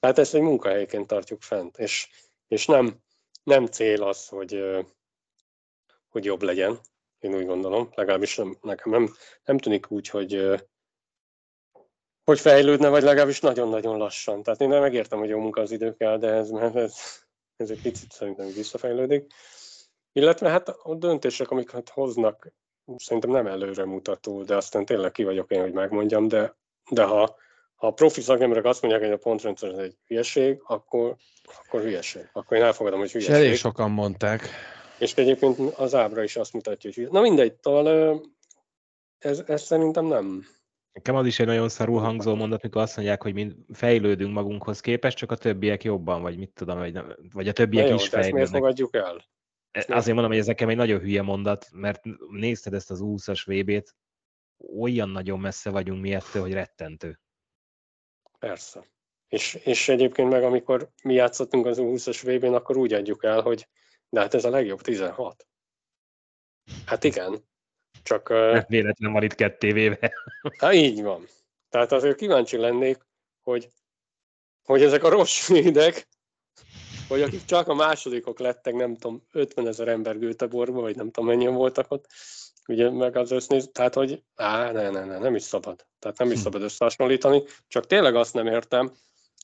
Tehát 0.00 0.18
ezt 0.18 0.34
egy 0.34 0.40
munkahelyként 0.40 1.06
tartjuk 1.06 1.42
fent, 1.42 1.78
és, 1.78 2.08
és 2.48 2.66
nem, 2.66 2.98
nem 3.42 3.66
cél 3.66 4.02
az, 4.02 4.28
hogy, 4.28 4.62
hogy 6.08 6.24
jobb 6.24 6.42
legyen, 6.42 6.80
én 7.18 7.34
úgy 7.34 7.46
gondolom, 7.46 7.90
legalábbis 7.94 8.36
nem, 8.36 8.58
nekem 8.60 8.92
nem, 8.92 9.14
nem 9.44 9.58
tűnik 9.58 9.90
úgy, 9.90 10.08
hogy, 10.08 10.62
hogy 12.24 12.40
fejlődne, 12.40 12.88
vagy 12.88 13.02
legalábbis 13.02 13.40
nagyon-nagyon 13.40 13.96
lassan. 13.96 14.42
Tehát 14.42 14.60
én 14.60 14.68
nem 14.68 14.80
megértem, 14.80 15.18
hogy 15.18 15.28
jó 15.28 15.40
munka 15.40 15.60
az 15.60 15.70
idő 15.70 15.94
kell, 15.94 16.18
de 16.18 16.28
ez, 16.28 16.50
ez, 16.50 16.94
ez 17.56 17.70
egy 17.70 17.82
picit 17.82 18.12
szerintem 18.12 18.46
visszafejlődik. 18.46 19.32
Illetve 20.16 20.48
hát 20.48 20.68
a 20.68 20.94
döntések, 20.94 21.50
amiket 21.50 21.88
hoznak, 21.88 22.52
szerintem 22.96 23.30
nem 23.30 23.46
előre 23.46 23.84
mutató, 23.84 24.42
de 24.42 24.56
aztán 24.56 24.84
tényleg 24.84 25.12
ki 25.12 25.24
vagyok 25.24 25.50
én, 25.50 25.60
hogy 25.60 25.72
megmondjam, 25.72 26.28
de, 26.28 26.56
de 26.90 27.02
ha, 27.02 27.36
ha 27.74 27.86
a 27.86 27.90
profi 27.90 28.20
szakemberek 28.20 28.64
azt 28.64 28.82
mondják, 28.82 29.02
hogy 29.02 29.12
a 29.12 29.16
pontrendszer 29.16 29.70
ez 29.70 29.78
egy 29.78 29.96
hülyeség, 30.06 30.62
akkor, 30.66 31.16
akkor 31.64 31.80
hülyeség. 31.80 32.28
Akkor 32.32 32.56
én 32.56 32.62
elfogadom, 32.62 32.98
hogy 32.98 33.10
hülyeség. 33.10 33.34
És 33.34 33.40
elég 33.40 33.56
sokan 33.56 33.90
mondták. 33.90 34.48
És 34.98 35.14
egyébként 35.14 35.58
az 35.58 35.94
ábra 35.94 36.22
is 36.22 36.36
azt 36.36 36.52
mutatja, 36.52 36.90
hogy 36.94 37.08
na 37.10 37.20
mindegy, 37.20 37.52
tal, 37.52 38.20
ez, 39.18 39.42
ez 39.46 39.62
szerintem 39.62 40.04
nem. 40.04 40.46
Nekem 40.92 41.14
az 41.14 41.26
is 41.26 41.38
egy 41.38 41.46
nagyon 41.46 41.68
szarul 41.68 42.00
hangzó 42.00 42.34
mondat, 42.34 42.62
mikor 42.62 42.82
azt 42.82 42.96
mondják, 42.96 43.22
hogy 43.22 43.34
mi 43.34 43.52
fejlődünk 43.72 44.34
magunkhoz 44.34 44.80
képest, 44.80 45.16
csak 45.16 45.30
a 45.30 45.36
többiek 45.36 45.84
jobban, 45.84 46.22
vagy 46.22 46.38
mit 46.38 46.50
tudom, 46.54 46.78
vagy, 46.78 46.92
nem, 46.92 47.16
vagy 47.32 47.48
a 47.48 47.52
többiek 47.52 47.88
jó, 47.88 47.94
is 47.94 48.08
fejlődnek. 48.08 48.34
miért 48.34 48.50
fogadjuk 48.50 48.94
el? 48.94 49.24
Azért 49.76 50.14
mondom, 50.14 50.30
hogy 50.30 50.38
ez 50.40 50.46
nekem 50.46 50.68
egy 50.68 50.76
nagyon 50.76 51.00
hülye 51.00 51.22
mondat, 51.22 51.68
mert 51.72 52.02
nézted 52.30 52.74
ezt 52.74 52.90
az 52.90 53.00
20-as 53.02 53.42
VB-t, 53.44 53.94
olyan 54.78 55.08
nagyon 55.08 55.40
messze 55.40 55.70
vagyunk 55.70 56.00
mi 56.00 56.14
ettől, 56.14 56.42
hogy 56.42 56.52
rettentő. 56.52 57.20
Persze. 58.38 58.86
És, 59.28 59.54
és 59.54 59.88
egyébként 59.88 60.30
meg 60.30 60.42
amikor 60.42 60.90
mi 61.02 61.14
játszottunk 61.14 61.66
az 61.66 61.78
20-as 61.80 62.20
VB-n, 62.24 62.54
akkor 62.54 62.76
úgy 62.76 62.92
adjuk 62.92 63.24
el, 63.24 63.40
hogy 63.40 63.68
de 64.08 64.20
hát 64.20 64.34
ez 64.34 64.44
a 64.44 64.50
legjobb 64.50 64.80
16. 64.80 65.46
Hát 66.86 67.04
igen. 67.04 67.44
Csak... 68.02 68.28
Hát 68.28 68.68
véletlen 68.68 69.12
van 69.12 69.22
itt 69.22 69.34
ketté 69.34 69.72
véve. 69.72 70.12
Hát 70.58 70.72
így 70.72 71.02
van. 71.02 71.26
Tehát 71.68 71.92
azért 71.92 72.16
kíváncsi 72.16 72.56
lennék, 72.56 73.06
hogy, 73.42 73.68
hogy 74.62 74.82
ezek 74.82 75.04
a 75.04 75.08
rossz 75.08 75.30
svédek, 75.30 76.08
hogy 77.08 77.22
akik 77.22 77.44
csak 77.44 77.68
a 77.68 77.74
másodikok 77.74 78.38
lettek, 78.38 78.74
nem 78.74 78.96
tudom, 78.96 79.22
50 79.32 79.66
ezer 79.66 79.88
ember 79.88 80.18
Göteborgban, 80.18 80.82
vagy 80.82 80.96
nem 80.96 81.10
tudom 81.10 81.28
mennyien 81.28 81.54
voltak 81.54 81.86
ott, 81.88 82.06
ugye 82.68 82.90
meg 82.90 83.16
az 83.16 83.30
össznéz, 83.30 83.70
tehát 83.72 83.94
hogy 83.94 84.22
á, 84.34 84.72
ne, 84.72 84.90
ne, 84.90 85.04
ne, 85.04 85.18
nem 85.18 85.34
is 85.34 85.42
szabad. 85.42 85.86
Tehát 85.98 86.18
nem 86.18 86.30
is 86.30 86.36
hm. 86.36 86.42
szabad 86.42 86.62
összehasonlítani, 86.62 87.42
csak 87.68 87.86
tényleg 87.86 88.14
azt 88.14 88.34
nem 88.34 88.46
értem, 88.46 88.92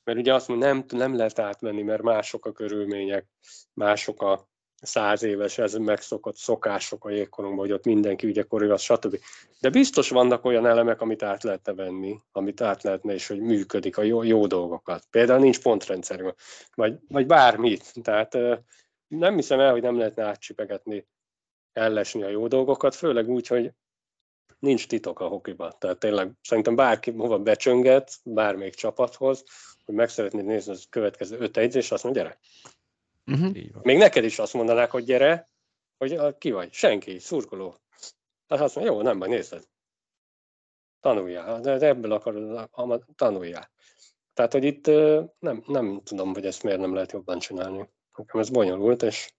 mert 0.04 0.18
ugye 0.18 0.34
azt 0.34 0.48
mondom, 0.48 0.68
nem, 0.68 0.84
nem 0.88 1.16
lehet 1.16 1.38
átmenni, 1.38 1.82
mert 1.82 2.02
mások 2.02 2.46
a 2.46 2.52
körülmények, 2.52 3.26
mások 3.74 4.22
a, 4.22 4.50
száz 4.82 5.22
éves 5.22 5.58
ez 5.58 5.74
megszokott 5.74 6.36
szokások 6.36 7.04
a 7.04 7.10
jégkorunkban, 7.10 7.64
hogy 7.64 7.74
ott 7.74 7.84
mindenki 7.84 8.26
ugye 8.26 8.42
korul, 8.42 8.76
stb. 8.76 9.18
De 9.60 9.70
biztos 9.70 10.08
vannak 10.08 10.44
olyan 10.44 10.66
elemek, 10.66 11.00
amit 11.00 11.22
át 11.22 11.42
lehetne 11.42 11.72
venni, 11.72 12.20
amit 12.32 12.60
át 12.60 12.82
lehetne, 12.82 13.12
és 13.12 13.26
hogy 13.26 13.40
működik 13.40 13.96
a 13.96 14.02
jó, 14.02 14.22
jó 14.22 14.46
dolgokat. 14.46 15.04
Például 15.10 15.40
nincs 15.40 15.62
pontrendszerünk, 15.62 16.34
vagy, 16.74 16.98
vagy 17.08 17.26
bármit. 17.26 17.92
Tehát 18.02 18.38
nem 19.08 19.34
hiszem 19.34 19.60
el, 19.60 19.70
hogy 19.70 19.82
nem 19.82 19.98
lehetne 19.98 20.24
átcsipegetni, 20.24 21.06
ellesni 21.72 22.22
a 22.22 22.28
jó 22.28 22.46
dolgokat, 22.46 22.94
főleg 22.94 23.28
úgy, 23.28 23.46
hogy 23.46 23.72
nincs 24.58 24.86
titok 24.86 25.20
a 25.20 25.26
hokiba. 25.26 25.72
Tehát 25.72 25.98
tényleg 25.98 26.30
szerintem 26.42 26.76
bárki 26.76 27.10
hova 27.10 27.38
becsönget, 27.38 28.12
bármelyik 28.24 28.74
csapathoz, 28.74 29.44
hogy 29.84 29.94
meg 29.94 30.08
szeretnéd 30.08 30.44
nézni 30.44 30.72
az 30.72 30.86
következő 30.90 31.38
öt 31.38 31.56
edzés, 31.56 31.90
azt 31.90 32.04
mondja, 32.04 32.22
gyere, 32.22 32.38
Uh-huh. 33.26 33.82
Még 33.82 33.98
neked 33.98 34.24
is 34.24 34.38
azt 34.38 34.52
mondanák, 34.52 34.90
hogy 34.90 35.04
gyere, 35.04 35.50
hogy 35.98 36.38
ki 36.38 36.50
vagy? 36.50 36.72
Senki, 36.72 37.18
szurkoló. 37.18 37.76
Hát 38.48 38.60
azt 38.60 38.74
mondja, 38.74 38.92
jó, 38.92 39.02
nem 39.02 39.18
baj, 39.18 39.28
nézd. 39.28 39.68
Tanuljál, 41.00 41.60
de 41.60 41.86
ebből 41.86 42.12
akarod, 42.12 42.70
tanuljál. 43.14 43.70
Tehát, 44.34 44.52
hogy 44.52 44.64
itt 44.64 44.86
nem, 45.38 45.62
nem 45.66 46.00
tudom, 46.04 46.32
hogy 46.34 46.46
ezt 46.46 46.62
miért 46.62 46.80
nem 46.80 46.94
lehet 46.94 47.12
jobban 47.12 47.38
csinálni. 47.38 47.88
Nekem 48.16 48.40
ez 48.40 48.50
bonyolult, 48.50 49.02
és 49.02 49.32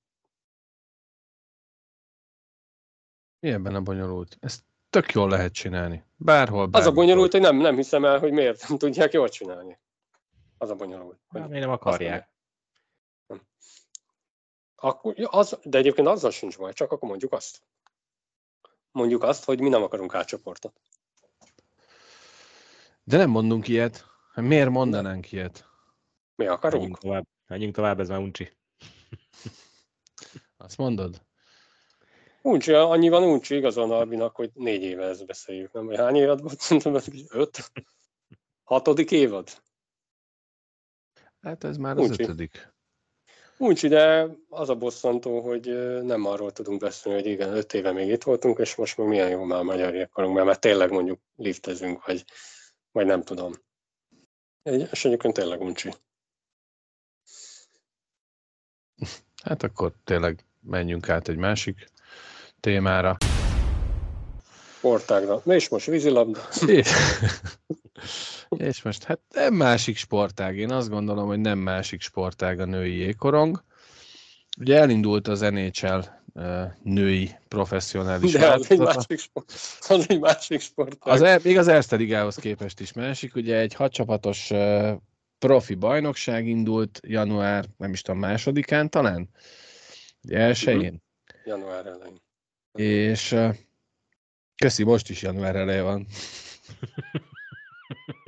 Mi 3.44 3.50
ebben 3.50 3.76
a 3.76 3.82
bonyolult? 3.82 4.38
Ezt 4.40 4.64
tök 4.90 5.12
jól 5.12 5.30
lehet 5.30 5.54
csinálni. 5.54 6.04
Bárhol, 6.16 6.68
bárhol. 6.68 6.82
Az 6.82 6.88
a 6.88 6.92
bonyolult, 6.92 7.32
hogy 7.32 7.42
nem, 7.42 7.58
nem 7.58 7.76
hiszem 7.76 8.06
el, 8.06 8.20
hogy 8.20 8.32
miért 8.32 8.68
nem 8.68 8.78
tudják 8.78 9.14
jól 9.14 9.30
csinálni. 9.30 9.80
Az 10.58 10.70
a 10.70 10.76
bonyolult. 10.76 11.20
Hát, 11.30 11.48
miért 11.48 11.66
nem 11.66 11.74
akarják? 11.74 12.33
Akkor, 14.76 15.14
az, 15.30 15.60
de 15.64 15.78
egyébként 15.78 16.08
azzal 16.08 16.32
sincs 16.32 16.58
baj, 16.58 16.74
csak 16.74 16.92
akkor 16.92 17.10
mondjuk 17.10 17.32
azt. 17.32 17.62
Mondjuk 18.92 19.24
azt, 19.24 19.44
hogy 19.44 19.60
mi 19.60 19.70
nem 19.70 19.84
akarunk 19.84 20.14
átcsoportot. 20.16 20.82
De 23.04 23.18
nem 23.18 23.30
mondunk 23.30 23.68
ilyet. 23.68 24.06
Hát 24.34 24.46
miért 24.46 24.70
mondanánk 24.70 25.32
ilyet? 25.32 25.66
Mi 26.36 26.44
Menjünk 26.44 26.64
akarunk? 26.64 26.98
tovább, 26.98 27.28
menjünk 27.48 27.76
tovább, 27.76 28.00
ez 28.00 28.10
már 28.10 28.20
uncsi. 28.20 28.58
Azt 30.58 30.78
mondod? 30.78 31.22
Uncsi, 32.42 32.74
annyi 32.74 33.10
van 33.10 33.24
uncsi 33.24 33.56
igazán 33.56 33.92
Albinak, 33.92 34.36
hogy 34.36 34.52
négy 34.54 34.82
éve 34.82 35.04
ezt 35.06 35.26
beszéljük, 35.26 35.72
nem? 35.72 35.86
Vagy 35.86 35.98
hány 35.98 36.16
évad 36.16 36.42
volt? 36.42 36.60
Szerintem 36.60 36.96
ez 36.96 37.08
öt? 37.30 37.72
Hatodik 38.64 39.12
évad? 39.12 39.62
Hát 41.42 41.64
ez 41.64 41.78
már 41.78 41.98
az 41.98 42.10
Uncsi. 42.10 42.24
ötödik. 42.24 42.73
Uncsi, 43.58 43.88
de 43.88 44.28
az 44.50 44.70
a 44.70 44.76
bosszantó, 44.76 45.42
hogy 45.42 45.66
nem 46.04 46.26
arról 46.26 46.52
tudunk 46.52 46.80
beszélni, 46.80 47.22
hogy 47.22 47.32
igen, 47.32 47.54
öt 47.54 47.74
éve 47.74 47.92
még 47.92 48.10
itt 48.10 48.24
voltunk, 48.24 48.60
és 48.60 48.76
most 48.76 48.98
meg 48.98 49.08
milyen 49.08 49.30
jó 49.30 49.44
már 49.44 49.60
a 49.60 49.64
magyar 49.64 49.96
akarunk, 49.96 50.34
mert, 50.34 50.46
mert 50.46 50.60
tényleg 50.60 50.92
mondjuk 50.92 51.20
liftezünk, 51.36 52.06
vagy, 52.06 52.26
vagy 52.92 53.06
nem 53.06 53.24
tudom. 53.24 53.54
Egy, 54.64 54.88
és 54.92 55.06
egyébként 55.06 55.34
tényleg 55.34 55.62
uncsi. 55.62 55.94
Hát 59.44 59.64
akkor 59.64 59.94
tényleg 60.04 60.46
menjünk 60.62 61.10
át 61.10 61.28
egy 61.28 61.38
másik 61.38 61.92
témára. 62.60 63.18
Sportágra. 64.78 65.42
Na 65.44 65.54
és 65.54 65.70
most 65.70 65.86
vízilabda. 65.86 66.40
És, 68.60 68.82
most 68.82 69.04
hát 69.04 69.20
nem 69.34 69.54
másik 69.54 69.98
sportág. 69.98 70.58
Én 70.58 70.72
azt 70.72 70.90
gondolom, 70.90 71.28
hogy 71.28 71.40
nem 71.40 71.60
másik 71.60 72.02
sportág 72.02 72.60
a 72.60 72.66
női 72.66 72.96
jégkorong. 72.98 73.64
Ugye 74.60 74.78
elindult 74.78 75.28
az 75.28 75.40
NHL 75.40 76.00
női 76.84 77.30
professzionális 77.48 78.32
De 78.32 78.52
az 78.52 78.72
egy 78.72 78.80
másik 78.80 79.20
sport. 79.20 79.54
Az 79.88 80.06
egy 80.10 80.20
másik 80.20 80.60
sportág. 80.60 81.14
Az, 81.14 81.22
el- 81.22 81.40
még 81.44 81.58
az 81.58 81.68
Erste 81.68 81.96
Ligához 81.96 82.36
képest 82.36 82.80
is 82.80 82.94
másik. 82.94 83.36
Ugye 83.36 83.58
egy 83.58 83.74
hatcsapatos 83.74 84.52
ö, 84.52 84.94
profi 85.40 85.76
bajnokság 85.76 86.48
indult 86.48 87.00
január, 87.08 87.66
nem 87.78 87.92
is 87.92 88.02
tudom, 88.02 88.20
másodikán 88.20 88.90
talán? 88.90 89.30
Ugye 90.24 90.38
elsőjén. 90.38 91.04
Január 91.46 91.86
elején. 91.86 92.22
És 92.74 93.36
köszi, 94.56 94.84
most 94.84 95.10
is 95.10 95.22
január 95.22 95.56
eleje 95.56 95.82
van. 95.82 96.06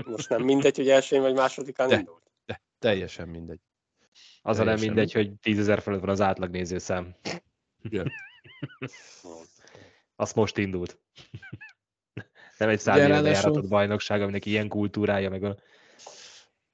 Most 0.06 0.30
nem 0.30 0.44
mindegy, 0.44 0.76
hogy 0.76 0.90
elsőjén 0.90 1.24
vagy 1.24 1.34
másodikán 1.34 1.88
De. 1.88 1.98
indult. 1.98 2.32
De 2.46 2.62
teljesen 2.80 3.28
mindegy. 3.28 3.60
Az 4.42 4.60
a 4.60 4.64
nem 4.64 4.76
Teljesen 4.76 4.88
mindegy, 4.88 5.14
hogy 5.14 5.34
10 5.42 5.60
ezer 5.60 5.82
fölött 5.82 6.00
van 6.00 6.10
az 6.10 6.22
átlag 6.22 6.50
nézőszám. 6.50 7.16
Igen. 7.82 8.12
Azt 10.16 10.36
most 10.36 10.58
indult. 10.58 11.00
nem 12.58 12.70
egy 12.70 12.80
száz 12.80 13.68
bajnokság, 13.68 14.22
aminek 14.22 14.46
ilyen 14.46 14.68
kultúrája, 14.68 15.30
meg 15.30 15.44
a... 15.44 15.58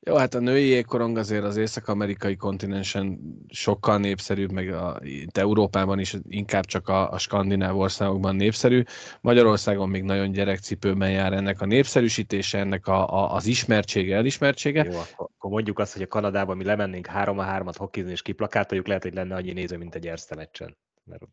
Jó, 0.06 0.16
hát 0.16 0.34
a 0.34 0.40
női 0.40 0.66
jégkorong 0.66 1.18
azért 1.18 1.44
az 1.44 1.58
észak-amerikai 1.58 2.36
kontinensen 2.36 3.20
sokkal 3.50 3.98
népszerűbb, 3.98 4.52
meg 4.52 4.74
a, 4.74 5.00
itt 5.02 5.38
Európában 5.38 6.00
is 6.00 6.16
inkább 6.30 6.66
csak 6.66 6.90
a, 6.90 7.12
a 7.12 7.18
skandináv 7.18 7.78
országokban 7.78 8.36
népszerű. 8.36 8.84
Magyarországon 9.22 9.90
még 9.90 10.04
nagyon 10.04 10.32
gyerekcipőben 10.32 11.12
jár 11.12 11.34
ennek 11.34 11.62
a 11.62 11.66
népszerűsítése, 11.66 12.60
ennek 12.60 12.88
a, 12.88 13.14
a, 13.14 13.34
az 13.34 13.46
ismertsége, 13.46 14.16
elismertsége. 14.16 14.84
Jó, 14.84 15.00
akkor, 15.00 15.30
akkor 15.38 15.52
mondjuk 15.52 15.80
azt, 15.80 15.94
hogy 15.94 16.02
a 16.02 16.08
Kanadában 16.08 16.58
mi 16.58 16.64
lemennénk 16.64 17.08
3-3-at 17.14 17.76
hokkizni 17.78 18.12
és 18.12 18.22
kiplakátoljuk, 18.22 18.88
lehet, 18.88 19.04
hogy 19.04 19.14
lenne 19.14 19.36
annyi 19.36 19.52
néző, 19.52 19.78
mint 19.78 19.96
egy 19.96 20.08
Erste 20.08 20.36
meccsen. 20.36 20.78
Mert 21.04 21.24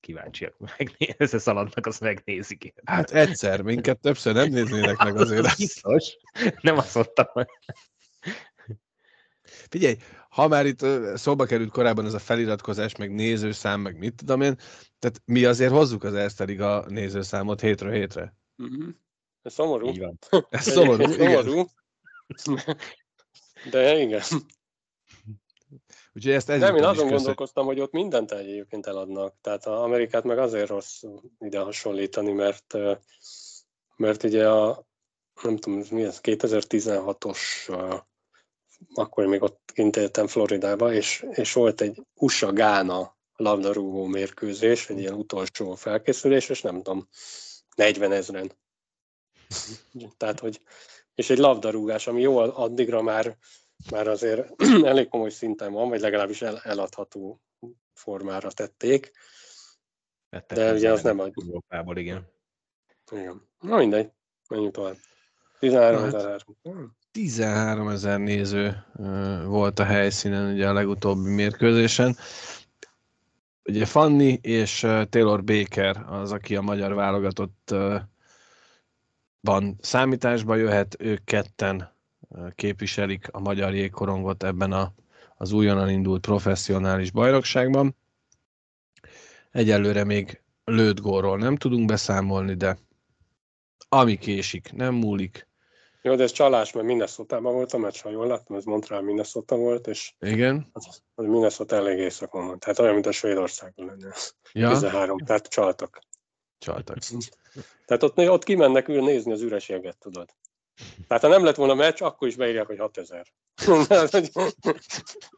kíváncsiak 0.00 0.54
megnézni, 0.78 1.14
összeszaladnak, 1.18 1.86
azt 1.86 2.00
megnézik. 2.00 2.72
Hát 2.84 3.10
egyszer, 3.10 3.62
minket 3.62 4.00
többször 4.00 4.34
nem 4.34 4.48
néznének 4.48 4.96
meg 5.04 5.16
azért. 5.16 5.56
Biztos. 5.56 6.16
Nem 6.60 6.78
azt 6.78 6.94
mondtam, 6.94 7.26
Figyelj, 9.42 9.96
ha 10.28 10.48
már 10.48 10.66
itt 10.66 10.86
szóba 11.14 11.44
került 11.44 11.70
korábban 11.70 12.06
ez 12.06 12.14
a 12.14 12.18
feliratkozás, 12.18 12.96
meg 12.96 13.14
nézőszám, 13.14 13.80
meg 13.80 13.98
mit 13.98 14.14
tudom 14.14 14.40
én, 14.40 14.56
tehát 14.98 15.22
mi 15.24 15.44
azért 15.44 15.72
hozzuk 15.72 16.04
az 16.04 16.14
Erste 16.14 16.44
Liga 16.44 16.84
nézőszámot 16.88 17.60
hétről 17.60 17.92
hétre. 17.92 18.34
Mhm. 18.56 18.88
Ez 19.42 19.52
szomorú. 19.52 19.88
így 19.88 19.98
van. 19.98 20.18
Ez 20.50 20.62
szomorú, 20.62 21.02
igen. 21.02 21.68
szomorú. 22.34 22.62
De 23.70 23.98
igen. 23.98 24.22
Úgyhogy 26.12 26.32
ezt 26.32 26.48
Nem, 26.48 26.76
én 26.76 26.84
azon 26.84 27.08
gondolkoztam, 27.08 27.66
hogy 27.66 27.80
ott 27.80 27.92
mindent 27.92 28.32
egyébként 28.32 28.86
eladnak. 28.86 29.34
Tehát 29.40 29.66
a 29.66 29.82
Amerikát 29.82 30.24
meg 30.24 30.38
azért 30.38 30.68
rossz 30.68 31.02
ide 31.38 31.58
hasonlítani, 31.58 32.32
mert, 32.32 32.76
mert 33.96 34.22
ugye 34.22 34.48
a, 34.48 34.86
nem 35.42 35.56
tudom, 35.56 35.78
ez 35.78 35.88
mi 35.88 36.02
ez, 36.02 36.20
2016-os, 36.22 37.68
ö, 37.68 37.96
akkor 38.94 39.26
még 39.26 39.42
ott 39.42 39.70
kint 39.74 39.96
éltem 39.96 40.26
Floridába, 40.26 40.92
és, 40.92 41.26
és 41.30 41.52
volt 41.52 41.80
egy 41.80 42.02
USA-Gána 42.14 43.18
labdarúgó 43.36 44.04
mérkőzés, 44.04 44.88
egy 44.88 44.98
ilyen 44.98 45.14
utolsó 45.14 45.74
felkészülés, 45.74 46.48
és 46.48 46.62
nem 46.62 46.76
tudom, 46.76 47.08
40 47.76 48.12
ezeren. 48.12 48.52
Tehát, 50.16 50.40
hogy, 50.40 50.60
és 51.14 51.30
egy 51.30 51.38
labdarúgás, 51.38 52.06
ami 52.06 52.20
jó, 52.20 52.36
addigra 52.38 53.02
már, 53.02 53.36
már 53.90 54.08
azért 54.08 54.62
elég 54.84 55.08
komoly 55.08 55.30
szinten 55.30 55.72
van, 55.72 55.88
vagy 55.88 56.00
legalábbis 56.00 56.42
el, 56.42 56.58
eladható 56.58 57.40
formára 57.92 58.50
tették. 58.52 59.10
Vettek 60.28 60.58
De 60.58 60.72
ugye 60.72 60.92
az 60.92 61.02
nem 61.02 61.18
a- 61.18 61.30
Európából, 61.44 61.96
igen. 61.96 62.28
Igen. 63.12 63.48
Na 63.58 63.76
mindegy, 63.76 64.10
menjünk 64.48 64.74
tovább. 64.74 64.96
13 65.58 66.00
Na, 66.00 66.06
ezer. 66.16 66.44
13 67.12 67.88
ezer 67.88 68.18
néző 68.20 68.84
volt 69.46 69.78
a 69.78 69.84
helyszínen 69.84 70.52
ugye 70.52 70.68
a 70.68 70.72
legutóbbi 70.72 71.30
mérkőzésen. 71.30 72.16
Ugye 73.64 73.86
Fanni 73.86 74.38
és 74.42 74.86
Taylor 75.08 75.44
Baker 75.44 76.04
az, 76.08 76.32
aki 76.32 76.56
a 76.56 76.60
magyar 76.60 76.94
válogatott 76.94 77.70
ö, 77.70 77.96
van 79.40 79.76
számításba 79.80 80.56
jöhet, 80.56 80.96
ők 80.98 81.24
ketten 81.24 81.92
képviselik 82.54 83.28
a 83.30 83.40
magyar 83.40 83.74
jégkorongot 83.74 84.42
ebben 84.42 84.72
a, 84.72 84.92
az 85.36 85.52
újonnan 85.52 85.90
indult 85.90 86.26
professzionális 86.26 87.10
bajnokságban. 87.10 87.96
Egyelőre 89.50 90.04
még 90.04 90.40
lőtt 90.64 91.00
gólról 91.00 91.38
nem 91.38 91.56
tudunk 91.56 91.86
beszámolni, 91.86 92.54
de 92.54 92.78
ami 93.88 94.18
késik, 94.18 94.72
nem 94.72 94.94
múlik. 94.94 95.48
Jó, 96.02 96.14
de 96.14 96.22
ez 96.22 96.32
csalás, 96.32 96.72
mert 96.72 96.86
minnesota 96.86 97.40
volt 97.40 97.72
a 97.72 97.78
meccs, 97.78 98.00
ha 98.00 98.10
jól 98.10 98.26
láttam, 98.26 98.56
ez 98.56 98.64
Montreal 98.64 99.02
Minnesota 99.02 99.56
volt, 99.56 99.86
és 99.86 100.14
Igen. 100.18 100.66
az, 100.72 101.02
az 101.14 101.24
Minnesota 101.24 101.76
elég 101.76 101.98
éjszakon 101.98 102.46
van. 102.46 102.58
Tehát 102.58 102.78
olyan, 102.78 102.92
mint 102.92 103.06
a 103.06 103.12
Svédországban 103.12 103.86
lenne. 103.86 104.14
Ja, 104.52 104.68
13, 104.68 105.18
tehát 105.18 105.46
csaltak. 105.48 106.00
csaltak. 106.58 106.98
Tehát 107.86 108.02
ott, 108.02 108.18
ott 108.18 108.44
kimennek 108.44 108.88
ül 108.88 109.02
nézni 109.02 109.32
az 109.32 109.40
üres 109.42 109.68
jeget, 109.68 109.98
tudod. 109.98 110.28
Tehát 111.08 111.22
ha 111.22 111.28
nem 111.28 111.44
lett 111.44 111.54
volna 111.56 111.74
meccs, 111.74 112.02
akkor 112.02 112.28
is 112.28 112.36
beírják, 112.36 112.66
hogy 112.66 112.78
6000. 112.78 113.26
Tehát, 113.88 114.10
hogy- 114.10 114.30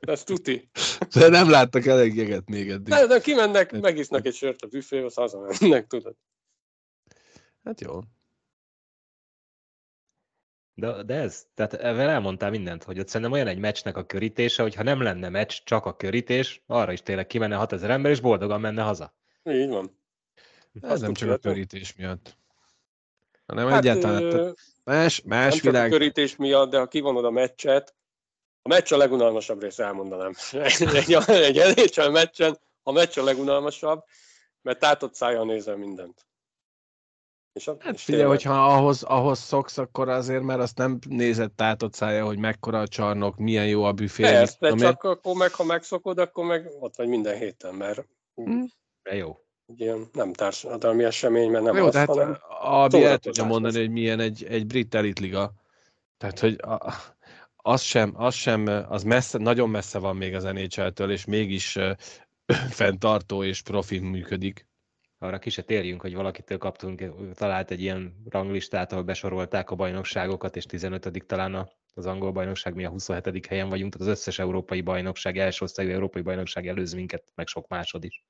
Ez 0.00 0.24
tuti. 0.24 0.70
De 1.14 1.28
nem 1.28 1.50
láttak 1.50 1.86
elég 1.86 2.16
jeget 2.16 2.48
még 2.48 2.70
eddig. 2.70 2.94
De, 2.94 3.06
de 3.06 3.20
kimennek, 3.20 3.80
megisznak 3.80 4.26
egy 4.26 4.34
sört 4.34 4.62
a 4.62 4.66
büféhoz, 4.66 5.14
hazamennek, 5.14 5.86
tudod. 5.86 6.16
Hát 7.64 7.80
jó. 7.80 8.00
De, 10.74 11.02
de 11.02 11.14
ez, 11.14 11.46
tehát 11.54 11.74
ezzel 11.74 12.08
elmondtál 12.08 12.50
mindent, 12.50 12.84
hogy 12.84 12.98
ott 12.98 13.06
szerintem 13.08 13.32
olyan 13.32 13.46
egy 13.46 13.58
meccsnek 13.58 13.96
a 13.96 14.04
körítése, 14.04 14.62
hogy 14.62 14.74
ha 14.74 14.82
nem 14.82 15.02
lenne 15.02 15.28
meccs, 15.28 15.58
csak 15.64 15.86
a 15.86 15.96
körítés, 15.96 16.62
arra 16.66 16.92
is 16.92 17.02
tényleg 17.02 17.26
kimenne 17.26 17.56
6000 17.56 17.90
ember, 17.90 18.10
és 18.10 18.20
boldogan 18.20 18.60
menne 18.60 18.82
haza. 18.82 19.14
Így 19.44 19.68
van. 19.68 19.98
Ez 20.82 20.90
Azt 20.90 21.02
nem 21.02 21.12
csak 21.14 21.28
a 21.28 21.30
hát- 21.30 21.40
körítés 21.40 21.96
miatt. 21.96 22.36
Hanem 23.46 23.68
hát, 23.68 23.78
egyáltalán. 23.78 24.22
ö, 24.22 24.30
Tehát 24.30 24.54
más, 24.84 25.20
nem 25.20 25.38
más 25.38 25.54
csak 25.54 25.64
a 25.64 25.70
világ. 25.70 25.90
körítés 25.90 26.36
miatt, 26.36 26.70
de 26.70 26.78
ha 26.78 26.86
kivonod 26.88 27.24
a 27.24 27.30
meccset, 27.30 27.94
a 28.62 28.68
meccs 28.68 28.92
a 28.92 28.96
legunalmasabb 28.96 29.62
része, 29.62 29.84
elmondanám. 29.84 30.32
egy, 30.52 31.16
egy 31.26 31.56
NHL 31.76 32.08
meccsen 32.10 32.58
a 32.82 32.92
meccs 32.92 33.18
a 33.18 33.24
legunalmasabb, 33.24 34.04
mert 34.62 34.78
tátott 34.78 35.14
szájjal 35.14 35.44
nézel 35.44 35.76
mindent. 35.76 36.26
És 37.52 37.68
a, 37.68 37.76
Hát 37.80 37.94
és 37.94 38.02
figyelj, 38.02 38.22
tényleg- 38.24 38.42
hogyha 38.42 38.74
ahhoz, 38.74 39.02
ahhoz 39.02 39.38
szoksz, 39.38 39.78
akkor 39.78 40.08
azért, 40.08 40.42
mert 40.42 40.60
azt 40.60 40.76
nem 40.78 40.98
nézed 41.08 41.52
tátott 41.52 41.94
szája, 41.94 42.24
hogy 42.24 42.38
mekkora 42.38 42.80
a 42.80 42.88
csarnok, 42.88 43.36
milyen 43.36 43.66
jó 43.66 43.82
a 43.82 43.92
büfé. 43.92 44.22
Persze, 44.22 44.68
én. 44.68 44.76
csak 44.76 45.02
akkor 45.02 45.36
meg, 45.36 45.52
ha 45.54 45.64
megszokod, 45.64 46.18
akkor 46.18 46.44
meg 46.44 46.70
ott 46.80 46.96
vagy 46.96 47.08
minden 47.08 47.36
héten, 47.36 47.74
mert 47.74 48.06
Hm. 48.34 48.62
De 49.02 49.14
jó. 49.14 49.38
ilyen 49.76 50.08
nem 50.12 50.32
társadalmi 50.32 51.04
esemény, 51.04 51.50
mert 51.50 51.64
nem 51.64 51.76
Jó, 51.76 51.86
az, 51.86 51.92
tehát 51.92 52.08
hanem 52.08 53.02
el 53.02 53.18
tudja 53.18 53.44
mondani, 53.44 53.78
hogy 53.78 53.90
milyen 53.90 54.20
egy, 54.20 54.44
egy 54.44 54.66
brit 54.66 54.94
elitliga. 54.94 55.52
Tehát, 56.18 56.38
hogy 56.38 56.58
a, 56.60 56.94
az 57.56 57.80
sem, 57.80 58.12
az 58.16 58.34
sem, 58.34 58.66
az 58.88 59.02
messze, 59.02 59.38
nagyon 59.38 59.70
messze 59.70 59.98
van 59.98 60.16
még 60.16 60.34
az 60.34 60.42
NHL-től, 60.42 61.10
és 61.10 61.24
mégis 61.24 61.78
fenntartó 62.70 63.44
és 63.44 63.62
profi 63.62 63.98
működik. 63.98 64.66
Arra 65.22 65.38
ki 65.38 65.50
se 65.50 65.62
térjünk, 65.62 66.00
hogy 66.00 66.14
valakitől 66.14 66.58
kaptunk, 66.58 67.02
talált 67.34 67.70
egy 67.70 67.80
ilyen 67.80 68.14
ranglistát, 68.30 68.92
ahol 68.92 69.04
besorolták 69.04 69.70
a 69.70 69.74
bajnokságokat, 69.74 70.56
és 70.56 70.64
15 70.64 71.26
talán 71.26 71.54
a- 71.54 71.68
az 71.94 72.06
angol 72.06 72.32
bajnokság, 72.32 72.74
mi 72.74 72.84
a 72.84 72.88
27. 72.88 73.46
helyen 73.46 73.68
vagyunk, 73.68 73.92
tehát 73.92 74.08
az 74.08 74.18
összes 74.18 74.38
európai 74.38 74.80
bajnokság, 74.80 75.38
első 75.38 75.64
osztályú 75.64 75.90
európai 75.90 76.22
bajnokság 76.22 76.68
előz 76.68 76.92
minket, 76.92 77.24
meg 77.34 77.46
sok 77.46 77.68
másod 77.68 78.04
is. 78.04 78.24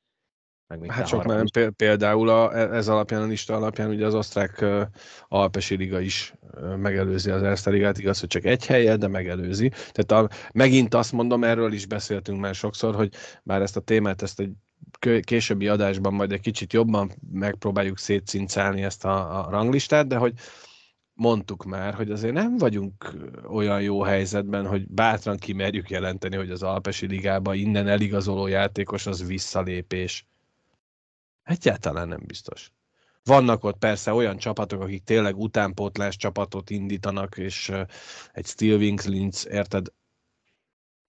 Meg 0.66 0.80
még 0.80 0.90
Hát 0.90 1.06
sok 1.06 1.24
nem, 1.24 1.44
például 1.76 2.28
a, 2.28 2.56
ez 2.74 2.88
alapján, 2.88 3.22
a 3.22 3.26
lista 3.26 3.54
alapján 3.54 3.90
ugye 3.90 4.06
az 4.06 4.14
osztrák 4.14 4.60
ö, 4.60 4.82
Alpesi 5.28 5.76
Liga 5.76 6.00
is 6.00 6.34
ö, 6.50 6.76
megelőzi 6.76 7.30
az 7.30 7.42
Erste 7.42 7.70
Ligát, 7.70 7.98
igaz, 7.98 8.20
hogy 8.20 8.28
csak 8.28 8.44
egy 8.44 8.66
helyen, 8.66 8.98
de 8.98 9.08
megelőzi. 9.08 9.68
Tehát 9.68 10.24
a, 10.24 10.36
megint 10.52 10.94
azt 10.94 11.12
mondom, 11.12 11.44
erről 11.44 11.72
is 11.72 11.86
beszéltünk 11.86 12.40
már 12.40 12.54
sokszor, 12.54 12.94
hogy 12.94 13.14
bár 13.42 13.62
ezt 13.62 13.76
a 13.76 13.80
témát, 13.80 14.22
ezt 14.22 14.40
egy 14.40 14.52
későbbi 15.20 15.68
adásban 15.68 16.14
majd 16.14 16.32
egy 16.32 16.40
kicsit 16.40 16.72
jobban 16.72 17.12
megpróbáljuk 17.32 17.98
szétszincálni 17.98 18.82
ezt 18.82 19.04
a, 19.04 19.46
a 19.46 19.50
ranglistát, 19.50 20.06
de 20.06 20.16
hogy 20.16 20.34
mondtuk 21.14 21.64
már, 21.64 21.94
hogy 21.94 22.10
azért 22.10 22.34
nem 22.34 22.58
vagyunk 22.58 23.14
olyan 23.48 23.82
jó 23.82 24.02
helyzetben, 24.02 24.66
hogy 24.66 24.88
bátran 24.88 25.36
kimerjük 25.36 25.90
jelenteni, 25.90 26.36
hogy 26.36 26.50
az 26.50 26.62
Alpesi 26.62 27.06
Ligában 27.06 27.54
innen 27.54 27.88
eligazoló 27.88 28.46
játékos 28.46 29.06
az 29.06 29.26
visszalépés. 29.26 30.26
Egyáltalán 31.42 32.08
nem 32.08 32.22
biztos. 32.26 32.72
Vannak 33.24 33.64
ott 33.64 33.78
persze 33.78 34.12
olyan 34.12 34.36
csapatok, 34.36 34.82
akik 34.82 35.04
tényleg 35.04 35.36
utánpótlás 35.36 36.16
csapatot 36.16 36.70
indítanak, 36.70 37.36
és 37.36 37.72
egy 38.32 38.46
Steel 38.46 38.76
Wings 38.76 39.06
Linz, 39.06 39.46
érted, 39.50 39.86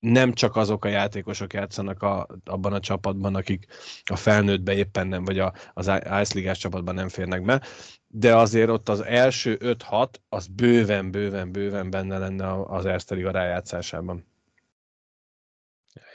nem 0.04 0.34
csak 0.34 0.56
azok 0.56 0.86
a 0.86 0.88
játékosok 0.88 1.54
játszanak 1.54 2.02
a, 2.02 2.28
abban 2.44 2.74
a 2.74 2.80
csapatban, 2.80 3.36
akik 3.36 3.66
a 4.04 4.16
felnőttbe 4.16 4.74
éppen 4.74 5.08
nem, 5.08 5.24
vagy 5.24 5.40
a, 5.40 5.54
az 5.74 5.88
Ice 5.98 6.34
Ligás 6.34 6.58
csapatban 6.58 6.96
nem 6.96 7.10
férnek 7.10 7.44
be, 7.44 7.62
de 8.08 8.36
azért 8.36 8.70
ott 8.70 8.90
az 8.90 9.02
első 9.02 9.58
5-6, 9.62 10.08
az 10.30 10.48
bőven, 10.48 11.12
bőven, 11.12 11.52
bőven 11.52 11.90
benne 11.90 12.18
lenne 12.18 12.64
az 12.64 12.86
Erste 12.86 13.16
Liga 13.16 13.32
rájátszásában. 13.32 14.26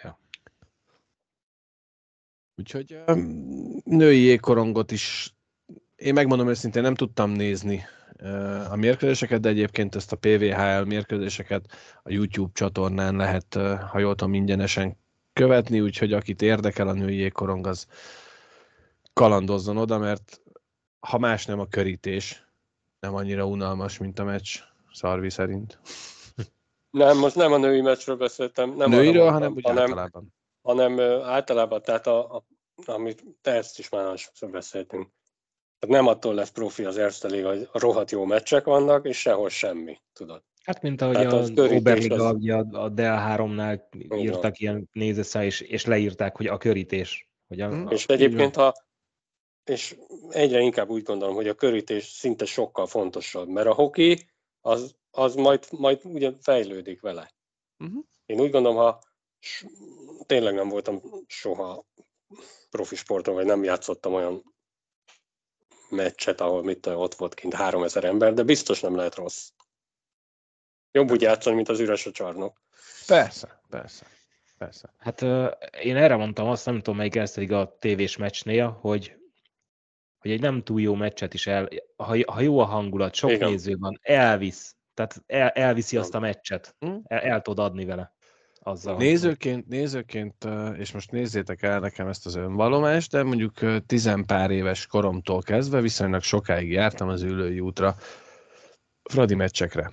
Ja. 0.03 0.21
Úgyhogy 2.57 3.03
női 3.85 4.21
jégkorongot 4.21 4.91
is, 4.91 5.35
én 5.97 6.13
megmondom 6.13 6.49
őszintén, 6.49 6.83
nem 6.83 6.95
tudtam 6.95 7.31
nézni 7.31 7.85
a 8.71 8.77
mérkőzéseket, 8.77 9.41
de 9.41 9.49
egyébként 9.49 9.95
ezt 9.95 10.13
a 10.13 10.17
PVHL 10.17 10.83
mérkőzéseket 10.85 11.67
a 12.03 12.13
YouTube 12.13 12.51
csatornán 12.55 13.17
lehet, 13.17 13.55
ha 13.91 13.99
jól 13.99 14.15
tudom, 14.15 14.35
ingyenesen 14.35 14.97
követni, 15.33 15.81
úgyhogy 15.81 16.13
akit 16.13 16.43
érdekel 16.43 16.89
a 16.89 16.93
női 16.93 17.17
jégkorong, 17.17 17.67
az 17.67 17.87
kalandozzon 19.13 19.77
oda, 19.77 19.99
mert 19.99 20.43
ha 21.01 21.19
más 21.19 21.47
nem 21.47 21.61
a 21.61 21.67
körítés, 21.67 22.47
nem 23.01 23.15
annyira 23.15 23.47
unalmas, 23.47 23.99
mint 23.99 24.19
a 24.19 24.25
meccs, 24.25 24.59
Szarvi 24.93 25.31
szerint. 25.31 25.79
Nem, 26.91 27.19
most 27.19 27.35
nem 27.35 27.53
a 27.53 27.57
női 27.57 27.81
meccsről 27.81 28.17
beszéltem, 28.17 28.69
nem 28.69 28.93
arra 28.93 29.01
Nőiről, 29.01 29.31
mondtam, 29.31 29.43
hanem 29.43 29.63
hanem, 29.63 29.83
általában. 29.83 30.35
hanem 30.63 31.01
általában, 31.25 31.83
tehát 31.83 32.07
a, 32.07 32.35
a, 32.37 32.45
amit 32.87 33.25
te 33.41 33.51
ezt 33.51 33.79
is 33.79 33.89
már 33.89 34.19
sokszor 34.19 34.51
beszéltünk. 34.51 35.09
Tehát 35.79 35.97
nem 35.97 36.07
attól 36.07 36.35
lesz 36.35 36.51
profi 36.51 36.85
az 36.85 36.97
Erste 36.99 37.29
Liga, 37.29 37.49
hogy 37.49 37.69
rohadt 37.73 38.11
jó 38.11 38.25
meccsek 38.25 38.65
vannak, 38.65 39.07
és 39.07 39.21
sehol 39.21 39.49
semmi, 39.49 39.99
tudod. 40.13 40.43
Hát, 40.65 40.83
mint 40.83 41.01
ahogy 41.01 41.15
Tehát 41.15 41.33
a 41.33 41.37
az 41.37 41.53
körítés 41.55 41.79
Oberliga, 41.79 42.27
az- 42.27 42.35
ugye 42.35 42.55
a, 42.55 42.83
a 42.83 42.89
Dell 42.89 43.37
3-nál 43.37 43.81
írtak 44.15 44.59
ilyen 44.59 44.89
nézőszá, 44.93 45.45
és, 45.45 45.61
és 45.61 45.85
leírták, 45.85 46.37
hogy 46.37 46.47
a 46.47 46.57
körítés. 46.57 47.29
Hogy 47.49 47.61
a, 47.61 47.69
Hm. 47.69 47.87
a, 47.87 47.91
És 47.91 48.07
egyébként, 48.07 48.55
ha, 48.55 48.73
és 49.65 49.97
egyre 50.29 50.61
inkább 50.61 50.89
úgy 50.89 51.03
gondolom, 51.03 51.35
hogy 51.35 51.49
a 51.49 51.55
körítés 51.55 52.05
szinte 52.05 52.45
sokkal 52.45 52.87
fontosabb, 52.87 53.49
mert 53.49 53.67
a 53.67 53.73
hoki 53.75 54.31
az, 54.61 54.97
az 55.11 55.35
majd, 55.35 55.67
majd 55.71 56.01
ugye 56.05 56.33
fejlődik 56.41 57.01
vele. 57.01 57.31
Uh-huh. 57.85 58.05
Én 58.27 58.41
úgy 58.41 58.51
gondolom, 58.51 58.77
ha 58.77 58.99
tényleg 60.27 60.55
nem 60.55 60.69
voltam 60.69 61.03
soha 61.27 61.87
profi 62.71 62.97
sporton, 62.97 63.35
vagy 63.35 63.47
nem 63.47 63.65
játszottam 63.65 64.15
olyan 64.15 64.55
meccset, 65.91 66.41
ahol 66.41 66.63
mit 66.63 66.81
tudom, 66.81 67.01
ott 67.01 67.15
volt 67.15 67.35
kint 67.35 67.55
3000 67.55 68.05
ember, 68.05 68.35
de 68.35 68.43
biztos 68.43 68.81
nem 68.81 68.97
lehet 68.97 69.15
rossz. 69.15 69.49
Jobb 70.93 71.11
úgy 71.11 71.21
játszani, 71.21 71.57
mint 71.57 71.69
az 71.69 71.81
üres 71.81 72.07
a 72.07 72.11
csarnok. 72.11 72.63
Persze, 73.07 73.61
persze, 73.69 74.07
persze. 74.59 74.95
Hát 74.99 75.23
ö, 75.23 75.47
én 75.83 75.97
erre 75.97 76.17
mondtam 76.17 76.49
azt, 76.49 76.67
nem 76.67 76.77
tudom 76.77 76.97
melyik 76.97 77.17
ezt 77.17 77.39
a 77.39 77.77
tévés 77.79 78.17
meccsnél, 78.17 78.79
hogy, 78.81 79.17
hogy 80.19 80.31
egy 80.31 80.41
nem 80.41 80.63
túl 80.63 80.81
jó 80.81 80.95
meccset 80.95 81.35
is 81.35 81.47
el, 81.47 81.69
ha, 81.97 82.17
ha 82.33 82.41
jó 82.41 82.59
a 82.59 82.65
hangulat, 82.65 83.15
sok 83.15 83.31
Igen. 83.31 83.51
néző 83.51 83.77
van, 83.77 83.99
elvisz. 84.03 84.77
Tehát 84.95 85.23
el, 85.27 85.49
elviszi 85.49 85.93
Igen. 85.93 86.05
azt 86.05 86.15
a 86.15 86.19
meccset. 86.19 86.75
Hm? 86.79 86.97
El, 87.05 87.21
el 87.21 87.43
tud 87.43 87.59
adni 87.59 87.85
vele. 87.85 88.17
Azzal. 88.63 88.97
Nézőként, 88.97 89.69
nézőként, 89.69 90.49
és 90.79 90.93
most 90.93 91.11
nézzétek 91.11 91.63
el 91.63 91.81
nekem 91.81 92.09
ezt 92.09 92.27
az 92.27 92.35
önvallomást, 92.35 93.11
de 93.11 93.23
mondjuk 93.23 93.85
tizenpár 93.87 94.51
éves 94.51 94.87
koromtól 94.87 95.43
kezdve 95.43 95.81
viszonylag 95.81 96.23
sokáig 96.23 96.71
jártam 96.71 97.09
az 97.09 97.23
ülői 97.23 97.61
útra 97.61 97.97
Fradi 99.03 99.35
meccsekre. 99.35 99.93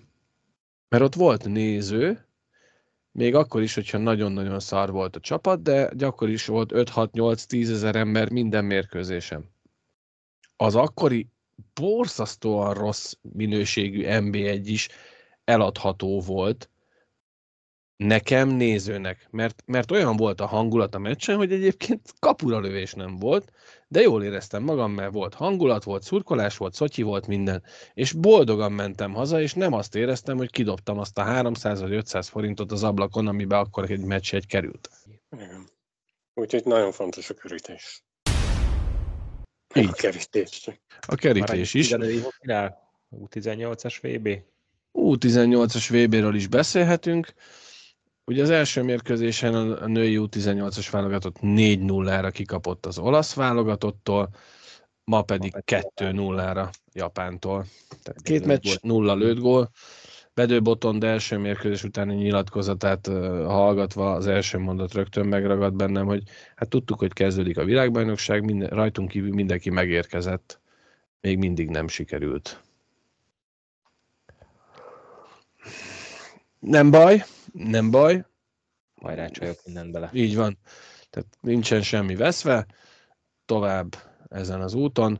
Mert 0.89 1.03
ott 1.03 1.15
volt 1.15 1.45
néző, 1.45 2.27
még 3.11 3.35
akkor 3.35 3.61
is, 3.61 3.73
hogyha 3.73 3.97
nagyon-nagyon 3.97 4.59
szar 4.59 4.91
volt 4.91 5.15
a 5.15 5.19
csapat, 5.19 5.61
de 5.61 5.89
gyakor 5.93 6.29
is 6.29 6.45
volt 6.45 6.71
5-6-8-10 6.73 7.69
ezer 7.69 7.95
ember 7.95 8.31
minden 8.31 8.65
mérkőzésen. 8.65 9.53
Az 10.55 10.75
akkori 10.75 11.27
borzasztóan 11.73 12.73
rossz 12.73 13.13
minőségű 13.21 14.03
MB1 14.05 14.61
is 14.63 14.89
eladható 15.43 16.21
volt, 16.21 16.69
nekem 17.97 18.49
nézőnek, 18.49 19.27
mert, 19.31 19.63
mert 19.65 19.91
olyan 19.91 20.15
volt 20.15 20.41
a 20.41 20.45
hangulat 20.45 20.95
a 20.95 20.99
meccsen, 20.99 21.35
hogy 21.35 21.51
egyébként 21.51 22.13
kapura 22.19 22.59
lövés 22.59 22.93
nem 22.93 23.17
volt, 23.17 23.51
de 23.87 24.01
jól 24.01 24.23
éreztem 24.23 24.63
magam, 24.63 24.91
mert 24.91 25.13
volt 25.13 25.33
hangulat, 25.33 25.83
volt 25.83 26.03
szurkolás, 26.03 26.57
volt 26.57 26.73
szotyi, 26.73 27.01
volt 27.01 27.27
minden, 27.27 27.63
és 27.93 28.11
boldogan 28.11 28.71
mentem 28.71 29.13
haza, 29.13 29.41
és 29.41 29.53
nem 29.53 29.73
azt 29.73 29.95
éreztem, 29.95 30.37
hogy 30.37 30.51
kidobtam 30.51 30.99
azt 30.99 31.17
a 31.17 31.21
300 31.21 31.81
vagy 31.81 31.93
500 31.93 32.27
forintot 32.27 32.71
az 32.71 32.83
ablakon, 32.83 33.27
amiben 33.27 33.59
akkor 33.59 33.91
egy 33.91 34.03
meccs 34.03 34.33
egy 34.33 34.47
került. 34.47 34.89
Igen. 35.31 35.69
Úgyhogy 36.33 36.63
nagyon 36.65 36.91
fontos 36.91 37.29
a 37.29 37.33
körítés. 37.33 38.03
Így. 39.75 39.87
A 39.87 39.91
kerítés. 39.91 40.69
A 40.99 41.15
kerítés 41.15 41.73
is. 41.73 41.91
A 41.91 41.97
női 41.97 42.19
hokinál? 42.19 42.93
U18-as 43.11 43.97
VB? 44.01 44.39
U18-as 44.93 45.87
VB-ről 45.89 46.35
is 46.35 46.47
beszélhetünk. 46.47 47.33
Ugye 48.27 48.41
az 48.41 48.49
első 48.49 48.83
mérkőzésen 48.83 49.71
a 49.71 49.87
női 49.87 50.17
U18-as 50.19 50.87
válogatott 50.91 51.35
4-0-ra 51.41 52.29
kikapott 52.33 52.85
az 52.85 52.97
olasz 52.97 53.33
válogatottól, 53.33 54.29
ma 55.03 55.21
pedig 55.21 55.53
Ma 55.53 55.59
pedig 55.65 55.91
2-0-ra 55.95 56.69
Japántól. 56.93 57.65
Tehát 58.03 58.21
két 58.21 58.45
meccs, 58.45 58.75
nulla 58.81 59.15
lőtt 59.15 59.39
gól. 59.39 59.69
Bedő 60.33 60.61
Botond 60.61 61.03
első 61.03 61.37
mérkőzés 61.37 61.83
utáni 61.83 62.15
nyilatkozatát 62.15 63.07
hallgatva 63.45 64.13
az 64.13 64.27
első 64.27 64.57
mondat 64.57 64.93
rögtön 64.93 65.25
megragadt 65.25 65.75
bennem, 65.75 66.05
hogy 66.05 66.23
hát 66.55 66.69
tudtuk, 66.69 66.99
hogy 66.99 67.13
kezdődik 67.13 67.57
a 67.57 67.63
világbajnokság, 67.63 68.43
minden, 68.43 68.69
rajtunk 68.69 69.09
kívül 69.09 69.33
mindenki 69.33 69.69
megérkezett, 69.69 70.59
még 71.21 71.37
mindig 71.37 71.69
nem 71.69 71.87
sikerült. 71.87 72.61
Nem 76.59 76.91
baj, 76.91 77.23
nem 77.57 77.91
baj, 77.91 78.25
Hajrá, 79.01 79.27
csajok 79.27 79.57
mindent 79.65 79.91
bele. 79.91 80.09
így 80.13 80.35
van. 80.35 80.57
Tehát 81.09 81.27
nincsen 81.41 81.81
semmi 81.81 82.15
veszve, 82.15 82.65
tovább 83.45 83.95
ezen 84.29 84.61
az 84.61 84.73
úton. 84.73 85.19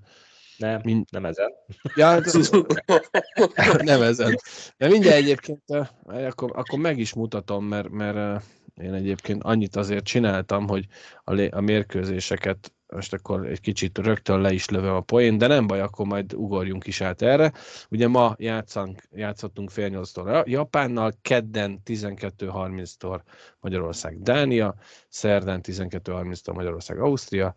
Nem, 0.58 0.82
Mind- 0.84 1.12
nem 1.12 1.26
ezen. 1.26 1.52
Ja, 1.96 2.06
hát, 2.06 2.26
nem 3.82 4.02
ezen. 4.02 4.36
De 4.78 4.88
mindjárt 4.88 5.18
egyébként, 5.18 5.62
eh, 5.66 5.88
akkor, 6.28 6.52
akkor 6.54 6.80
meg 6.80 7.00
is 7.00 7.14
mutatom, 7.14 7.66
mert, 7.66 7.90
mert 7.90 8.16
eh, 8.16 8.42
én 8.86 8.94
egyébként 8.94 9.44
annyit 9.44 9.76
azért 9.76 10.06
csináltam, 10.06 10.68
hogy 10.68 10.86
a, 11.24 11.34
lé- 11.34 11.54
a 11.54 11.62
mérkőzéseket 11.62 12.74
most 12.88 13.14
akkor 13.14 13.46
egy 13.46 13.60
kicsit 13.60 13.98
rögtön 13.98 14.42
le 14.42 14.52
is 14.52 14.70
lövöm 14.70 14.96
a 14.96 15.02
poén, 15.02 15.38
de 15.38 15.48
nem 15.48 15.68
baj, 15.68 15.80
akkor 15.80 16.06
majd 16.06 16.34
ugorjunk 16.34 16.88
is 16.88 17.02
át 17.02 17.22
erre. 17.22 17.54
Ugye 17.90 18.08
ma 18.08 18.36
játszank, 18.38 19.02
játszottunk 19.12 19.70
fél 19.70 19.88
nyolctól 19.88 20.44
Japánnal, 20.46 21.14
kedden 21.22 21.82
12.30-tól 21.86 23.22
Magyarország 23.60 24.22
Dánia, 24.22 24.76
szerdán 25.08 25.62
12.30-tól 25.64 26.54
Magyarország 26.54 27.00
Ausztria, 27.00 27.56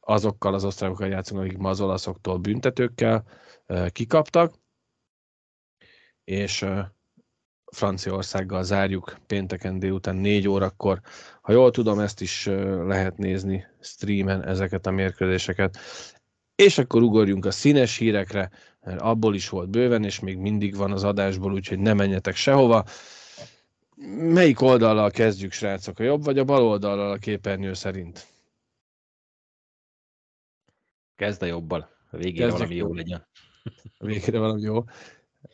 azokkal 0.00 0.54
az 0.54 0.64
osztályokkal 0.64 1.08
játszunk, 1.08 1.40
akik 1.40 1.58
ma 1.58 1.68
az 1.68 1.80
olaszoktól 1.80 2.38
büntetőkkel 2.38 3.24
kikaptak, 3.88 4.54
és 6.24 6.66
Franciaországgal 7.70 8.62
zárjuk 8.62 9.16
pénteken 9.26 9.78
délután 9.78 10.16
4 10.16 10.48
órakor. 10.48 11.00
Ha 11.40 11.52
jól 11.52 11.70
tudom, 11.70 11.98
ezt 11.98 12.20
is 12.20 12.46
lehet 12.86 13.18
nézni 13.18 13.66
streamen, 13.80 14.44
ezeket 14.44 14.86
a 14.86 14.90
mérkőzéseket. 14.90 15.78
És 16.54 16.78
akkor 16.78 17.02
ugorjunk 17.02 17.44
a 17.44 17.50
színes 17.50 17.96
hírekre, 17.96 18.50
mert 18.80 19.00
abból 19.00 19.34
is 19.34 19.48
volt 19.48 19.68
bőven, 19.68 20.04
és 20.04 20.20
még 20.20 20.38
mindig 20.38 20.76
van 20.76 20.92
az 20.92 21.04
adásból, 21.04 21.52
úgyhogy 21.52 21.78
ne 21.78 21.92
menjetek 21.92 22.36
sehova. 22.36 22.84
Melyik 24.16 24.60
oldallal 24.60 25.10
kezdjük, 25.10 25.52
srácok? 25.52 25.98
A 25.98 26.02
jobb 26.02 26.24
vagy 26.24 26.38
a 26.38 26.44
bal 26.44 26.62
oldallal 26.62 27.10
a 27.10 27.16
képernyő 27.16 27.72
szerint? 27.72 28.26
Kezd 31.16 31.42
a 31.42 31.46
jobbal. 31.46 31.88
A 32.10 32.16
végére 32.16 32.48
Kezdjük 32.48 32.58
valami 32.58 32.74
jó 32.74 32.94
legyen. 32.94 33.26
A 33.98 34.06
végére 34.06 34.38
valami 34.38 34.60
jó. 34.60 34.84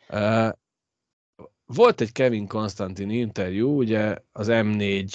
Uh, 0.09 0.51
volt 1.67 2.01
egy 2.01 2.13
Kevin 2.13 2.47
Konstantin 2.47 3.11
interjú, 3.11 3.77
ugye 3.79 4.17
az 4.33 4.47
M4 4.51 5.15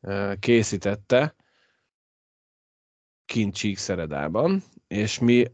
uh, 0.00 0.38
készítette 0.38 1.34
kint 3.24 3.54
Csíkszeredában, 3.54 4.62
és 4.86 5.18
mi 5.18 5.44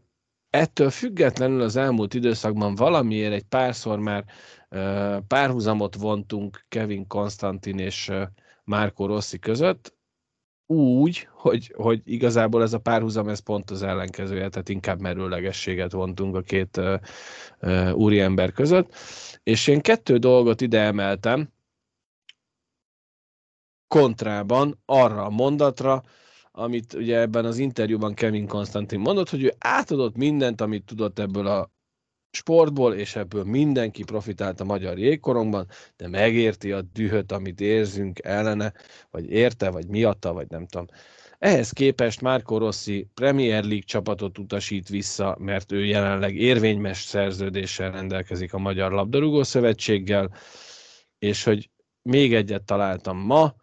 ettől 0.49 0.89
függetlenül 0.89 1.61
az 1.61 1.75
elmúlt 1.75 2.13
időszakban 2.13 2.75
valamiért 2.75 3.33
egy 3.33 3.43
párszor 3.43 3.99
már 3.99 4.25
uh, 4.69 5.17
párhuzamot 5.27 5.95
vontunk 5.95 6.65
Kevin 6.67 7.07
Konstantin 7.07 7.79
és 7.79 8.09
uh, 8.09 8.21
Márko 8.63 9.05
Rossi 9.05 9.39
között, 9.39 9.94
úgy, 10.67 11.27
hogy, 11.31 11.73
hogy 11.75 12.01
igazából 12.03 12.61
ez 12.61 12.73
a 12.73 12.79
párhuzam, 12.79 13.29
ez 13.29 13.39
pont 13.39 13.71
az 13.71 13.83
ellenkezője, 13.83 14.49
tehát 14.49 14.69
inkább 14.69 14.99
merőlegességet 14.99 15.91
vontunk 15.91 16.35
a 16.35 16.41
két 16.41 16.77
uh, 16.77 16.99
uh, 17.61 17.95
úriember 17.95 18.51
között. 18.51 18.93
És 19.43 19.67
én 19.67 19.81
kettő 19.81 20.17
dolgot 20.17 20.61
ide 20.61 20.79
emeltem, 20.79 21.53
kontrában 23.87 24.81
arra 24.85 25.25
a 25.25 25.29
mondatra, 25.29 26.03
amit 26.51 26.93
ugye 26.93 27.19
ebben 27.19 27.45
az 27.45 27.57
interjúban 27.57 28.13
Kevin 28.13 28.47
Konstantin 28.47 28.99
mondott, 28.99 29.29
hogy 29.29 29.43
ő 29.43 29.53
átadott 29.57 30.15
mindent, 30.15 30.61
amit 30.61 30.85
tudott 30.85 31.19
ebből 31.19 31.47
a 31.47 31.71
sportból, 32.35 32.93
és 32.93 33.15
ebből 33.15 33.43
mindenki 33.43 34.03
profitált 34.03 34.59
a 34.59 34.63
magyar 34.63 34.97
jégkorongban, 34.97 35.67
de 35.97 36.07
megérti 36.07 36.71
a 36.71 36.81
dühöt, 36.81 37.31
amit 37.31 37.61
érzünk 37.61 38.19
ellene, 38.23 38.73
vagy 39.11 39.29
érte, 39.29 39.69
vagy 39.69 39.87
miatta, 39.87 40.33
vagy 40.33 40.47
nem 40.49 40.67
tudom. 40.67 40.85
Ehhez 41.39 41.71
képest 41.71 42.21
Márko 42.21 42.57
Rossi 42.57 43.07
Premier 43.13 43.63
League 43.63 43.85
csapatot 43.85 44.37
utasít 44.37 44.89
vissza, 44.89 45.37
mert 45.39 45.71
ő 45.71 45.85
jelenleg 45.85 46.35
érvénymes 46.35 47.01
szerződéssel 47.01 47.91
rendelkezik 47.91 48.53
a 48.53 48.57
Magyar 48.57 48.91
Labdarúgó 48.91 49.43
Szövetséggel, 49.43 50.31
és 51.19 51.43
hogy 51.43 51.69
még 52.01 52.33
egyet 52.33 52.63
találtam 52.63 53.17
ma, 53.17 53.55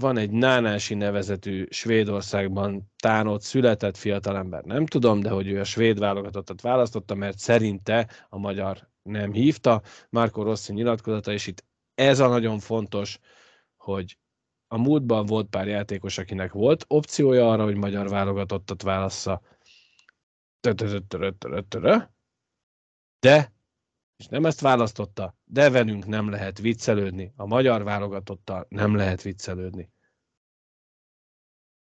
van 0.00 0.16
egy 0.16 0.30
Nánási 0.30 0.94
nevezetű 0.94 1.66
Svédországban 1.70 2.92
tánott, 2.96 3.42
született 3.42 3.96
fiatalember, 3.96 4.64
nem 4.64 4.86
tudom, 4.86 5.20
de 5.20 5.30
hogy 5.30 5.48
ő 5.48 5.60
a 5.60 5.64
svéd 5.64 5.98
válogatottat 5.98 6.60
választotta, 6.60 7.14
mert 7.14 7.38
szerinte 7.38 8.08
a 8.28 8.38
magyar 8.38 8.88
nem 9.02 9.32
hívta. 9.32 9.82
Marco 10.10 10.42
Rossi 10.42 10.72
nyilatkozata, 10.72 11.32
és 11.32 11.46
itt 11.46 11.64
ez 11.94 12.20
a 12.20 12.28
nagyon 12.28 12.58
fontos, 12.58 13.18
hogy 13.76 14.18
a 14.66 14.78
múltban 14.78 15.26
volt 15.26 15.48
pár 15.48 15.66
játékos, 15.66 16.18
akinek 16.18 16.52
volt 16.52 16.84
opciója 16.88 17.50
arra, 17.50 17.64
hogy 17.64 17.76
magyar 17.76 18.08
válogatottat 18.08 18.82
válassza. 18.82 19.40
De, 23.20 23.52
és 24.18 24.26
nem 24.26 24.44
ezt 24.44 24.60
választotta, 24.60 25.36
de 25.44 25.70
velünk 25.70 26.06
nem 26.06 26.30
lehet 26.30 26.58
viccelődni. 26.58 27.32
A 27.36 27.46
magyar 27.46 27.84
válogatottal 27.84 28.66
nem 28.68 28.94
lehet 28.94 29.22
viccelődni. 29.22 29.90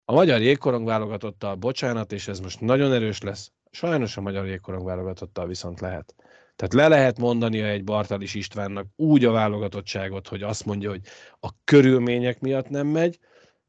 A 0.05 0.13
magyar 0.13 0.41
jégkorong 0.41 0.85
válogatottal, 0.85 1.55
bocsánat, 1.55 2.11
és 2.11 2.27
ez 2.27 2.39
most 2.39 2.59
nagyon 2.59 2.93
erős 2.93 3.21
lesz, 3.21 3.51
sajnos 3.71 4.17
a 4.17 4.21
magyar 4.21 4.45
jégkorong 4.45 4.85
válogatottal 4.85 5.47
viszont 5.47 5.79
lehet. 5.79 6.15
Tehát 6.55 6.73
le 6.73 6.88
lehet 6.88 7.17
mondania 7.17 7.65
egy 7.65 7.83
Bartalis 7.83 8.33
Istvánnak 8.33 8.88
úgy 8.95 9.25
a 9.25 9.31
válogatottságot, 9.31 10.27
hogy 10.27 10.43
azt 10.43 10.65
mondja, 10.65 10.89
hogy 10.89 11.01
a 11.39 11.49
körülmények 11.63 12.39
miatt 12.39 12.69
nem 12.69 12.88
megy, 12.88 13.19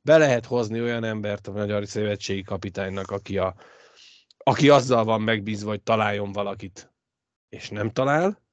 be 0.03 0.19
lehet 0.19 0.47
hozni 0.47 0.81
olyan 0.81 1.05
embert 1.05 1.47
a 1.47 1.53
Magyar 1.53 1.87
Szövetségi 1.87 2.43
kapitánynak, 2.43 3.11
aki, 3.11 3.39
a, 3.39 3.55
aki 4.39 4.69
azzal 4.69 5.05
van 5.05 5.21
megbízva, 5.21 5.69
hogy 5.69 5.83
találjon 5.83 6.33
valakit, 6.33 6.93
és 7.49 7.69
nem 7.69 7.91
talál. 7.91 8.47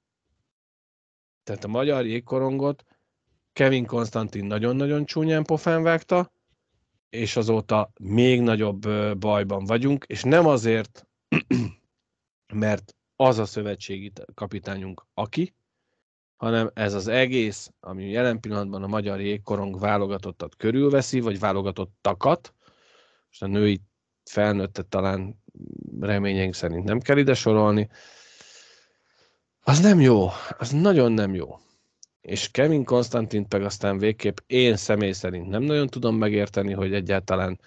Tehát 1.45 1.63
a 1.63 1.67
magyar 1.67 2.05
jégkorongot 2.05 2.83
Kevin 3.53 3.85
Konstantin 3.85 4.45
nagyon-nagyon 4.45 5.05
csúnyán 5.05 5.43
pofán 5.43 5.83
vágta, 5.83 6.31
és 7.09 7.35
azóta 7.35 7.91
még 7.99 8.41
nagyobb 8.41 8.87
bajban 9.17 9.65
vagyunk, 9.65 10.05
és 10.07 10.23
nem 10.23 10.47
azért, 10.47 11.07
mert 12.53 12.95
az 13.15 13.37
a 13.37 13.45
szövetségi 13.45 14.11
kapitányunk, 14.33 15.05
aki, 15.13 15.55
hanem 16.35 16.71
ez 16.73 16.93
az 16.93 17.07
egész, 17.07 17.71
ami 17.79 18.09
jelen 18.09 18.39
pillanatban 18.39 18.83
a 18.83 18.87
magyar 18.87 19.21
jégkorong 19.21 19.79
válogatottat 19.79 20.55
körülveszi, 20.55 21.19
vagy 21.19 21.39
válogatottakat, 21.39 22.53
és 23.31 23.41
a 23.41 23.47
női 23.47 23.81
felnőttet 24.23 24.87
talán 24.87 25.43
reményeink 25.99 26.53
szerint 26.53 26.83
nem 26.83 26.99
kell 26.99 27.17
ide 27.17 27.33
sorolni, 27.33 27.89
az 29.67 29.79
nem 29.79 29.99
jó, 29.99 30.27
az 30.57 30.71
nagyon 30.71 31.11
nem 31.11 31.33
jó. 31.33 31.59
És 32.21 32.51
Kevin 32.51 32.83
Konstantint 32.83 33.53
meg 33.53 33.63
aztán 33.63 33.97
végképp 33.97 34.37
én 34.47 34.75
személy 34.75 35.11
szerint 35.11 35.47
nem 35.47 35.63
nagyon 35.63 35.87
tudom 35.87 36.15
megérteni, 36.15 36.73
hogy 36.73 36.93
egyáltalán 36.93 37.59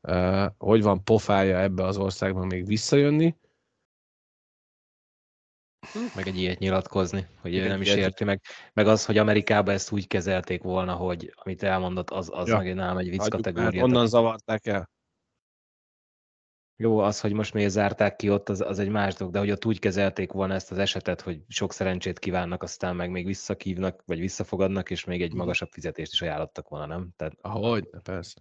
uh, 0.00 0.46
hogy 0.58 0.82
van 0.82 1.04
pofája 1.04 1.58
ebbe 1.58 1.84
az 1.84 1.96
országban 1.96 2.46
még 2.46 2.66
visszajönni, 2.66 3.36
meg 6.14 6.26
egy 6.26 6.38
ilyet 6.38 6.58
nyilatkozni, 6.58 7.26
hogy 7.40 7.54
ő 7.54 7.68
nem 7.68 7.80
is 7.80 7.94
érti, 7.94 8.24
meg, 8.24 8.40
meg 8.72 8.86
az, 8.86 9.04
hogy 9.04 9.18
Amerikában 9.18 9.74
ezt 9.74 9.92
úgy 9.92 10.06
kezelték 10.06 10.62
volna, 10.62 10.94
hogy 10.94 11.34
amit 11.36 11.62
elmondott, 11.62 12.10
az, 12.10 12.30
az 12.32 12.48
ja. 12.48 12.56
meg 12.56 12.74
nem 12.74 12.96
egy 12.96 13.10
vicc 13.10 13.28
kategória. 13.28 13.82
Onnan 13.82 14.06
zavarták 14.06 14.66
el. 14.66 14.90
Jó, 16.82 16.98
az, 16.98 17.20
hogy 17.20 17.32
most 17.32 17.54
miért 17.54 17.70
zárták 17.70 18.16
ki 18.16 18.30
ott, 18.30 18.48
az, 18.48 18.60
az 18.60 18.78
egy 18.78 18.88
más 18.88 19.14
dolog, 19.14 19.32
de 19.32 19.38
hogy 19.38 19.50
ott 19.50 19.64
úgy 19.64 19.78
kezelték 19.78 20.32
volna 20.32 20.54
ezt 20.54 20.70
az 20.70 20.78
esetet, 20.78 21.20
hogy 21.20 21.40
sok 21.48 21.72
szerencsét 21.72 22.18
kívánnak, 22.18 22.62
aztán 22.62 22.96
meg 22.96 23.10
még 23.10 23.26
visszakívnak, 23.26 24.02
vagy 24.06 24.18
visszafogadnak, 24.18 24.90
és 24.90 25.04
még 25.04 25.22
egy 25.22 25.34
magasabb 25.34 25.68
fizetést 25.70 26.12
is 26.12 26.22
ajánlottak 26.22 26.68
volna, 26.68 26.86
nem? 26.86 27.08
Tehát... 27.16 27.32
Ahogy, 27.40 27.88
persze. 28.02 28.40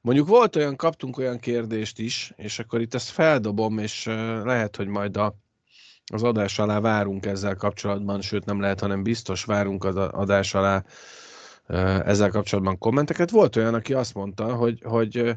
Mondjuk 0.00 0.28
volt 0.28 0.56
olyan, 0.56 0.76
kaptunk 0.76 1.18
olyan 1.18 1.38
kérdést 1.38 1.98
is, 1.98 2.32
és 2.36 2.58
akkor 2.58 2.80
itt 2.80 2.94
ezt 2.94 3.08
feldobom, 3.08 3.78
és 3.78 4.04
lehet, 4.44 4.76
hogy 4.76 4.86
majd 4.86 5.16
a, 5.16 5.34
az 6.12 6.22
adás 6.22 6.58
alá 6.58 6.80
várunk 6.80 7.26
ezzel 7.26 7.54
kapcsolatban, 7.54 8.20
sőt 8.20 8.44
nem 8.44 8.60
lehet, 8.60 8.80
hanem 8.80 9.02
biztos 9.02 9.44
várunk 9.44 9.84
az 9.84 9.96
adás 9.96 10.54
alá 10.54 10.84
ezzel 12.04 12.30
kapcsolatban 12.30 12.78
kommenteket. 12.78 13.30
Volt 13.30 13.56
olyan, 13.56 13.74
aki 13.74 13.94
azt 13.94 14.14
mondta, 14.14 14.54
hogy, 14.54 14.82
hogy 14.84 15.36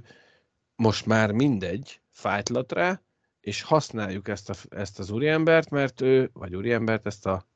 most 0.75 1.05
már 1.05 1.31
mindegy, 1.31 2.01
fájtlat 2.17 2.71
rá, 2.71 3.01
és 3.39 3.61
használjuk 3.61 4.27
ezt, 4.27 4.49
a, 4.49 4.53
ezt 4.69 4.99
az 4.99 5.09
úriembert, 5.09 5.69
mert 5.69 6.01
ő, 6.01 6.29
vagy 6.33 6.55
úriembert, 6.55 7.05
ezt 7.05 7.25
a 7.25 7.47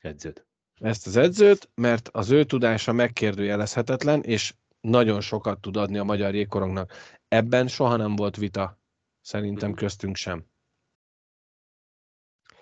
edzőt. 0.00 0.46
Ezt 0.80 1.06
az 1.06 1.16
edzőt, 1.16 1.70
mert 1.74 2.08
az 2.12 2.30
ő 2.30 2.44
tudása 2.44 2.92
megkérdőjelezhetetlen, 2.92 4.22
és 4.22 4.54
nagyon 4.80 5.20
sokat 5.20 5.60
tud 5.60 5.76
adni 5.76 5.98
a 5.98 6.04
magyar 6.04 6.34
jégkorongnak. 6.34 6.92
Ebben 7.28 7.68
soha 7.68 7.96
nem 7.96 8.16
volt 8.16 8.36
vita, 8.36 8.80
szerintem 9.20 9.68
mhm. 9.68 9.78
köztünk 9.78 10.16
sem. 10.16 10.46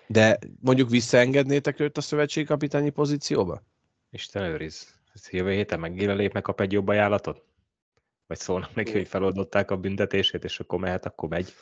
De 0.07 0.39
mondjuk 0.61 0.89
visszaengednétek 0.89 1.79
őt 1.79 1.97
a 1.97 2.01
szövetségi 2.01 2.45
kapitányi 2.45 2.89
pozícióba? 2.89 3.63
Isten 4.09 4.43
őriz. 4.43 4.93
Jövő 5.29 5.51
héten 5.51 5.79
megint 5.79 6.15
lépnek, 6.15 6.43
kap 6.43 6.61
egy 6.61 6.71
jobb 6.71 6.87
ajánlatot? 6.87 7.43
Vagy 8.27 8.39
szólnak 8.39 8.75
neki, 8.75 8.91
hogy 8.91 9.07
feloldották 9.07 9.71
a 9.71 9.77
büntetését, 9.77 10.43
és 10.43 10.59
akkor 10.59 10.79
mehet, 10.79 11.05
akkor 11.05 11.29
megy. 11.29 11.53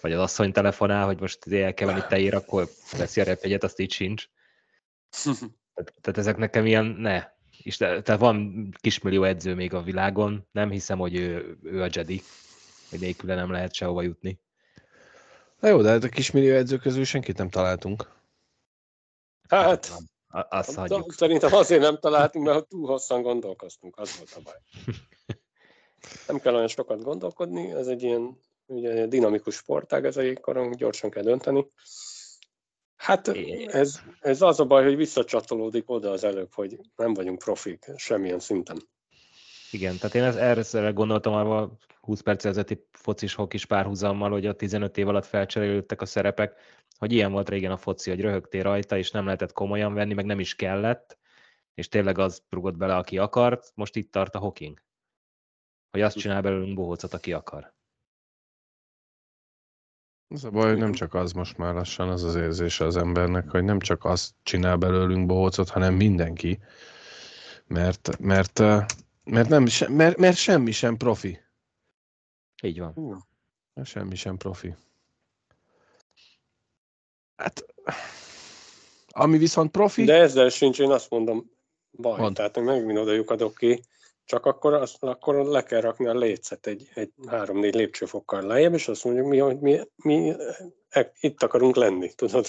Vagy 0.00 0.12
az 0.12 0.20
asszony 0.20 0.52
telefonál, 0.52 1.06
hogy 1.06 1.20
most 1.20 1.52
el 1.52 1.74
kell 1.74 1.86
venni 1.86 2.02
teír, 2.08 2.34
akkor 2.34 2.68
veszi 2.96 3.20
a 3.20 3.24
repegyet, 3.24 3.64
azt 3.64 3.78
így 3.78 3.92
sincs. 3.92 4.24
Tehát, 5.74 5.94
tehát 6.00 6.18
ezek 6.18 6.36
nekem 6.36 6.66
ilyen, 6.66 6.84
ne. 6.84 7.24
És 7.62 7.76
tehát 7.76 8.16
van 8.16 8.68
kismillió 8.80 9.24
edző 9.24 9.54
még 9.54 9.74
a 9.74 9.82
világon, 9.82 10.48
nem 10.52 10.70
hiszem, 10.70 10.98
hogy 10.98 11.14
ő, 11.14 11.58
ő 11.62 11.82
a 11.82 11.88
Jedi, 11.92 12.22
hogy 12.90 13.00
nélküle 13.00 13.34
nem 13.34 13.50
lehet 13.50 13.74
sehova 13.74 14.02
jutni. 14.02 14.40
Na 15.60 15.68
jó, 15.68 15.82
de 15.82 15.88
hát 15.88 16.04
a 16.04 16.08
kismillió 16.08 16.54
edző 16.54 16.76
közül 16.76 17.04
senkit 17.04 17.38
nem 17.38 17.48
találtunk. 17.48 18.10
Hát, 19.48 19.92
azt 20.28 20.74
hagyjuk. 20.74 21.12
Szerintem 21.12 21.54
azért 21.54 21.80
nem 21.80 21.98
találtunk, 21.98 22.46
mert 22.46 22.68
túl 22.68 22.86
hosszan 22.86 23.22
gondolkoztunk, 23.22 23.98
az 23.98 24.16
volt 24.16 24.32
a 24.36 24.40
baj. 24.40 24.58
Nem 26.26 26.38
kell 26.38 26.54
olyan 26.54 26.68
sokat 26.68 27.02
gondolkodni, 27.02 27.72
ez 27.72 27.86
egy 27.86 28.02
ilyen 28.02 28.40
ugye 28.66 29.06
dinamikus 29.06 29.54
sportág 29.54 30.04
ez 30.04 30.16
a 30.16 30.20
jégkorong, 30.20 30.74
gyorsan 30.74 31.10
kell 31.10 31.22
dönteni. 31.22 31.66
Hát 32.96 33.28
ez, 33.66 34.00
ez 34.20 34.42
az 34.42 34.60
a 34.60 34.64
baj, 34.64 34.84
hogy 34.84 34.96
visszacsatolódik 34.96 35.90
oda 35.90 36.10
az 36.10 36.24
előbb, 36.24 36.54
hogy 36.54 36.78
nem 36.96 37.14
vagyunk 37.14 37.38
profik 37.38 37.86
semmilyen 37.96 38.38
szinten. 38.38 38.76
Igen, 39.70 39.96
tehát 39.98 40.14
én 40.14 40.22
ezt, 40.22 40.74
erre 40.74 40.90
gondoltam 40.90 41.32
arra 41.32 41.78
20 42.00 42.20
perc 42.20 42.44
ezelőtti 42.44 42.86
focis 42.92 43.34
hokis 43.34 43.66
párhuzammal, 43.66 44.30
hogy 44.30 44.46
a 44.46 44.54
15 44.54 44.98
év 44.98 45.08
alatt 45.08 45.26
felcserélődtek 45.26 46.00
a 46.00 46.06
szerepek, 46.06 46.54
hogy 46.98 47.12
ilyen 47.12 47.32
volt 47.32 47.48
régen 47.48 47.70
a 47.70 47.76
foci, 47.76 48.10
hogy 48.10 48.20
röhögtél 48.20 48.62
rajta, 48.62 48.96
és 48.96 49.10
nem 49.10 49.24
lehetett 49.24 49.52
komolyan 49.52 49.94
venni, 49.94 50.14
meg 50.14 50.24
nem 50.24 50.40
is 50.40 50.54
kellett, 50.54 51.18
és 51.74 51.88
tényleg 51.88 52.18
az 52.18 52.42
rugott 52.50 52.76
bele, 52.76 52.96
aki 52.96 53.18
akart, 53.18 53.72
most 53.74 53.96
itt 53.96 54.12
tart 54.12 54.34
a 54.34 54.38
hoking. 54.38 54.82
Hogy 55.90 56.00
azt 56.00 56.16
csinál 56.16 56.42
belőlünk 56.42 56.74
bohócot, 56.74 57.14
aki 57.14 57.32
akar. 57.32 57.72
Az 60.28 60.44
a 60.44 60.50
baj, 60.50 60.68
hogy 60.68 60.78
nem 60.78 60.92
csak 60.92 61.14
az 61.14 61.32
most 61.32 61.56
már 61.56 61.74
lassan 61.74 62.08
az 62.08 62.22
az 62.22 62.34
érzése 62.34 62.84
az 62.84 62.96
embernek, 62.96 63.50
hogy 63.50 63.64
nem 63.64 63.78
csak 63.78 64.04
azt 64.04 64.34
csinál 64.42 64.76
belőlünk 64.76 65.26
bohócot, 65.26 65.68
hanem 65.68 65.94
mindenki. 65.94 66.58
Mert, 67.66 68.18
mert, 68.18 68.58
mert, 69.24 69.48
nem, 69.48 69.66
mert, 69.88 70.16
mert 70.16 70.36
semmi 70.36 70.70
sem 70.70 70.96
profi. 70.96 71.40
Így 72.62 72.78
van. 72.78 73.26
Mert 73.74 73.88
semmi 73.88 74.14
sem 74.14 74.36
profi. 74.36 74.74
Hát, 77.36 77.66
ami 79.08 79.38
viszont 79.38 79.70
profi... 79.70 80.04
De 80.04 80.14
ezzel 80.14 80.48
sincs, 80.48 80.78
én 80.78 80.90
azt 80.90 81.10
mondom, 81.10 81.50
baj. 81.90 82.20
Mond. 82.20 82.34
Tehát, 82.34 82.54
hogy 82.54 82.64
megint 82.64 82.98
oda 82.98 83.12
lyukadok 83.12 83.54
ki, 83.54 83.82
csak 84.28 84.46
akkor, 84.46 84.74
az, 84.74 84.96
akkor 85.00 85.34
le 85.34 85.62
kell 85.62 85.80
rakni 85.80 86.06
a 86.06 86.14
lécet 86.14 86.66
egy, 86.66 86.90
egy 86.94 87.12
három-négy 87.26 87.74
lépcsőfokkal 87.74 88.42
lejjebb, 88.42 88.74
és 88.74 88.88
azt 88.88 89.04
mondjuk, 89.04 89.26
mi, 89.26 89.38
hogy 89.38 89.58
mi, 89.58 89.80
mi 89.96 90.34
e, 90.88 91.12
itt 91.20 91.42
akarunk 91.42 91.76
lenni, 91.76 92.12
tudod? 92.14 92.46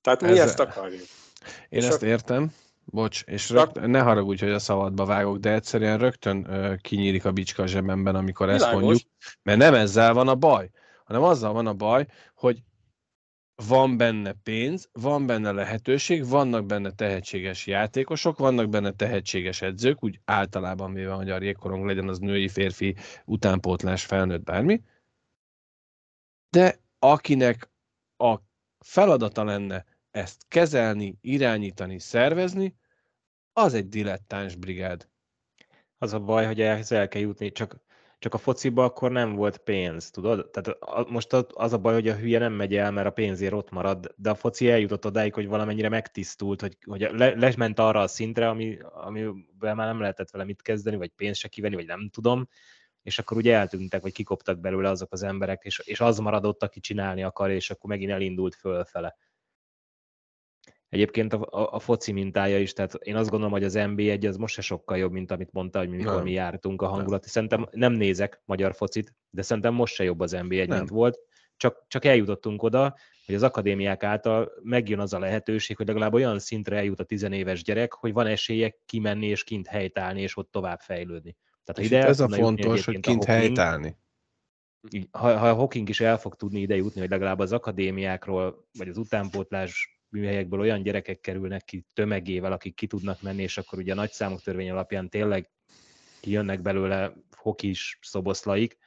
Tehát 0.00 0.20
mi 0.20 0.28
Ez, 0.28 0.38
ezt 0.38 0.60
akarjuk. 0.60 1.00
Én 1.68 1.78
és 1.78 1.86
ezt 1.86 2.02
a... 2.02 2.06
értem, 2.06 2.54
bocs, 2.84 3.22
és 3.26 3.50
rögt, 3.50 3.86
ne 3.86 4.00
haragudj, 4.00 4.44
hogy 4.44 4.54
a 4.54 4.58
szabadba 4.58 5.04
vágok, 5.04 5.38
de 5.38 5.52
egyszerűen 5.52 5.98
rögtön 5.98 6.46
uh, 6.48 6.76
kinyílik 6.76 7.24
a 7.24 7.32
bicska 7.32 7.62
a 7.62 7.66
zsebemben, 7.66 8.14
amikor 8.14 8.46
Világos. 8.46 8.66
ezt 8.66 8.80
mondjuk, 8.80 9.08
mert 9.42 9.58
nem 9.58 9.74
ezzel 9.74 10.12
van 10.12 10.28
a 10.28 10.34
baj, 10.34 10.70
hanem 11.04 11.22
azzal 11.22 11.52
van 11.52 11.66
a 11.66 11.74
baj, 11.74 12.06
hogy 12.34 12.62
van 13.68 13.96
benne 13.96 14.32
pénz, 14.32 14.88
van 14.92 15.26
benne 15.26 15.52
lehetőség, 15.52 16.26
vannak 16.26 16.66
benne 16.66 16.90
tehetséges 16.90 17.66
játékosok, 17.66 18.38
vannak 18.38 18.68
benne 18.68 18.92
tehetséges 18.92 19.62
edzők, 19.62 20.04
úgy 20.04 20.20
általában 20.24 20.92
véve, 20.92 21.12
hogy 21.12 21.30
a 21.30 21.42
jégkorong 21.42 21.86
legyen 21.86 22.08
az 22.08 22.18
női, 22.18 22.48
férfi, 22.48 22.96
utánpótlás, 23.24 24.04
felnőtt, 24.04 24.42
bármi. 24.42 24.82
De 26.50 26.80
akinek 26.98 27.70
a 28.16 28.36
feladata 28.78 29.44
lenne 29.44 29.84
ezt 30.10 30.44
kezelni, 30.48 31.18
irányítani, 31.20 31.98
szervezni, 31.98 32.76
az 33.52 33.74
egy 33.74 33.88
dilettáns 33.88 34.56
brigád. 34.56 35.08
Az 35.98 36.12
a 36.12 36.20
baj, 36.20 36.46
hogy 36.46 36.60
ehhez 36.60 36.92
el 36.92 37.08
kell 37.08 37.20
jutni, 37.20 37.52
csak 37.52 37.76
csak 38.20 38.34
a 38.34 38.38
fociba 38.38 38.84
akkor 38.84 39.10
nem 39.10 39.34
volt 39.34 39.58
pénz, 39.58 40.10
tudod? 40.10 40.50
Tehát 40.50 40.78
most 41.08 41.32
az 41.32 41.72
a 41.72 41.78
baj, 41.78 41.94
hogy 41.94 42.08
a 42.08 42.16
hülye 42.16 42.38
nem 42.38 42.52
megy 42.52 42.76
el, 42.76 42.90
mert 42.90 43.06
a 43.06 43.10
pénzért 43.10 43.52
ott 43.52 43.70
marad, 43.70 44.14
de 44.16 44.30
a 44.30 44.34
foci 44.34 44.70
eljutott 44.70 45.06
odáig, 45.06 45.34
hogy 45.34 45.46
valamennyire 45.46 45.88
megtisztult, 45.88 46.60
hogy, 46.60 46.76
hogy 46.86 47.08
le, 47.12 47.34
lement 47.34 47.78
arra 47.78 48.00
a 48.00 48.06
szintre, 48.06 48.48
ami, 48.48 48.78
amivel 48.82 49.74
már 49.74 49.86
nem 49.86 50.00
lehetett 50.00 50.30
vele 50.30 50.44
mit 50.44 50.62
kezdeni, 50.62 50.96
vagy 50.96 51.10
pénzt 51.16 51.40
se 51.40 51.48
kivenni, 51.48 51.74
vagy 51.74 51.86
nem 51.86 52.08
tudom, 52.08 52.48
és 53.02 53.18
akkor 53.18 53.36
ugye 53.36 53.54
eltűntek, 53.54 54.02
vagy 54.02 54.12
kikoptak 54.12 54.58
belőle 54.58 54.88
azok 54.88 55.12
az 55.12 55.22
emberek, 55.22 55.64
és, 55.64 55.78
és 55.84 56.00
az 56.00 56.18
maradott, 56.18 56.62
aki 56.62 56.80
csinálni 56.80 57.22
akar, 57.22 57.50
és 57.50 57.70
akkor 57.70 57.90
megint 57.90 58.10
elindult 58.10 58.54
fölfele. 58.54 59.16
Egyébként 60.90 61.32
a, 61.32 61.46
a, 61.50 61.72
a 61.72 61.78
foci 61.78 62.12
mintája 62.12 62.58
is, 62.58 62.72
tehát 62.72 62.94
én 62.94 63.16
azt 63.16 63.30
gondolom, 63.30 63.52
hogy 63.52 63.64
az 63.64 63.74
NB1 63.76 64.28
az 64.28 64.36
most 64.36 64.54
se 64.54 64.60
sokkal 64.60 64.98
jobb, 64.98 65.12
mint 65.12 65.30
amit 65.30 65.52
mondta, 65.52 65.78
hogy 65.78 65.88
mikor 65.88 66.14
nem. 66.14 66.22
mi 66.22 66.32
jártunk 66.32 66.82
a 66.82 66.86
hangulat. 66.86 67.24
Szerintem 67.24 67.68
nem 67.70 67.92
nézek 67.92 68.42
magyar 68.44 68.74
focit, 68.74 69.14
de 69.30 69.42
szerintem 69.42 69.74
most 69.74 69.94
se 69.94 70.04
jobb 70.04 70.20
az 70.20 70.36
NB1, 70.36 70.68
nem. 70.68 70.78
mint 70.78 70.88
volt. 70.88 71.18
Csak, 71.56 71.84
csak 71.88 72.04
eljutottunk 72.04 72.62
oda, 72.62 72.96
hogy 73.26 73.34
az 73.34 73.42
akadémiák 73.42 74.02
által 74.02 74.52
megjön 74.62 74.98
az 74.98 75.12
a 75.12 75.18
lehetőség, 75.18 75.76
hogy 75.76 75.86
legalább 75.86 76.14
olyan 76.14 76.38
szintre 76.38 76.76
eljut 76.76 77.00
a 77.00 77.04
tizenéves 77.04 77.62
gyerek, 77.62 77.92
hogy 77.92 78.12
van 78.12 78.26
esélye 78.26 78.76
kimenni 78.86 79.26
és 79.26 79.44
kint 79.44 79.66
helytállni, 79.66 80.20
és 80.20 80.36
ott 80.36 80.50
tovább 80.50 80.80
fejlődni. 80.80 81.36
Tehát, 81.64 81.90
ide 81.90 82.06
ez 82.06 82.20
a 82.20 82.28
fontos, 82.28 82.84
hogy 82.84 83.00
kint 83.00 83.24
helytállni. 83.24 83.96
Ha, 85.10 85.36
ha 85.38 85.48
a 85.48 85.54
Hawking 85.54 85.88
is 85.88 86.00
el 86.00 86.18
fog 86.18 86.34
tudni 86.34 86.60
ide 86.60 86.76
jutni, 86.76 87.00
hogy 87.00 87.10
legalább 87.10 87.38
az 87.38 87.52
akadémiákról, 87.52 88.68
vagy 88.78 88.88
az 88.88 88.96
utánpótlás 88.96 89.99
műhelyekből 90.10 90.60
olyan 90.60 90.82
gyerekek 90.82 91.20
kerülnek 91.20 91.64
ki 91.64 91.84
tömegével, 91.94 92.52
akik 92.52 92.74
ki 92.74 92.86
tudnak 92.86 93.22
menni, 93.22 93.42
és 93.42 93.58
akkor 93.58 93.78
ugye 93.78 93.92
a 93.92 93.94
nagyszámok 93.94 94.42
törvény 94.42 94.70
alapján 94.70 95.08
tényleg 95.08 95.50
kijönnek 96.20 96.60
belőle 96.60 97.12
hokis 97.36 97.98
szoboszlaik, 98.02 98.78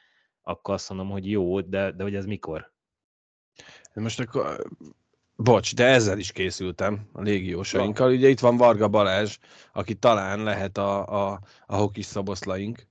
akkor 0.41 0.73
azt 0.73 0.89
mondom, 0.89 1.09
hogy 1.09 1.29
jó, 1.29 1.61
de, 1.61 1.91
de 1.91 2.03
hogy 2.03 2.15
ez 2.15 2.25
mikor? 2.25 2.71
Most 3.93 4.19
akkor, 4.19 4.63
bocs, 5.35 5.75
de 5.75 5.85
ezzel 5.85 6.17
is 6.17 6.31
készültem 6.31 7.09
a 7.11 7.21
légiósainkkal. 7.21 8.11
Ugye 8.11 8.29
itt 8.29 8.39
van 8.39 8.57
Varga 8.57 8.87
Balázs, 8.87 9.37
aki 9.73 9.95
talán 9.95 10.43
lehet 10.43 10.77
a, 10.77 11.07
a, 11.31 11.39
a 11.65 11.75
hokis 11.75 12.05
szoboszlaink. 12.05 12.87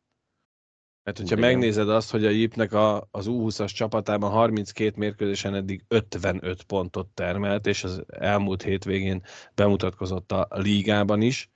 Mert 1.05 1.19
hogyha 1.19 1.37
Igen. 1.37 1.51
megnézed 1.51 1.89
azt, 1.89 2.11
hogy 2.11 2.25
a 2.25 2.31
Jipnek 2.31 2.73
a, 2.73 3.09
az 3.11 3.27
U20-as 3.29 3.75
csapatában 3.75 4.31
32 4.31 4.93
mérkőzésen 4.97 5.55
eddig 5.55 5.85
55 5.89 6.63
pontot 6.63 7.07
termelt, 7.07 7.67
és 7.67 7.85
az 7.85 8.03
elmúlt 8.07 8.63
hétvégén 8.63 9.23
bemutatkozott 9.55 10.33
a 10.33 10.49
ligában 10.51 11.21
is, 11.21 11.51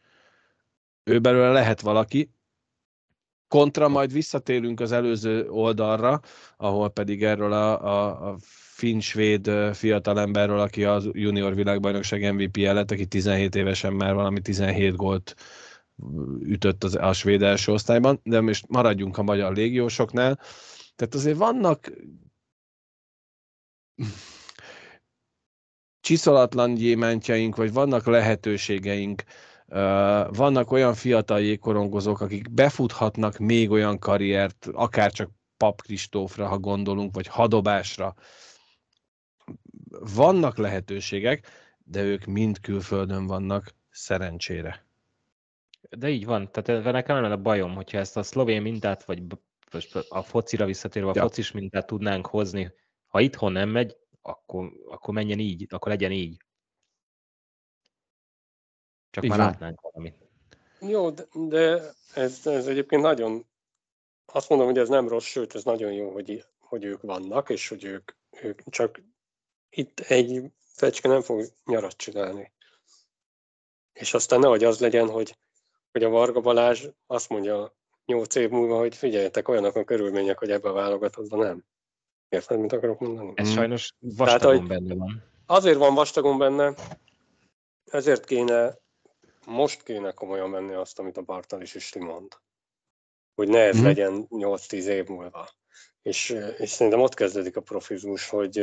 ő 1.05 1.19
belőle 1.19 1.53
lehet 1.53 1.81
valaki, 1.81 2.31
kontra 3.49 3.89
majd 3.89 4.13
visszatérünk 4.13 4.81
az 4.81 4.93
előző 4.93 5.49
oldalra, 5.49 6.21
ahol 6.57 6.91
pedig 6.91 7.25
erről 7.25 7.53
a, 7.53 7.85
a, 7.85 8.29
a 8.31 8.37
finn-svéd 8.77 9.51
fiatalemberről, 9.73 10.59
aki 10.59 10.85
a 10.85 11.01
junior 11.13 11.55
világbajnokság 11.55 12.35
MVP-je 12.35 12.73
lett, 12.73 12.91
aki 12.91 13.07
17 13.07 13.55
évesen 13.55 13.93
már 13.93 14.15
valami 14.15 14.41
17 14.41 14.97
gólt 14.97 15.35
ütött 16.41 16.85
az, 16.85 16.95
a 16.95 17.13
svéd 17.13 17.43
első 17.43 17.73
osztályban, 17.73 18.21
de 18.23 18.41
most 18.41 18.69
maradjunk 18.69 19.19
a 19.19 19.23
magyar 19.23 19.55
légiósoknál. 19.55 20.41
Tehát 20.97 21.15
azért 21.15 21.37
vannak 21.37 21.93
csiszolatlan 26.01 26.75
gyémántjaink, 26.75 27.57
vagy 27.57 27.73
vannak 27.73 28.07
lehetőségeink, 28.07 29.25
vannak 30.29 30.71
olyan 30.71 30.95
fiatal 30.95 31.41
jégkorongozók, 31.41 32.21
akik 32.21 32.51
befuthatnak 32.51 33.39
még 33.39 33.71
olyan 33.71 33.99
karriert, 33.99 34.69
akár 34.73 35.13
csak 35.13 35.31
Pap 35.57 35.83
Kristófra, 35.83 36.47
ha 36.47 36.59
gondolunk, 36.59 37.15
vagy 37.15 37.27
hadobásra. 37.27 38.15
Vannak 40.15 40.57
lehetőségek, 40.57 41.49
de 41.85 42.03
ők 42.03 42.25
mind 42.25 42.61
külföldön 42.61 43.27
vannak, 43.27 43.75
szerencsére. 43.91 44.86
De 45.91 46.09
így 46.09 46.25
van, 46.25 46.53
tehát 46.53 46.85
nekem 46.85 47.21
lenne 47.21 47.37
bajom, 47.37 47.75
hogyha 47.75 47.99
ezt 47.99 48.17
a 48.17 48.23
szlovén 48.23 48.63
mintát, 48.63 49.05
vagy 49.05 49.23
a 50.09 50.23
focira 50.23 50.65
visszatérve 50.65 51.11
a 51.11 51.13
ja. 51.15 51.23
focis 51.23 51.53
mintát 51.53 51.87
tudnánk 51.87 52.27
hozni. 52.27 52.73
Ha 53.07 53.21
itthon 53.21 53.53
nem 53.53 53.69
megy, 53.69 53.97
akkor, 54.23 54.73
akkor 54.89 55.15
menjen 55.15 55.39
így, 55.39 55.67
akkor 55.69 55.89
legyen 55.89 56.13
így. 56.13 56.37
Csak 59.11 59.25
így 59.25 59.31
már 59.31 59.39
van. 59.39 59.49
látnánk 59.49 59.81
valamit. 59.81 60.17
Jó, 60.81 61.11
de, 61.11 61.25
de 61.33 61.83
ez, 62.15 62.47
ez 62.47 62.67
egyébként 62.67 63.03
nagyon, 63.03 63.47
azt 64.25 64.49
mondom, 64.49 64.67
hogy 64.67 64.79
ez 64.79 64.89
nem 64.89 65.09
rossz, 65.09 65.27
sőt, 65.27 65.55
ez 65.55 65.65
nagyon 65.65 65.93
jó, 65.93 66.13
hogy, 66.13 66.45
hogy 66.59 66.85
ők 66.85 67.01
vannak, 67.01 67.51
és 67.51 67.69
hogy 67.69 67.85
ők, 67.85 68.13
ők 68.43 68.63
csak 68.69 69.03
itt 69.71 70.01
egy 70.01 70.53
fecske 70.59 71.09
nem 71.09 71.21
fog 71.21 71.45
nyarat 71.65 71.97
csinálni. 71.97 72.53
És 73.93 74.15
aztán 74.15 74.39
nehogy 74.39 74.65
az 74.65 74.81
legyen, 74.81 75.09
hogy 75.09 75.37
hogy 75.97 76.05
a 76.05 76.09
Varga 76.09 76.41
Balázs 76.41 76.87
azt 77.07 77.29
mondja 77.29 77.75
nyolc 78.05 78.35
év 78.35 78.51
múlva, 78.51 78.79
hogy 78.79 78.95
figyeljetek, 78.95 79.49
olyanok 79.49 79.77
a 79.77 79.85
körülmények, 79.85 80.39
hogy 80.39 80.51
ebbe 80.51 80.69
a 80.69 80.73
válogatottban 80.73 81.39
nem. 81.39 81.65
Érted, 82.29 82.59
mit 82.59 82.73
akarok 82.73 83.01
mondani? 83.01 83.33
Ez 83.35 83.49
mm. 83.49 83.53
sajnos 83.53 83.95
vastagon 83.99 84.67
Tehát, 84.67 84.67
benne 84.67 84.95
van. 84.95 85.23
Azért 85.47 85.79
van 85.79 85.95
vastagon 85.95 86.39
benne, 86.39 86.75
ezért 87.85 88.25
kéne, 88.25 88.79
most 89.47 89.83
kéne 89.83 90.13
komolyan 90.13 90.51
menni 90.51 90.75
azt, 90.75 90.99
amit 90.99 91.17
a 91.17 91.23
Bartal 91.23 91.63
is 91.63 91.75
is 91.75 91.95
mond. 91.95 92.33
Hogy 93.35 93.49
ne 93.49 93.59
ez 93.59 93.81
mm. 93.81 93.85
legyen 93.85 94.27
8-10 94.31 94.73
év 94.73 95.07
múlva. 95.07 95.49
És, 96.03 96.37
és 96.59 96.71
szerintem 96.71 97.03
ott 97.03 97.15
kezdődik 97.15 97.57
a 97.57 97.61
profizmus, 97.61 98.29
hogy 98.29 98.57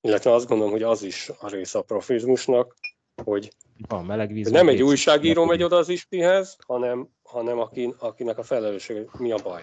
illetve 0.00 0.32
azt 0.32 0.46
gondolom, 0.46 0.72
hogy 0.72 0.82
az 0.82 1.02
is 1.02 1.28
a 1.38 1.48
része 1.48 1.78
a 1.78 1.82
profizmusnak, 1.82 2.76
hogy 3.24 3.52
van 3.88 4.04
meleg 4.04 4.32
víz. 4.32 4.50
Nem 4.50 4.68
egy 4.68 4.82
újságíró 4.82 5.44
megy 5.44 5.62
oda 5.62 5.76
az 5.76 5.88
ispihez, 5.88 6.56
hanem, 6.66 7.08
hanem 7.22 7.58
akin, 7.58 7.94
akinek 7.98 8.38
a 8.38 8.42
felelősség, 8.42 9.08
mi 9.18 9.32
a 9.32 9.36
baj. 9.42 9.62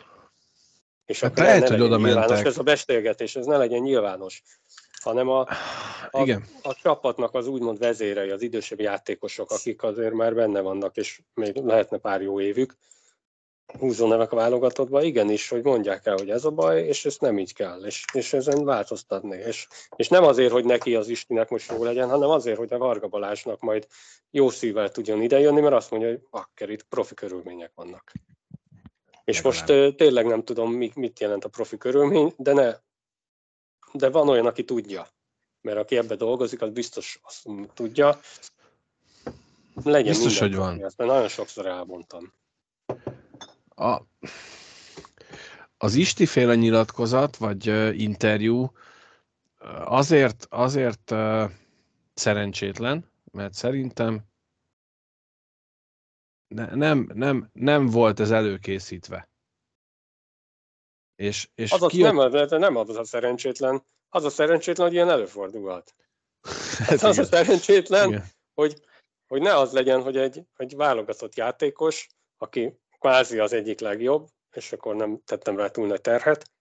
És 1.05 1.19
Hát 1.19 1.31
akkor 1.31 1.43
lehet, 1.43 1.69
hogy 1.69 1.81
oda 1.81 1.97
nyilvános, 1.97 2.29
mentek. 2.29 2.45
ez 2.45 2.57
a 2.57 2.63
beszélgetés, 2.63 3.35
ez 3.35 3.45
ne 3.45 3.57
legyen 3.57 3.81
nyilvános, 3.81 4.43
hanem 5.01 5.29
a, 5.29 5.39
a, 6.11 6.21
Igen. 6.21 6.45
a 6.63 6.73
csapatnak 6.73 7.33
az 7.33 7.47
úgymond 7.47 7.77
vezérei, 7.79 8.29
az 8.29 8.41
idősebb 8.41 8.79
játékosok, 8.79 9.51
akik 9.51 9.83
azért 9.83 10.13
már 10.13 10.35
benne 10.35 10.61
vannak, 10.61 10.97
és 10.97 11.21
még 11.33 11.55
lehetne 11.55 11.97
pár 11.97 12.21
jó 12.21 12.41
évük, 12.41 12.77
húzó 13.79 14.07
nevek 14.07 14.31
a 14.31 14.35
válogatottban, 14.35 15.03
igenis, 15.03 15.49
hogy 15.49 15.63
mondják 15.63 16.05
el, 16.05 16.15
hogy 16.15 16.29
ez 16.29 16.45
a 16.45 16.51
baj, 16.51 16.81
és 16.81 17.05
ezt 17.05 17.21
nem 17.21 17.39
így 17.39 17.53
kell, 17.53 17.85
és, 17.85 18.05
és 18.13 18.33
ezen 18.33 18.65
változtatni. 18.65 19.37
És, 19.37 19.67
és 19.95 20.07
nem 20.07 20.23
azért, 20.23 20.51
hogy 20.51 20.65
neki 20.65 20.95
az 20.95 21.07
Istinek 21.07 21.49
most 21.49 21.71
jó 21.71 21.83
legyen, 21.83 22.09
hanem 22.09 22.29
azért, 22.29 22.57
hogy 22.57 22.73
a 22.73 22.77
Varga 22.77 23.07
Balázsnak 23.07 23.59
majd 23.59 23.87
jó 24.31 24.49
szívvel 24.49 24.91
tudjon 24.91 25.21
idejönni, 25.21 25.61
mert 25.61 25.75
azt 25.75 25.91
mondja, 25.91 26.09
hogy 26.09 26.21
bakker, 26.31 26.69
itt 26.69 26.83
profi 26.83 27.13
körülmények 27.13 27.71
vannak. 27.75 28.11
És 29.23 29.41
most 29.41 29.69
ö, 29.69 29.91
tényleg 29.91 30.25
nem 30.25 30.43
tudom, 30.43 30.71
mi, 30.71 30.91
mit 30.95 31.19
jelent 31.19 31.45
a 31.45 31.49
profi 31.49 31.77
körülmény, 31.77 32.33
de 32.37 32.53
ne, 32.53 32.75
de 33.91 34.09
van 34.09 34.29
olyan, 34.29 34.45
aki 34.45 34.63
tudja. 34.63 35.07
Mert 35.61 35.77
aki 35.77 35.97
ebbe 35.97 36.15
dolgozik, 36.15 36.61
az 36.61 36.69
biztos 36.69 37.19
azt 37.23 37.47
tudja. 37.73 38.19
Legyen 39.83 40.13
Biztos, 40.13 40.39
minden 40.39 40.59
hogy 40.59 40.67
van. 40.67 40.85
Ezt 40.85 40.97
már 40.97 41.07
nagyon 41.07 41.27
sokszor 41.27 41.65
elmondtam. 41.65 42.33
A, 43.75 44.01
az 45.77 45.95
Isti 45.95 46.25
féle 46.25 46.55
nyilatkozat, 46.55 47.35
vagy 47.35 47.67
ö, 47.67 47.91
interjú 47.91 48.71
azért, 49.85 50.47
azért 50.49 51.11
ö, 51.11 51.45
szerencsétlen, 52.13 53.11
mert 53.31 53.53
szerintem 53.53 54.25
ne, 56.47 56.75
nem, 56.75 57.09
nem, 57.13 57.49
nem 57.53 57.85
volt 57.85 58.19
ez 58.19 58.31
előkészítve. 58.31 59.29
És, 61.15 61.49
és 61.55 61.71
Az, 61.71 61.81
az 61.81 61.91
ki 61.91 62.01
nem, 62.01 62.17
az, 62.17 62.49
nem 62.49 62.75
az 62.75 62.95
a 62.95 63.03
szerencsétlen, 63.03 63.85
az 64.09 64.23
a 64.23 64.29
szerencsétlen, 64.29 64.87
hogy 64.87 64.95
ilyen 64.95 65.09
előfordulhat. 65.09 65.95
Hát 66.87 66.91
Az 66.91 67.03
a 67.03 67.11
igen, 67.11 67.25
szerencsétlen, 67.25 68.07
igen. 68.07 68.25
hogy, 68.53 68.81
hogy 69.27 69.41
ne 69.41 69.57
az 69.57 69.71
legyen, 69.71 70.01
hogy 70.01 70.17
egy, 70.17 70.43
egy 70.55 70.75
válogatott 70.75 71.35
játékos, 71.35 72.07
aki 72.37 72.79
kvázi 73.05 73.39
az 73.39 73.53
egyik 73.53 73.79
legjobb, 73.79 74.27
és 74.51 74.71
akkor 74.71 74.95
nem 74.95 75.21
tettem 75.25 75.57
rá 75.57 75.67
túl 75.67 75.87
nagy 75.87 76.01
terhet, 76.01 76.51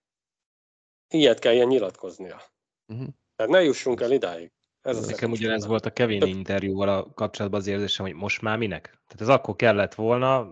ilyet 1.09 1.39
kelljen 1.39 1.67
nyilatkoznia. 1.67 2.41
Mhm. 2.85 3.05
Tehát 3.35 3.51
ne 3.51 3.63
jussunk 3.63 4.01
el 4.01 4.11
idáig. 4.11 4.51
Ez 4.81 5.03
a 5.03 5.05
Nekem 5.05 5.31
ugyanez 5.31 5.65
volt 5.65 5.85
a 5.85 5.93
Kevin 5.93 6.21
interjúval 6.21 6.89
a 6.89 7.13
kapcsolatban 7.13 7.59
az 7.59 7.67
érzésem, 7.67 8.05
hogy 8.05 8.15
most 8.15 8.41
már 8.41 8.57
minek? 8.57 8.83
Tehát 8.83 9.21
ez 9.21 9.27
akkor 9.27 9.55
kellett 9.55 9.93
volna, 9.93 10.51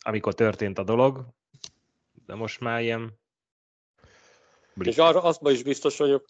amikor 0.00 0.34
történt 0.34 0.78
a 0.78 0.84
dolog, 0.84 1.26
de 2.26 2.34
most 2.34 2.60
már 2.60 2.80
ilyen... 2.80 3.18
És 4.80 4.98
arra 4.98 5.22
azban 5.22 5.52
is 5.52 5.62
biztos 5.62 5.96
vagyok, 5.96 6.26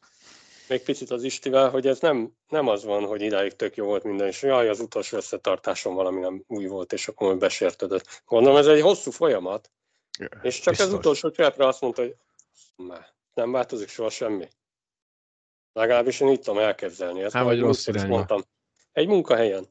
még 0.69 0.83
picit 0.83 1.11
az 1.11 1.23
Istivel, 1.23 1.71
hogy 1.71 1.87
ez 1.87 2.01
nem, 2.01 2.33
nem 2.49 2.69
az 2.69 2.85
van, 2.85 3.05
hogy 3.07 3.21
idáig 3.23 3.53
tök 3.57 3.77
jó 3.77 3.87
volt 3.87 4.05
minden, 4.05 4.27
és 4.27 4.43
jaj, 4.43 4.69
az 4.69 4.81
utolsó 4.81 5.17
összetartáson 5.17 5.95
valami 5.95 6.21
nem 6.21 6.45
új 6.47 6.67
volt, 6.67 6.93
és 6.93 7.09
akkor 7.09 7.39
besértődött. 7.39 8.23
Gondolom, 8.27 8.59
ez 8.59 8.67
egy 8.67 8.81
hosszú 8.81 9.11
folyamat, 9.11 9.71
és 10.43 10.61
csak 10.61 10.73
Biztos. 10.73 10.79
az 10.79 10.93
utolsó 10.93 11.31
cseppre 11.31 11.67
azt 11.67 11.81
mondta, 11.81 12.03
hogy 12.03 12.17
"Már 12.77 13.07
nem 13.35 13.53
változik 13.53 13.89
soha 13.89 14.11
semmi. 14.11 14.49
Legalábbis 15.73 16.21
én 16.21 16.29
így 16.29 16.41
tudom 16.41 16.59
elképzelni. 16.63 17.23
Ezt 17.23 17.35
Hát, 17.35 17.45
vagy 17.45 17.61
rossz 17.61 17.87
irányba. 17.87 18.15
mondtam. 18.15 18.43
Egy 18.93 19.07
munkahelyen. 19.07 19.67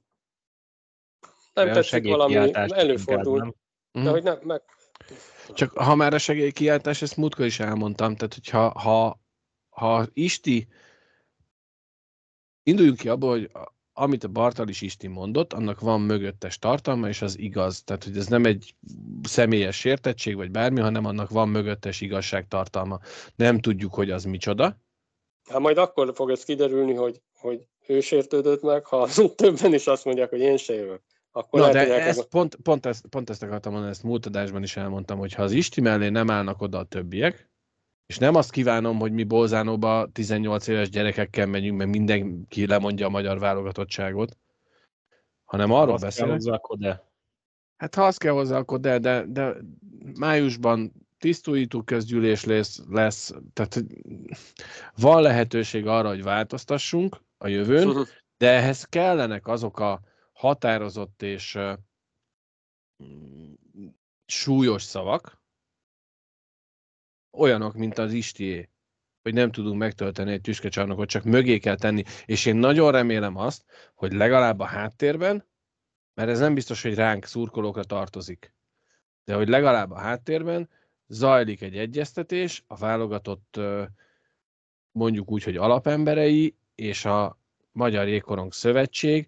Nem 1.54 1.64
Olyan 1.64 1.76
tetszik 1.76 2.08
valami, 2.08 2.36
előfordul, 2.54 3.36
inkább, 3.36 3.44
nem? 3.44 3.54
de 3.92 4.00
Mhm. 4.00 4.10
hogy 4.10 4.24
nem, 4.24 4.40
meg... 4.44 4.62
Csak 5.54 5.72
ha 5.72 5.96
már 5.96 6.14
a 6.14 6.18
segélykiáltás, 6.18 7.02
ezt 7.02 7.18
múltkor 7.18 7.46
is 7.46 7.60
elmondtam, 7.60 8.16
tehát 8.16 8.34
hogyha 8.34 8.80
ha, 8.80 9.20
ha 9.72 10.08
Isti, 10.14 10.68
induljunk 12.64 12.98
ki 12.98 13.10
abból, 13.10 13.30
hogy 13.30 13.50
a- 13.54 13.74
amit 13.94 14.24
a 14.24 14.28
Bartalis 14.28 14.82
Isti 14.82 15.08
mondott, 15.08 15.54
annak 15.54 15.80
van 15.80 16.02
mögöttes 16.02 16.60
tartalma, 16.60 17.08
és 17.08 17.22
az 17.22 17.40
igaz. 17.40 17.84
Tehát, 17.84 18.04
hogy 18.04 18.18
ez 18.18 18.28
nem 18.28 18.46
egy 18.46 18.76
személyes 19.24 19.76
sértettség, 19.76 20.36
vagy 20.36 20.52
bármi, 20.52 20.80
hanem 20.80 21.06
annak 21.06 21.30
van 21.30 21.50
mögöttes 21.50 22.02
igazságtartalma. 22.02 23.00
Nem 23.36 23.60
tudjuk, 23.60 23.94
hogy 23.94 24.12
az 24.12 24.24
micsoda. 24.24 24.78
Hát 25.50 25.60
majd 25.60 25.78
akkor 25.78 26.12
fog 26.16 26.30
ez 26.30 26.44
kiderülni, 26.44 26.94
hogy, 26.94 27.22
hogy 27.34 27.68
ő 27.88 28.00
sértődött 28.00 28.62
meg, 28.62 28.86
ha 28.86 29.08
többen 29.36 29.74
is 29.74 29.88
azt 29.88 30.06
mondják, 30.06 30.30
hogy 30.30 30.40
én 30.40 30.58
se 30.58 30.74
jövök. 30.74 31.02
Akkor 31.32 31.60
Na, 31.60 31.66
lehet, 31.68 31.88
de 31.88 31.94
ezt, 31.94 32.02
elkezd... 32.02 32.28
pont, 32.28 32.56
pont, 32.56 32.86
ezt, 32.86 33.08
pont 33.08 33.30
ezt 33.30 33.44
akartam 33.44 33.72
mondani, 33.72 33.94
ezt 33.94 34.04
múlt 34.04 34.26
adásban 34.26 34.64
is 34.64 34.78
elmondtam, 34.78 35.18
hogy 35.18 35.34
ha 35.34 35.44
az 35.44 35.52
Isti 35.52 35.82
mellé 35.82 36.10
nem 36.10 36.30
állnak 36.30 36.62
oda 36.62 36.78
a 36.78 36.84
többiek, 36.84 37.51
és 38.12 38.18
nem 38.18 38.36
azt 38.36 38.52
kívánom, 38.52 39.00
hogy 39.00 39.12
mi 39.12 39.24
Bolzánóba 39.24 40.08
18 40.12 40.68
éves 40.68 40.90
gyerekekkel 40.90 41.46
megyünk, 41.46 41.78
meg 41.78 41.90
mindenki 41.90 42.68
lemondja 42.68 43.06
a 43.06 43.10
magyar 43.10 43.40
válogatottságot, 43.40 44.38
hanem 45.46 45.72
arról 45.72 45.96
kell 45.96 46.06
beszélek. 46.06 46.32
hozzá, 46.32 46.54
akkor 46.54 46.78
de. 46.78 47.10
Hát 47.78 47.96
ha 47.96 48.06
azt 48.06 48.20
kell 48.20 48.34
hozzá, 48.34 48.58
akkor 48.58 48.80
de, 48.80 49.00
de, 49.00 49.26
de 49.28 49.56
májusban 50.20 50.94
tisztújító 51.18 51.82
közgyűlés 51.84 52.44
lesz, 52.44 52.82
lesz, 52.90 53.34
tehát 53.54 53.84
van 54.96 55.22
lehetőség 55.22 55.88
arra, 55.88 56.08
hogy 56.08 56.24
változtassunk 56.24 57.22
a 57.38 57.48
jövőn, 57.48 58.08
de 58.38 58.50
ehhez 58.50 58.84
kellenek 58.84 59.48
azok 59.48 59.80
a 59.80 60.02
határozott 60.34 61.22
és 61.22 61.60
súlyos 64.26 64.84
szavak, 64.84 65.41
olyanok, 67.32 67.74
mint 67.74 67.98
az 67.98 68.14
Istié, 68.14 68.70
hogy 69.22 69.34
nem 69.34 69.52
tudunk 69.52 69.78
megtölteni 69.78 70.32
egy 70.32 70.42
tüskecsarnokot, 70.42 71.10
csak 71.10 71.24
mögé 71.24 71.58
kell 71.58 71.76
tenni. 71.76 72.04
És 72.26 72.46
én 72.46 72.56
nagyon 72.56 72.92
remélem 72.92 73.38
azt, 73.38 73.64
hogy 73.96 74.14
legalább 74.14 74.60
a 74.60 74.66
háttérben, 74.66 75.46
mert 76.14 76.30
ez 76.30 76.40
nem 76.40 76.54
biztos, 76.54 76.82
hogy 76.82 76.96
ránk 76.96 77.26
szurkolókra 77.26 77.84
tartozik, 77.84 78.54
de 79.24 79.36
hogy 79.36 79.48
legalább 79.48 79.92
a 79.92 80.00
háttérben 80.00 80.70
zajlik 81.08 81.62
egy 81.62 81.78
egyeztetés, 81.78 82.64
a 82.68 82.76
válogatott 82.76 83.60
mondjuk 84.92 85.32
úgy, 85.32 85.44
hogy 85.44 85.56
alapemberei 85.58 86.56
és 86.76 87.06
a 87.06 87.40
Magyar 87.72 88.08
Jégkorong 88.08 88.54
Szövetség 88.54 89.28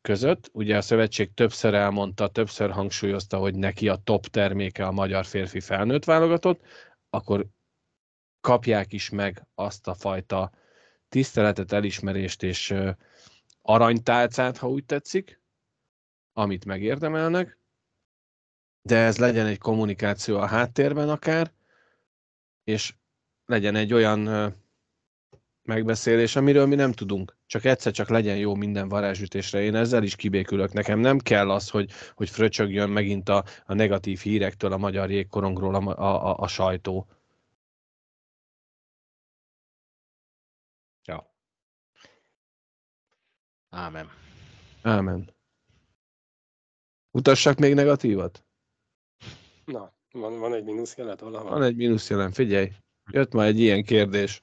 között. 0.00 0.50
Ugye 0.52 0.76
a 0.76 0.80
szövetség 0.80 1.34
többször 1.34 1.74
elmondta, 1.74 2.28
többször 2.28 2.70
hangsúlyozta, 2.70 3.38
hogy 3.38 3.54
neki 3.54 3.88
a 3.88 4.00
top 4.04 4.26
terméke 4.26 4.86
a 4.86 4.92
magyar 4.92 5.24
férfi 5.24 5.60
felnőtt 5.60 6.04
válogatott, 6.04 6.60
akkor 7.14 7.46
kapják 8.40 8.92
is 8.92 9.10
meg 9.10 9.46
azt 9.54 9.86
a 9.88 9.94
fajta 9.94 10.52
tiszteletet, 11.08 11.72
elismerést 11.72 12.42
és 12.42 12.74
aranytálcát, 13.62 14.56
ha 14.56 14.68
úgy 14.68 14.84
tetszik, 14.84 15.40
amit 16.32 16.64
megérdemelnek, 16.64 17.58
de 18.82 18.96
ez 18.96 19.18
legyen 19.18 19.46
egy 19.46 19.58
kommunikáció 19.58 20.38
a 20.38 20.46
háttérben 20.46 21.08
akár, 21.08 21.52
és 22.64 22.94
legyen 23.44 23.74
egy 23.74 23.92
olyan 23.92 24.54
megbeszélés, 25.64 26.36
amiről 26.36 26.66
mi 26.66 26.74
nem 26.74 26.92
tudunk. 26.92 27.36
Csak 27.46 27.64
egyszer 27.64 27.92
csak 27.92 28.08
legyen 28.08 28.36
jó 28.36 28.54
minden 28.54 28.88
varázsütésre. 28.88 29.60
Én 29.60 29.74
ezzel 29.74 30.02
is 30.02 30.16
kibékülök. 30.16 30.72
Nekem 30.72 30.98
nem 30.98 31.18
kell 31.18 31.50
az, 31.50 31.70
hogy, 31.70 31.90
hogy 32.14 32.30
fröcsögjön 32.30 32.90
megint 32.90 33.28
a, 33.28 33.44
a 33.66 33.74
negatív 33.74 34.20
hírektől 34.20 34.72
a 34.72 34.76
magyar 34.76 35.10
jégkorongról 35.10 35.74
a, 35.74 36.02
a, 36.02 36.30
a, 36.30 36.38
a 36.38 36.46
sajtó. 36.46 37.06
Ja. 41.04 41.34
Ámen. 43.70 44.08
Ámen. 44.82 45.34
Utassak 47.10 47.58
még 47.58 47.74
negatívat? 47.74 48.44
Na, 49.64 49.92
van, 50.10 50.38
van 50.38 50.54
egy 50.54 50.64
mínusz 50.64 50.96
jelet 50.96 51.20
valahol? 51.20 51.50
Van 51.50 51.62
egy 51.62 51.76
mínusz 51.76 52.10
jelen, 52.10 52.32
figyelj. 52.32 52.72
Jött 53.10 53.32
ma 53.32 53.44
egy 53.44 53.60
ilyen 53.60 53.84
kérdés. 53.84 54.42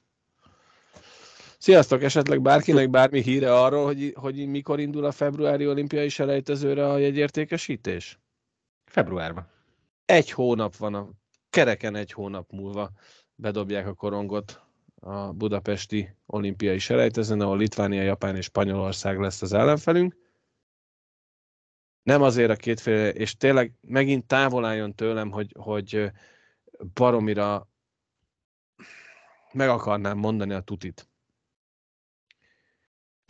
Sziasztok, 1.62 2.02
esetleg 2.02 2.40
bárkinek 2.40 2.90
bármi 2.90 3.22
híre 3.22 3.54
arról, 3.54 3.84
hogy, 3.84 4.14
hogy 4.16 4.46
mikor 4.46 4.80
indul 4.80 5.04
a 5.04 5.12
februári 5.12 5.66
olimpiai 5.66 6.08
selejtezőre 6.08 6.90
a 6.90 6.96
jegyértékesítés? 6.98 8.18
Februárban. 8.84 9.48
Egy 10.04 10.30
hónap 10.30 10.76
van, 10.76 10.94
a 10.94 11.10
kereken 11.50 11.94
egy 11.94 12.12
hónap 12.12 12.52
múlva 12.52 12.90
bedobják 13.34 13.86
a 13.86 13.94
korongot 13.94 14.62
a 14.94 15.32
budapesti 15.32 16.16
olimpiai 16.26 16.78
selejtezőn, 16.78 17.40
ahol 17.40 17.56
Litvánia, 17.56 18.02
Japán 18.02 18.36
és 18.36 18.44
Spanyolország 18.44 19.18
lesz 19.18 19.42
az 19.42 19.52
ellenfelünk. 19.52 20.16
Nem 22.02 22.22
azért 22.22 22.50
a 22.50 22.56
kétféle, 22.56 23.12
és 23.12 23.36
tényleg 23.36 23.72
megint 23.80 24.26
távol 24.26 24.64
álljon 24.64 24.94
tőlem, 24.94 25.30
hogy, 25.30 25.54
hogy 25.58 26.10
baromira 26.94 27.68
meg 29.52 29.68
akarnám 29.68 30.18
mondani 30.18 30.52
a 30.52 30.60
tutit. 30.60 31.10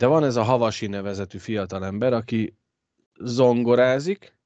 De 0.03 0.09
van 0.09 0.23
ez 0.23 0.35
a 0.35 0.43
Havasi 0.43 0.87
nevezetű 0.87 1.37
fiatalember, 1.37 2.13
aki 2.13 2.57
zongorázik, 3.19 4.37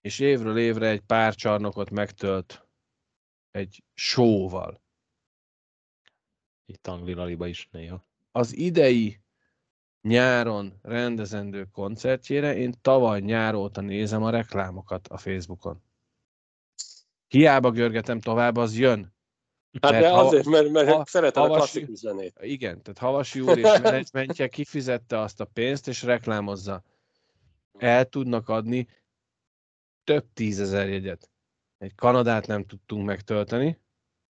és 0.00 0.18
évről 0.18 0.58
évre 0.58 0.88
egy 0.88 1.00
pár 1.00 1.34
csarnokot 1.34 1.90
megtölt 1.90 2.68
egy 3.50 3.84
showval. 3.94 4.82
Itt 6.64 6.86
Anglilaliba 6.86 7.46
is 7.46 7.68
néha. 7.70 8.04
Az 8.32 8.56
idei 8.56 9.20
nyáron 10.00 10.78
rendezendő 10.82 11.64
koncertjére 11.64 12.56
én 12.56 12.74
tavaly 12.80 13.20
nyár 13.20 13.54
óta 13.54 13.80
nézem 13.80 14.22
a 14.22 14.30
reklámokat 14.30 15.08
a 15.08 15.16
Facebookon. 15.16 15.82
Hiába 17.28 17.70
görgetem 17.70 18.20
tovább, 18.20 18.56
az 18.56 18.78
jön. 18.78 19.14
Hát 19.80 19.92
Mert 19.92 20.02
de 20.04 20.10
ha- 20.10 20.20
azért, 20.20 20.46
mert, 20.46 20.70
mert 20.70 20.88
ha- 20.92 21.04
szeretem 21.06 21.42
a 21.42 21.46
klasszikus 21.46 21.98
zenét. 21.98 22.38
Igen, 22.40 22.82
tehát 22.82 22.98
Havasi 22.98 23.40
úr 23.40 23.58
és 23.58 23.78
menedzsmentje 23.82 24.48
kifizette 24.48 25.18
azt 25.18 25.40
a 25.40 25.44
pénzt, 25.44 25.88
és 25.88 26.02
reklámozza. 26.02 26.82
El 27.78 28.04
tudnak 28.04 28.48
adni 28.48 28.88
több 30.04 30.24
tízezer 30.32 30.88
jegyet. 30.88 31.30
Egy 31.78 31.94
Kanadát 31.94 32.46
nem 32.46 32.64
tudtunk 32.64 33.06
megtölteni, 33.06 33.78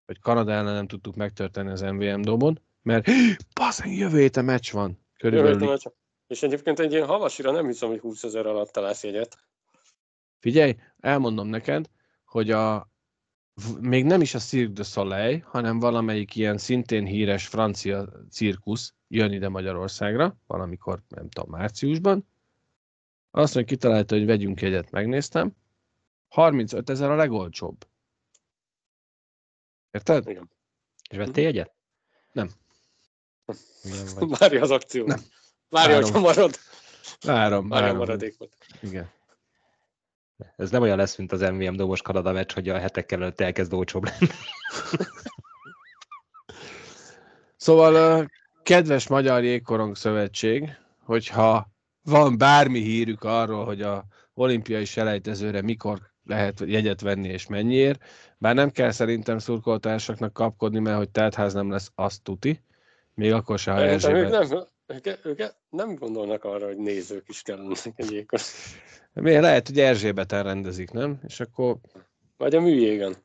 vagy 0.07 0.19
Kanada 0.19 0.53
ellen 0.53 0.75
nem 0.75 0.87
tudtuk 0.87 1.15
megtölteni 1.17 1.71
az 1.71 1.81
MVM 1.81 2.21
dobon, 2.21 2.61
mert 2.83 3.07
bazen, 3.61 3.89
jövő 3.89 4.19
héten 4.19 4.45
meccs 4.45 4.73
van. 4.73 4.99
Körülbelül. 5.19 5.79
csak- 5.79 5.95
És 6.27 6.43
egyébként 6.43 6.79
egy 6.79 6.93
ilyen 6.93 7.07
havasira 7.07 7.51
nem 7.51 7.67
hiszem, 7.67 7.89
hogy 7.89 7.99
20 8.01 8.23
ezer 8.23 8.47
alatt 8.47 8.71
találsz 8.71 9.05
jegyet. 9.05 9.39
Figyelj, 10.39 10.77
elmondom 11.01 11.47
neked, 11.49 11.91
hogy 12.25 12.51
a 12.51 12.90
még 13.81 14.05
nem 14.05 14.21
is 14.21 14.35
a 14.35 14.39
Cirque 14.39 14.73
du 14.73 14.83
Soleil, 14.83 15.43
hanem 15.47 15.79
valamelyik 15.79 16.37
ilyen 16.37 16.59
szintén 16.59 17.05
híres 17.05 17.47
francia 17.47 18.09
cirkusz 18.31 18.95
jön 19.09 19.33
ide 19.33 19.49
Magyarországra, 19.49 20.37
valamikor, 20.47 21.03
nem 21.09 21.29
tudom, 21.29 21.51
márciusban. 21.51 22.27
Azt 23.31 23.55
mondja, 23.55 23.75
kitalálta, 23.75 24.15
hogy 24.15 24.27
vegyünk 24.27 24.63
egyet, 24.63 24.91
megnéztem. 24.91 25.57
35 26.29 26.91
ezer 26.91 27.11
a 27.11 27.17
legolcsóbb. 27.17 27.87
Érted? 29.91 30.29
Igen. 30.29 30.51
És 31.11 31.17
vettél 31.17 31.45
jegyet? 31.45 31.75
Nem. 32.33 32.51
Igen, 33.83 34.07
vagy. 34.15 34.39
Várja 34.39 34.63
az 34.63 34.71
akciót. 34.71 35.07
Nem. 35.07 35.21
Várja, 35.69 35.95
Várom. 35.95 36.13
hogy 36.13 36.21
marad. 36.23 36.55
Várom, 37.21 37.69
Várja 37.69 37.91
a 37.91 37.95
maradékot. 37.95 38.57
Igen. 38.83 39.11
Ez 40.57 40.71
nem 40.71 40.83
olyan 40.83 40.97
lesz, 40.97 41.17
mint 41.17 41.33
az 41.33 41.41
MVM 41.41 41.75
dobos 41.75 42.03
Kanada 42.03 42.33
meccs, 42.33 42.53
hogy 42.53 42.69
a 42.69 42.79
hetekkel 42.79 43.23
előtt 43.23 43.41
elkezd 43.41 43.73
olcsóbb 43.73 44.05
lenni. 44.05 44.33
Szóval, 47.57 48.27
kedves 48.63 49.09
Magyar 49.09 49.43
Jégkorong 49.43 49.97
Szövetség, 49.97 50.71
hogyha 51.05 51.71
van 52.03 52.39
bármi 52.39 52.81
hírük 52.81 53.25
arról, 53.25 53.65
hogy 53.65 53.83
a 53.83 54.05
olimpiai 54.35 54.85
selejtezőre 54.85 55.63
mikor 55.63 55.99
lehet 56.25 56.63
jegyet 56.67 57.01
venni 57.01 57.29
és 57.29 57.47
mennyiért, 57.47 58.03
bár 58.39 58.55
nem 58.55 58.71
kell 58.71 58.91
szerintem 58.91 59.39
szurkoltársaknak 59.39 60.33
kapkodni, 60.33 60.79
mert 60.79 60.97
hogy 60.97 61.11
teltház 61.11 61.53
nem 61.55 61.71
lesz, 61.71 61.91
azt 61.95 62.23
tuti. 62.23 62.65
Még 63.15 63.33
akkor 63.33 63.59
se, 63.59 63.71
ha 63.71 63.79
Szerintem 63.79 64.15
ők 64.15 64.33
Erzsébet. 64.33 64.67
nem, 64.87 64.99
ők, 65.05 65.25
ők 65.25 65.53
nem 65.71 65.95
gondolnak 65.95 66.45
arra, 66.45 66.67
hogy 66.67 66.77
nézők 66.77 67.29
is 67.29 67.43
kellenek 67.43 67.93
egyébként. 67.95 68.43
Miért 69.13 69.43
lehet, 69.43 69.67
hogy 69.67 69.79
Erzsébeten 69.79 70.43
rendezik, 70.43 70.91
nem? 70.91 71.21
És 71.27 71.41
akkor 71.41 71.79
Vagy 72.37 72.55
a 72.55 72.61
műjégen. 72.61 73.17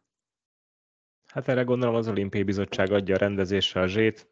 Hát 1.26 1.48
erre 1.48 1.64
gondolom 1.64 1.96
az 1.96 2.08
olimpiai 2.08 2.44
bizottság 2.44 2.92
adja 2.92 3.16
a 3.16 3.18
rendezésre 3.18 3.82
a 3.82 3.88
zsét. 3.88 4.30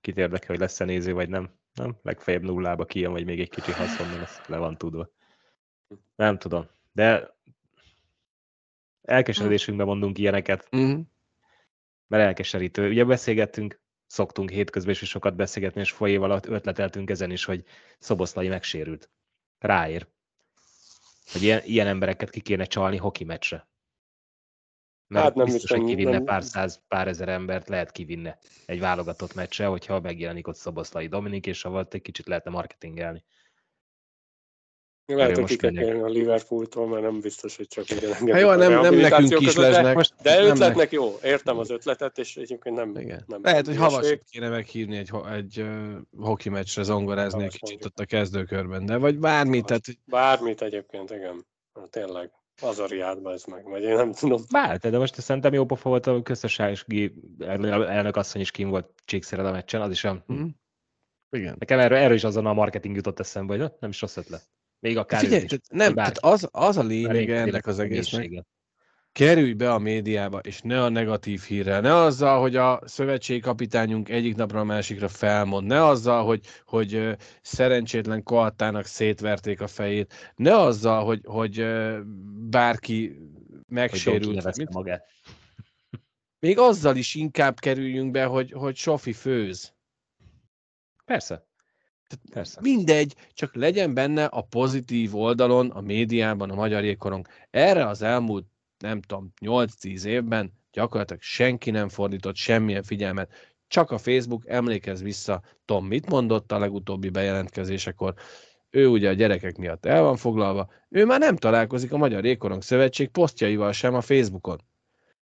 Kit 0.00 0.16
érdekel, 0.16 0.46
hogy 0.48 0.58
lesz-e 0.58 0.84
néző, 0.84 1.12
vagy 1.12 1.28
nem. 1.28 1.50
Nem? 1.74 1.98
Legfeljebb 2.02 2.42
nullába 2.42 2.84
kijön, 2.84 3.12
vagy 3.12 3.24
még 3.24 3.40
egy 3.40 3.50
kicsi 3.50 3.72
haszon, 3.72 4.08
mert 4.08 4.22
ez 4.22 4.40
le 4.46 4.56
van 4.56 4.78
tudva. 4.78 5.10
Nem 6.16 6.38
tudom. 6.38 6.66
De 6.92 7.36
elkeseredésünkben 9.02 9.86
mondunk 9.86 10.18
ilyeneket, 10.18 10.68
uh-huh. 10.72 11.00
mert 12.06 12.24
elkeserítő. 12.24 12.88
Ugye 12.88 13.04
beszélgettünk, 13.04 13.80
szoktunk 14.06 14.50
hétközben 14.50 14.92
is 14.92 14.98
sokat 14.98 15.36
beszélgetni, 15.36 15.80
és 15.80 15.90
folyé 15.90 16.16
alatt 16.16 16.46
ötleteltünk 16.46 17.10
ezen 17.10 17.30
is, 17.30 17.44
hogy 17.44 17.64
Szoboszlai 17.98 18.48
megsérült. 18.48 19.10
Ráér. 19.58 20.06
Hogy 21.32 21.42
ilyen, 21.42 21.62
ilyen 21.64 21.86
embereket 21.86 22.30
ki 22.30 22.40
kéne 22.40 22.64
csalni 22.64 22.96
hoki 22.96 23.24
meccsre. 23.24 23.68
Mert 25.06 25.24
Hát 25.24 25.34
nem 25.34 25.44
biztos, 25.44 25.70
hogy 25.70 25.84
kivinne 25.84 26.10
nem- 26.10 26.24
pár 26.24 26.42
száz, 26.42 26.82
pár 26.88 27.08
ezer 27.08 27.28
embert, 27.28 27.68
lehet 27.68 27.90
kivinne 27.90 28.38
egy 28.66 28.80
válogatott 28.80 29.34
meccsre, 29.34 29.66
hogyha 29.66 30.00
megjelenik 30.00 30.46
ott 30.46 30.56
Szoboszlai 30.56 31.06
Dominik, 31.06 31.46
és 31.46 31.64
avval 31.64 31.86
egy 31.90 32.02
kicsit 32.02 32.26
lehetne 32.26 32.50
marketingelni. 32.50 33.24
Lehet, 35.16 35.36
hogy 35.36 35.44
ki 35.46 35.56
kell 35.56 36.02
a 36.02 36.08
Liverpooltól, 36.08 36.88
mert 36.88 37.02
nem 37.02 37.20
biztos, 37.20 37.56
hogy 37.56 37.66
csak 37.66 37.90
igen 37.90 38.12
engedik 38.12 38.32
Hát 38.32 38.42
jó, 38.42 38.48
a 38.48 38.56
nem, 38.56 38.80
nem 38.80 38.94
nekünk 38.94 39.40
is 39.40 39.54
lesznek. 39.56 39.94
most- 39.94 40.14
De 40.22 40.42
ötletnek 40.42 40.90
jó, 40.92 41.18
értem 41.22 41.58
az 41.58 41.70
ötletet, 41.70 42.18
és 42.18 42.36
egyébként 42.36 42.76
nem, 42.76 42.96
Igen. 42.96 43.24
nem 43.26 43.40
Lehet, 43.42 43.66
hogy. 43.66 43.76
Havasit 43.76 44.22
kéne 44.30 44.48
meghívni 44.48 44.96
egy, 44.96 45.10
egy 45.32 45.60
uh, 45.60 45.92
hoki 46.18 46.48
meccsre 46.48 46.82
zongorázni 46.82 47.44
egy 47.44 47.58
kicsit 47.58 47.84
ott 47.84 47.98
a 47.98 48.04
kezdőkörben, 48.04 48.86
de 48.86 48.96
vagy 48.96 49.18
bármi, 49.18 49.62
tehát 49.62 49.84
Bármit 50.04 50.62
egyébként, 50.62 51.10
igen. 51.10 51.46
Tényleg, 51.90 52.30
az 52.62 52.78
a 52.78 52.86
riádba 52.86 53.32
ez 53.32 53.44
meg, 53.44 53.64
vagy 53.64 53.82
én 53.82 53.94
nem 53.94 54.12
tudom. 54.12 54.42
Bár, 54.52 54.78
de 54.78 54.98
most 54.98 55.20
szerintem 55.20 55.52
jó 55.52 55.64
pofa 55.64 55.88
volt 55.88 56.06
a 56.06 56.22
köztársasági 56.22 57.14
elnök 57.38 58.16
asszony 58.16 58.40
is 58.40 58.50
kim 58.50 58.68
volt 58.68 58.90
csíkszered 59.04 59.46
a 59.46 59.50
meccsen, 59.50 59.80
az 59.80 59.90
is 59.90 60.04
olyan. 60.04 60.24
hm? 60.26 60.44
igen. 61.30 61.56
Nekem 61.58 61.78
erről, 61.78 61.98
erről 61.98 62.16
is 62.16 62.24
azon 62.24 62.46
a 62.46 62.52
marketing 62.52 62.96
jutott 62.96 63.18
eszembe, 63.20 63.56
hogy 63.56 63.72
nem 63.80 63.90
is 63.90 64.00
rossz 64.00 64.16
ötlet. 64.16 64.42
Még 64.80 64.96
akár 64.96 65.20
Figyelj, 65.20 65.42
ő 65.42 65.44
is. 65.44 65.58
nem, 65.68 65.94
tehát 65.94 66.18
az, 66.18 66.48
az 66.50 66.76
a 66.76 66.82
lényege 66.82 67.36
ennek 67.36 67.66
az 67.66 67.78
egésznek, 67.78 68.44
kerülj 69.12 69.52
be 69.52 69.72
a 69.72 69.78
médiába, 69.78 70.38
és 70.38 70.60
ne 70.60 70.82
a 70.82 70.88
negatív 70.88 71.42
hírrel, 71.42 71.80
ne 71.80 71.94
azzal, 71.94 72.40
hogy 72.40 72.56
a 72.56 72.80
szövetségi 72.84 73.40
kapitányunk 73.40 74.08
egyik 74.08 74.36
napra 74.36 74.60
a 74.60 74.64
másikra 74.64 75.08
felmond, 75.08 75.66
ne 75.66 75.84
azzal, 75.84 76.24
hogy, 76.24 76.46
hogy 76.64 77.16
szerencsétlen 77.42 78.22
koattának 78.22 78.84
szétverték 78.84 79.60
a 79.60 79.66
fejét, 79.66 80.32
ne 80.36 80.56
azzal, 80.56 81.04
hogy, 81.04 81.20
hogy 81.24 81.66
bárki 82.50 83.08
Hogy 83.08 83.66
megsérült. 83.66 84.26
kinevezte 84.26 84.62
Mit? 84.62 84.72
magát. 84.72 85.04
Még 86.38 86.58
azzal 86.58 86.96
is 86.96 87.14
inkább 87.14 87.58
kerüljünk 87.58 88.10
be, 88.10 88.24
hogy, 88.24 88.52
hogy 88.52 88.76
Sofi 88.76 89.12
főz. 89.12 89.74
Persze. 91.04 91.47
Persze. 92.30 92.58
Mindegy, 92.62 93.14
csak 93.32 93.54
legyen 93.54 93.94
benne 93.94 94.24
a 94.24 94.42
pozitív 94.42 95.16
oldalon, 95.16 95.70
a 95.70 95.80
médiában, 95.80 96.50
a 96.50 96.54
magyar 96.54 96.84
jégkorong. 96.84 97.26
Erre 97.50 97.86
az 97.86 98.02
elmúlt, 98.02 98.46
nem 98.78 99.00
tudom, 99.00 99.32
8-10 99.40 100.04
évben 100.04 100.52
gyakorlatilag 100.72 101.22
senki 101.22 101.70
nem 101.70 101.88
fordított 101.88 102.36
semmilyen 102.36 102.82
figyelmet. 102.82 103.30
Csak 103.68 103.90
a 103.90 103.98
Facebook, 103.98 104.48
emlékezz 104.48 105.02
vissza, 105.02 105.42
Tom 105.64 105.86
mit 105.86 106.08
mondott 106.08 106.52
a 106.52 106.58
legutóbbi 106.58 107.08
bejelentkezésekor. 107.08 108.14
Ő 108.70 108.86
ugye 108.86 109.08
a 109.08 109.12
gyerekek 109.12 109.56
miatt 109.56 109.86
el 109.86 110.02
van 110.02 110.16
foglalva, 110.16 110.70
ő 110.88 111.04
már 111.04 111.18
nem 111.18 111.36
találkozik 111.36 111.92
a 111.92 111.96
Magyar 111.96 112.24
Jégkorong 112.24 112.62
Szövetség 112.62 113.08
posztjaival 113.08 113.72
sem 113.72 113.94
a 113.94 114.00
Facebookon. 114.00 114.60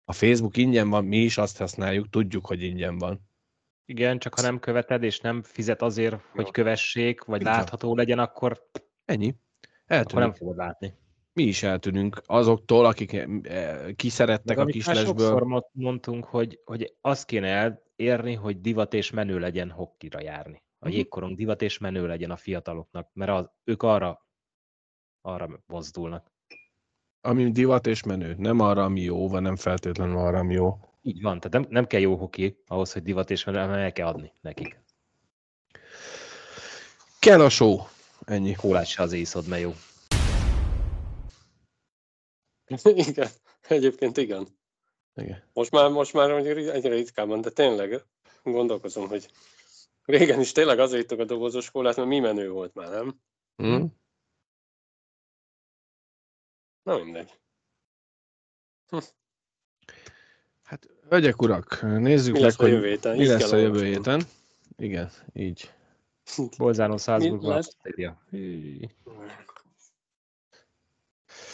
A 0.04 0.12
Facebook 0.12 0.56
ingyen 0.56 0.90
van, 0.90 1.04
mi 1.04 1.16
is 1.16 1.38
azt 1.38 1.58
használjuk, 1.58 2.08
tudjuk, 2.08 2.46
hogy 2.46 2.62
ingyen 2.62 2.98
van. 2.98 3.20
Igen, 3.86 4.18
csak 4.18 4.34
ha 4.34 4.42
nem 4.42 4.58
követed, 4.58 5.02
és 5.02 5.20
nem 5.20 5.42
fizet 5.42 5.82
azért, 5.82 6.20
hogy 6.32 6.50
kövessék, 6.50 7.24
vagy 7.24 7.42
van. 7.42 7.52
látható 7.52 7.94
legyen, 7.96 8.18
akkor, 8.18 8.68
Ennyi. 9.04 9.28
akkor 9.28 9.96
Eltűnik. 9.96 10.24
nem 10.24 10.32
fogod 10.34 10.56
látni. 10.56 10.94
mi 11.32 11.42
is 11.42 11.62
eltűnünk 11.62 12.20
azoktól, 12.26 12.84
akik 12.84 13.12
eh, 13.12 13.92
kiszerettek 13.96 14.58
a 14.58 14.60
sokszor 14.60 14.72
kislesből. 14.94 15.40
mo- 15.40 15.68
mondtunk, 15.72 16.24
hogy, 16.24 16.60
hogy 16.64 16.94
azt 17.00 17.26
kéne 17.26 17.48
elérni, 17.96 18.34
hogy 18.34 18.60
divat 18.60 18.94
és 18.94 19.10
menő 19.10 19.38
legyen 19.38 19.70
hokkira 19.70 20.20
járni. 20.20 20.62
A 20.78 20.86
Mhm. 20.86 20.94
jégkorong 20.96 21.36
divat 21.36 21.62
és 21.62 21.78
menő 21.78 22.06
legyen 22.06 22.30
a 22.30 22.36
fiataloknak, 22.36 23.10
mert 23.12 23.30
az, 23.30 23.50
ők 23.64 23.82
arra, 23.82 24.26
arra 25.20 25.62
mozdulnak. 25.66 26.32
Ami 27.20 27.50
divat 27.50 27.86
és 27.86 28.02
menő. 28.02 28.34
Nem 28.38 28.60
arra, 28.60 28.84
ami 28.84 29.00
jó, 29.00 29.28
vagy 29.28 29.42
nem 29.42 29.56
feltétlenül 29.56 30.16
arra, 30.16 30.38
ami 30.38 30.54
jó. 30.54 30.78
Így 31.06 31.22
van, 31.22 31.40
tehát 31.40 31.52
nem, 31.52 31.66
nem 31.68 31.86
kell 31.86 32.00
jó 32.00 32.16
hoki 32.16 32.62
ahhoz, 32.66 32.92
hogy 32.92 33.02
divat 33.02 33.30
és 33.30 33.42
hanem 33.42 33.70
el 33.70 33.92
kell 33.92 34.06
adni 34.06 34.32
nekik. 34.40 34.80
Kell 37.18 37.40
a 37.40 37.48
show. 37.48 37.78
Ennyi. 38.24 38.54
Kólát 38.54 38.86
se 38.86 39.02
az 39.02 39.12
észod, 39.12 39.48
mert 39.48 39.62
jó. 39.62 39.72
igen, 43.08 43.28
egyébként 43.68 44.16
igen. 44.16 44.46
Igen. 45.14 45.42
Most 45.52 45.70
már, 45.70 45.90
most 45.90 46.12
már 46.12 46.30
egyre 46.30 46.94
ritkábban, 46.94 47.40
de 47.40 47.50
tényleg 47.50 48.04
gondolkozom, 48.42 49.08
hogy 49.08 49.30
régen 50.04 50.40
is 50.40 50.52
tényleg 50.52 50.78
azért 50.78 51.02
ittuk 51.02 51.18
a 51.18 51.24
dobozos 51.24 51.70
kólát, 51.70 51.96
mert 51.96 52.08
mi 52.08 52.18
menő 52.18 52.50
volt 52.50 52.74
már, 52.74 52.90
nem? 52.90 53.20
Hm? 53.56 53.84
Na 56.82 56.98
mindegy. 56.98 57.40
Hát, 58.86 59.14
hölgyek, 61.08 61.42
urak, 61.42 61.82
nézzük 61.82 62.34
Mi 62.34 62.40
meg, 62.40 62.54
hogy 62.54 63.00
mi 63.02 63.26
lesz 63.26 63.52
a 63.52 63.56
jövő 63.56 63.84
héten. 63.84 64.22
Igen, 64.76 65.10
így. 65.32 65.70
Bolzánó 66.58 66.96
Salzburgban. 66.96 67.62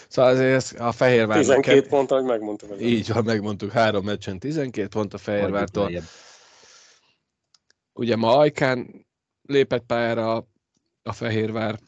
Szóval 0.08 0.30
azért 0.30 0.78
a 0.78 0.92
Fehérvárnak... 0.92 1.46
12 1.46 1.88
pont, 1.88 2.10
ahogy 2.10 2.24
megmondtuk. 2.24 2.70
Az 2.70 2.80
Így 2.80 3.12
van, 3.12 3.24
megmondtuk, 3.24 3.70
három 3.70 4.04
meccsen 4.04 4.38
12 4.38 4.88
pont 4.88 5.14
a 5.14 5.18
Fehérvártól. 5.18 5.90
Ugye 7.92 8.16
ma 8.16 8.36
Ajkán 8.36 9.06
lépett 9.42 9.86
pályára 9.86 10.34
a, 10.34 10.46
a 11.02 11.12
Fehérvár 11.12 11.78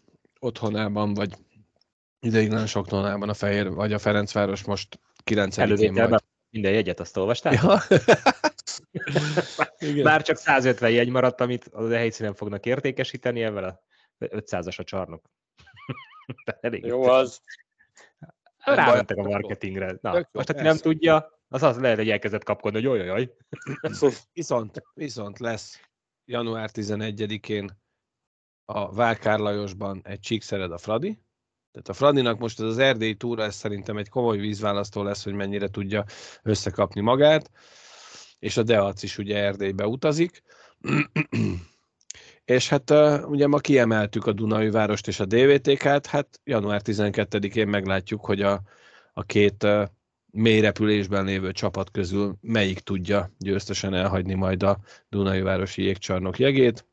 otthonában, 0.41 1.15
vagy 1.15 1.35
ideiglen 2.21 2.67
sok 2.67 2.87
tonában 2.87 3.29
a 3.29 3.35
Fehér, 3.35 3.71
vagy 3.71 3.93
a 3.93 3.99
Ferencváros 3.99 4.65
most 4.65 4.99
9-én 5.25 5.95
vagy. 5.95 6.23
Minden 6.53 6.73
jegyet 6.73 7.01
azt 7.01 7.17
olvastál? 7.17 7.53
Ja. 7.53 7.83
Már 10.03 10.23
csak 10.23 10.37
150 10.37 10.91
jegy 10.91 11.09
maradt, 11.09 11.41
amit 11.41 11.65
az 11.65 11.91
a 11.91 11.97
helyszínen 11.97 12.35
fognak 12.35 12.67
értékesíteni, 12.67 13.43
ebben 13.43 13.65
a 13.65 13.81
500-as 14.19 14.79
a 14.79 14.85
csarnok. 14.85 15.31
Elég 16.61 16.85
Jó 16.85 17.03
az. 17.03 17.41
Rámentek 18.59 19.17
a 19.17 19.23
marketingre. 19.23 19.99
Na, 20.01 20.29
most 20.33 20.51
aki 20.51 20.63
nem 20.63 20.77
tudja, 20.77 21.41
az 21.49 21.63
az 21.63 21.79
lehet, 21.79 21.97
hogy 21.97 22.11
elkezdett 22.11 22.45
kapkodni, 22.45 22.79
hogy 22.79 22.89
ojojoj. 22.89 23.35
viszont, 24.33 24.83
viszont 24.95 25.39
lesz 25.39 25.81
január 26.25 26.71
11-én 26.73 27.81
a 28.65 28.95
Várkár 28.95 29.39
Lajosban 29.39 30.01
egy 30.05 30.21
csíkszered 30.21 30.73
a 30.73 30.79
Fradi, 30.79 31.23
tehát 31.73 31.89
a 31.89 31.93
Fradinak 31.93 32.39
most 32.39 32.61
ez 32.61 32.67
az 32.67 32.79
erdélyi 32.79 33.15
túra, 33.15 33.43
ez 33.43 33.55
szerintem 33.55 33.97
egy 33.97 34.09
komoly 34.09 34.39
vízválasztó 34.39 35.03
lesz, 35.03 35.25
hogy 35.25 35.33
mennyire 35.33 35.69
tudja 35.69 36.05
összekapni 36.43 37.01
magát, 37.01 37.51
és 38.39 38.57
a 38.57 38.63
Deac 38.63 39.03
is 39.03 39.19
ugye 39.19 39.37
Erdélybe 39.37 39.87
utazik. 39.87 40.43
és 42.45 42.69
hát 42.69 42.91
ugye 43.27 43.47
ma 43.47 43.59
kiemeltük 43.59 44.27
a 44.27 44.33
Dunai 44.33 44.71
Várost 44.71 45.09
és 45.09 45.21
a 45.21 45.25
DVTK-t, 45.25 46.07
hát 46.07 46.41
január 46.45 46.81
12-én 46.85 47.69
meglátjuk, 47.69 48.25
hogy 48.25 48.43
a, 48.43 48.63
a 49.13 49.23
két 49.23 49.67
mély 50.33 50.61
repülésben 50.61 51.25
lévő 51.25 51.53
csapat 51.53 51.91
közül 51.91 52.37
melyik 52.41 52.79
tudja 52.79 53.31
győztesen 53.39 53.95
elhagyni 53.95 54.35
majd 54.35 54.63
a 54.63 54.79
Dunai 55.09 55.41
Városi 55.41 55.83
jégcsarnok 55.83 56.39
jegét. 56.39 56.87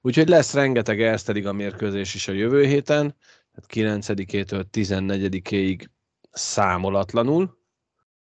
Úgyhogy 0.00 0.28
lesz 0.28 0.54
rengeteg 0.54 1.02
Erste 1.02 1.48
a 1.48 1.52
mérkőzés 1.52 2.14
is 2.14 2.28
a 2.28 2.32
jövő 2.32 2.64
héten, 2.64 3.16
tehát 3.52 3.98
9-től 4.00 4.64
14-ig 4.72 5.86
számolatlanul. 6.30 7.58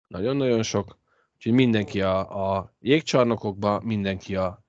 Nagyon-nagyon 0.06 0.62
sok. 0.62 0.98
Úgyhogy 1.34 1.52
mindenki 1.52 2.00
a, 2.00 2.54
a 2.56 2.74
jégcsarnokokba, 2.80 3.80
mindenki 3.80 4.36
a 4.36 4.64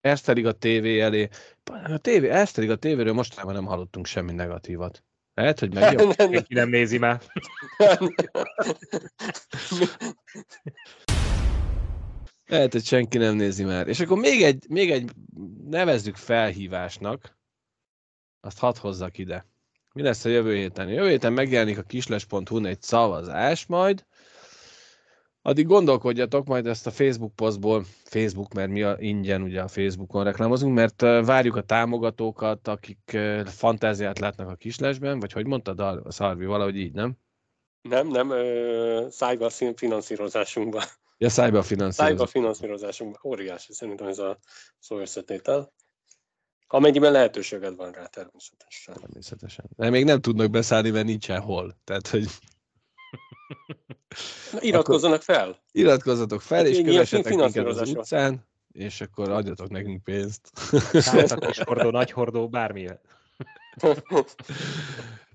Erste 0.00 0.32
a 0.48 0.52
TV 0.52 0.84
elé. 0.84 1.28
A 1.64 1.98
TV, 1.98 2.24
Erste 2.24 2.72
a 2.72 2.76
tévéről 2.76 3.12
mostanában 3.12 3.54
nem 3.54 3.64
hallottunk 3.64 4.06
semmi 4.06 4.32
negatívat. 4.32 5.04
Lehet, 5.34 5.58
hogy 5.58 5.74
megjobb. 5.74 6.14
Senki 6.16 6.54
nem 6.54 6.68
nézi 6.68 6.98
már. 6.98 7.22
Lehet, 12.50 12.72
hogy 12.72 12.84
senki 12.84 13.18
nem 13.18 13.34
nézi 13.34 13.64
már. 13.64 13.88
És 13.88 14.00
akkor 14.00 14.18
még 14.18 14.42
egy, 14.42 14.64
még 14.68 14.90
egy 14.90 15.10
nevezzük 15.64 16.16
felhívásnak, 16.16 17.38
azt 18.40 18.58
hadd 18.58 18.78
hozzak 18.78 19.18
ide. 19.18 19.46
Mi 19.92 20.02
lesz 20.02 20.24
a 20.24 20.28
jövő 20.28 20.54
héten? 20.54 20.88
Jövő 20.88 21.08
héten 21.08 21.32
megjelenik 21.32 21.78
a 21.78 21.82
kisles.hu-n 21.82 22.66
egy 22.66 22.82
szavazás 22.82 23.66
majd, 23.66 24.04
Addig 25.42 25.66
gondolkodjatok 25.66 26.46
majd 26.46 26.66
ezt 26.66 26.86
a 26.86 26.90
Facebook 26.90 27.34
posztból, 27.34 27.84
Facebook, 28.04 28.52
mert 28.52 28.70
mi 28.70 28.82
a 28.82 28.96
ingyen 28.98 29.42
ugye 29.42 29.62
a 29.62 29.68
Facebookon 29.68 30.24
reklámozunk, 30.24 30.74
mert 30.74 31.00
várjuk 31.00 31.56
a 31.56 31.62
támogatókat, 31.62 32.68
akik 32.68 33.18
fantáziát 33.44 34.18
látnak 34.18 34.48
a 34.48 34.54
kislesben, 34.54 35.20
vagy 35.20 35.32
hogy 35.32 35.46
mondtad 35.46 35.80
a 35.80 36.02
Szarvi, 36.08 36.44
valahogy 36.44 36.76
így, 36.76 36.92
nem? 36.92 37.12
Nem, 37.82 38.08
nem, 38.08 38.32
szájba 39.10 39.50
finanszírozásunkban. 39.74 40.82
Ja, 41.22 41.28
szájba 41.28 41.62
finanszírozásunkban. 41.62 42.26
Szájba 42.26 42.26
finanszírozásunkban. 42.26 43.32
Óriási 43.32 43.72
szerintem 43.72 44.06
ez 44.06 44.18
a 44.18 44.38
szó 44.78 44.98
összetétel. 44.98 45.72
Amennyiben 46.66 47.12
lehetőséged 47.12 47.76
van 47.76 47.92
rá, 47.92 48.06
természetesen. 48.06 48.94
Természetesen. 48.94 49.64
De 49.76 49.90
még 49.90 50.04
nem 50.04 50.20
tudnak 50.20 50.50
beszállni, 50.50 50.90
mert 50.90 51.06
nincsen 51.06 51.40
hol. 51.40 51.76
Tehát, 51.84 52.08
hogy 52.08 52.26
Na, 54.52 54.60
iratkozzanak 54.60 55.22
fel! 55.22 55.62
Iratkozzatok 55.72 56.42
fel, 56.42 56.66
és 56.66 56.82
kövessetek 56.82 57.34
minket 57.34 57.66
az 57.66 57.90
utcán, 57.90 58.46
és 58.72 59.00
akkor 59.00 59.30
adjatok 59.30 59.68
nekünk 59.68 60.02
pénzt. 60.02 60.50
Szálltak 60.92 61.54
hordó, 61.54 61.90
nagy 61.90 62.10
hordó, 62.10 62.48
bármi. 62.48 62.88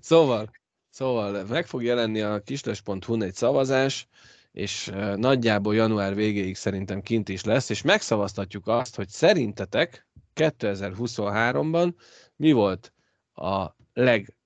szóval, 0.00 0.50
szóval 0.90 1.44
meg 1.44 1.66
fog 1.66 1.82
jelenni 1.82 2.20
a 2.20 2.40
kisles.hu-n 2.40 3.22
egy 3.22 3.34
szavazás, 3.34 4.08
és 4.56 4.92
nagyjából 5.16 5.74
január 5.74 6.14
végéig 6.14 6.56
szerintem 6.56 7.00
kint 7.00 7.28
is 7.28 7.44
lesz, 7.44 7.70
és 7.70 7.82
megszavaztatjuk 7.82 8.66
azt, 8.66 8.96
hogy 8.96 9.08
szerintetek 9.08 10.06
2023-ban 10.34 11.92
mi 12.36 12.52
volt 12.52 12.92
a 13.34 13.66
leg 13.92 14.36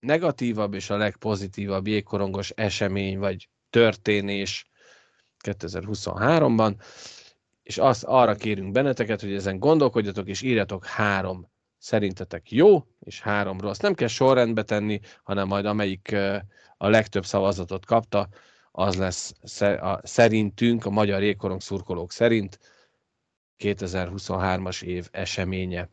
negatívabb 0.00 0.74
és 0.74 0.90
a 0.90 0.96
legpozitívabb 0.96 1.86
jégkorongos 1.86 2.50
esemény 2.50 3.18
vagy 3.18 3.48
történés 3.70 4.68
2023-ban, 5.44 6.74
és 7.62 7.78
azt 7.78 8.04
arra 8.04 8.34
kérünk 8.34 8.72
benneteket, 8.72 9.20
hogy 9.20 9.32
ezen 9.32 9.58
gondolkodjatok, 9.58 10.28
és 10.28 10.42
írjatok 10.42 10.86
három 10.86 11.50
szerintetek 11.76 12.50
jó, 12.50 12.86
és 13.00 13.20
három 13.20 13.60
rossz. 13.60 13.78
Nem 13.78 13.94
kell 13.94 14.08
sorrendbe 14.08 14.62
tenni, 14.62 15.00
hanem 15.22 15.46
majd 15.46 15.64
amelyik 15.64 16.16
a 16.76 16.88
legtöbb 16.88 17.24
szavazatot 17.24 17.86
kapta, 17.86 18.28
az 18.72 18.96
lesz 18.96 19.34
szerintünk, 20.02 20.84
a 20.84 20.90
magyar 20.90 21.22
jégkorong 21.22 21.60
szurkolók 21.60 22.12
szerint 22.12 22.58
2023-as 23.58 24.82
év 24.82 25.08
eseménye. 25.10 25.90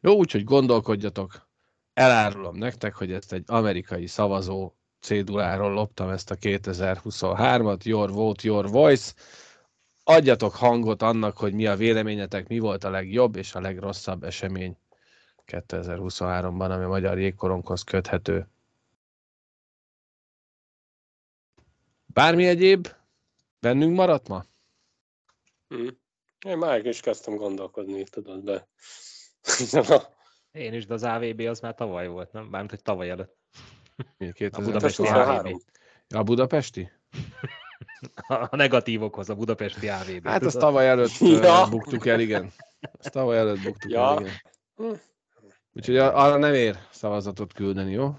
Jó, 0.00 0.14
úgyhogy 0.16 0.44
gondolkodjatok. 0.44 1.48
Elárulom 1.92 2.56
nektek, 2.56 2.94
hogy 2.94 3.12
ezt 3.12 3.32
egy 3.32 3.44
amerikai 3.46 4.06
szavazó 4.06 4.72
céduláról 5.00 5.72
loptam 5.72 6.08
ezt 6.08 6.30
a 6.30 6.34
2023-at, 6.34 7.82
Your 7.82 8.10
Vote, 8.10 8.40
Your 8.44 8.68
Voice. 8.68 9.12
Adjatok 10.04 10.54
hangot 10.54 11.02
annak, 11.02 11.38
hogy 11.38 11.52
mi 11.52 11.66
a 11.66 11.76
véleményetek, 11.76 12.48
mi 12.48 12.58
volt 12.58 12.84
a 12.84 12.90
legjobb 12.90 13.36
és 13.36 13.54
a 13.54 13.60
legrosszabb 13.60 14.24
esemény 14.24 14.76
2023-ban, 15.46 16.70
ami 16.70 16.84
a 16.84 16.88
magyar 16.88 17.18
jégkoronghoz 17.18 17.82
köthető. 17.82 18.48
Bármi 22.12 22.46
egyéb 22.46 22.88
bennünk 23.60 23.96
maradt 23.96 24.28
ma? 24.28 24.44
Hmm. 25.68 25.98
Én 26.46 26.58
már 26.58 26.86
is 26.86 27.00
kezdtem 27.00 27.36
gondolkodni, 27.36 28.04
tudod, 28.04 28.44
de 28.44 28.68
Én 30.52 30.74
is, 30.74 30.86
de 30.86 30.94
az 30.94 31.02
AVB 31.02 31.40
az 31.40 31.60
már 31.60 31.74
tavaly 31.74 32.06
volt, 32.06 32.32
nem? 32.32 32.50
Bármint, 32.50 32.70
hogy 32.70 32.82
tavaly 32.82 33.10
előtt. 33.10 33.36
A 34.50 34.60
budapesti 34.60 35.06
AVB. 35.06 35.62
A 36.08 36.22
budapesti? 36.22 36.90
A 38.28 38.56
negatívokhoz, 38.56 39.30
a 39.30 39.34
budapesti 39.34 39.88
AVB. 39.88 40.26
Hát 40.26 40.44
azt 40.44 40.58
tavaly 40.58 40.88
előtt 40.88 41.18
ja. 41.18 41.66
buktuk 41.70 42.06
el, 42.06 42.20
igen. 42.20 42.52
Azt 42.98 43.12
tavaly 43.12 43.38
előtt 43.38 43.62
buktuk 43.62 43.90
ja. 43.90 44.10
el, 44.10 44.20
igen. 44.20 44.32
Úgyhogy 45.72 45.96
arra 45.96 46.36
nem 46.36 46.54
ér 46.54 46.76
szavazatot 46.90 47.52
küldeni, 47.52 47.92
jó? 47.92 48.18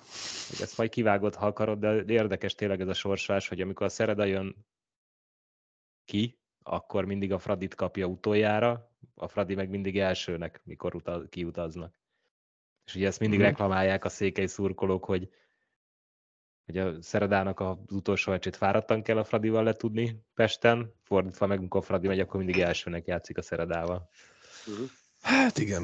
Ezt 0.59 0.77
majd 0.77 0.89
kivágod, 0.89 1.35
ha 1.35 1.45
akarod, 1.45 1.79
de 1.79 2.13
érdekes 2.13 2.55
tényleg 2.55 2.81
ez 2.81 2.87
a 2.87 2.93
sorsás, 2.93 3.47
hogy 3.47 3.61
amikor 3.61 3.85
a 3.85 3.89
Szereda 3.89 4.23
jön 4.23 4.65
ki, 6.05 6.39
akkor 6.63 7.05
mindig 7.05 7.31
a 7.31 7.39
Fradit 7.39 7.75
kapja 7.75 8.05
utoljára, 8.05 8.91
a 9.15 9.27
Fradi 9.27 9.55
meg 9.55 9.69
mindig 9.69 9.99
elsőnek, 9.99 10.61
mikor 10.63 10.95
utaz, 10.95 11.25
kiutaznak. 11.29 11.95
És 12.85 12.95
ugye 12.95 13.07
ezt 13.07 13.19
mindig 13.19 13.39
mm. 13.39 13.41
reklamálják 13.41 14.05
a 14.05 14.09
székely 14.09 14.45
szurkolók, 14.45 15.05
hogy, 15.05 15.29
hogy 16.65 16.77
a 16.77 17.01
Szeredának 17.01 17.59
az 17.59 17.77
utolsó 17.87 18.31
meccsét 18.31 18.55
fáradtan 18.55 19.03
kell 19.03 19.17
a 19.17 19.23
Fradival 19.23 19.63
letudni 19.63 20.23
Pesten, 20.33 20.93
fordítva 21.03 21.47
meg, 21.47 21.57
amikor 21.57 21.81
a 21.81 21.83
Fradi 21.83 22.07
megy, 22.07 22.19
akkor 22.19 22.37
mindig 22.37 22.59
elsőnek 22.61 23.05
játszik 23.05 23.37
a 23.37 23.41
Szeredával. 23.41 24.09
Mm. 24.69 24.83
Hát 25.21 25.57
igen. 25.57 25.83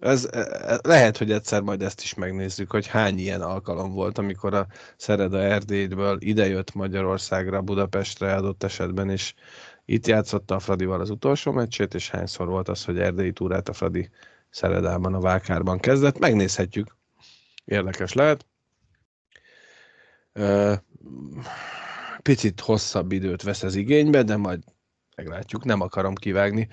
Ez, 0.00 0.28
e, 0.32 0.38
e, 0.38 0.78
lehet, 0.82 1.16
hogy 1.16 1.32
egyszer 1.32 1.60
majd 1.62 1.82
ezt 1.82 2.00
is 2.00 2.14
megnézzük, 2.14 2.70
hogy 2.70 2.86
hány 2.86 3.18
ilyen 3.18 3.40
alkalom 3.40 3.92
volt, 3.92 4.18
amikor 4.18 4.54
a 4.54 4.66
Szereda 4.96 5.38
Erdélyből 5.38 6.16
idejött 6.20 6.74
Magyarországra, 6.74 7.62
Budapestre 7.62 8.34
adott 8.34 8.62
esetben, 8.62 9.10
és 9.10 9.34
itt 9.84 10.06
játszotta 10.06 10.54
a 10.54 10.58
Fradival 10.58 11.00
az 11.00 11.10
utolsó 11.10 11.52
meccsét, 11.52 11.94
és 11.94 12.10
hányszor 12.10 12.48
volt 12.48 12.68
az, 12.68 12.84
hogy 12.84 12.98
erdélyi 12.98 13.32
túrát 13.32 13.68
a 13.68 13.72
Fradi 13.72 14.10
Szeredában, 14.50 15.14
a 15.14 15.20
Vákárban 15.20 15.78
kezdett. 15.78 16.18
Megnézhetjük. 16.18 16.96
Érdekes 17.64 18.12
lehet. 18.12 18.46
Picit 22.22 22.60
hosszabb 22.60 23.12
időt 23.12 23.42
vesz 23.42 23.62
ez 23.62 23.74
igénybe, 23.74 24.22
de 24.22 24.36
majd 24.36 24.62
meglátjuk, 25.16 25.64
nem 25.64 25.80
akarom 25.80 26.14
kivágni. 26.14 26.68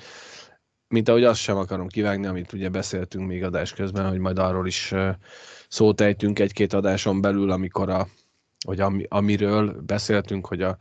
Mint 0.88 1.10
ahogy 1.10 1.24
azt 1.24 1.40
sem 1.40 1.58
akarom 1.58 1.88
kivágni, 1.88 2.26
amit 2.26 2.54
ugye 2.54 2.70
beszéltünk 2.70 3.28
még 3.28 3.44
adás 3.44 3.74
közben, 3.74 4.10
hogy 4.10 4.18
majd 4.20 4.40
arról 4.40 4.68
is 4.68 4.94
szót 5.68 6.02
ejtünk 6.02 6.40
egy-két 6.40 6.74
adáson 6.74 7.22
belül, 7.22 7.52
amikor 7.52 7.90
a, 7.90 8.08
hogy 8.66 8.80
ami, 8.80 9.06
amiről 9.10 9.82
beszéltünk, 9.82 10.46
hogy 10.46 10.62
a, 10.62 10.78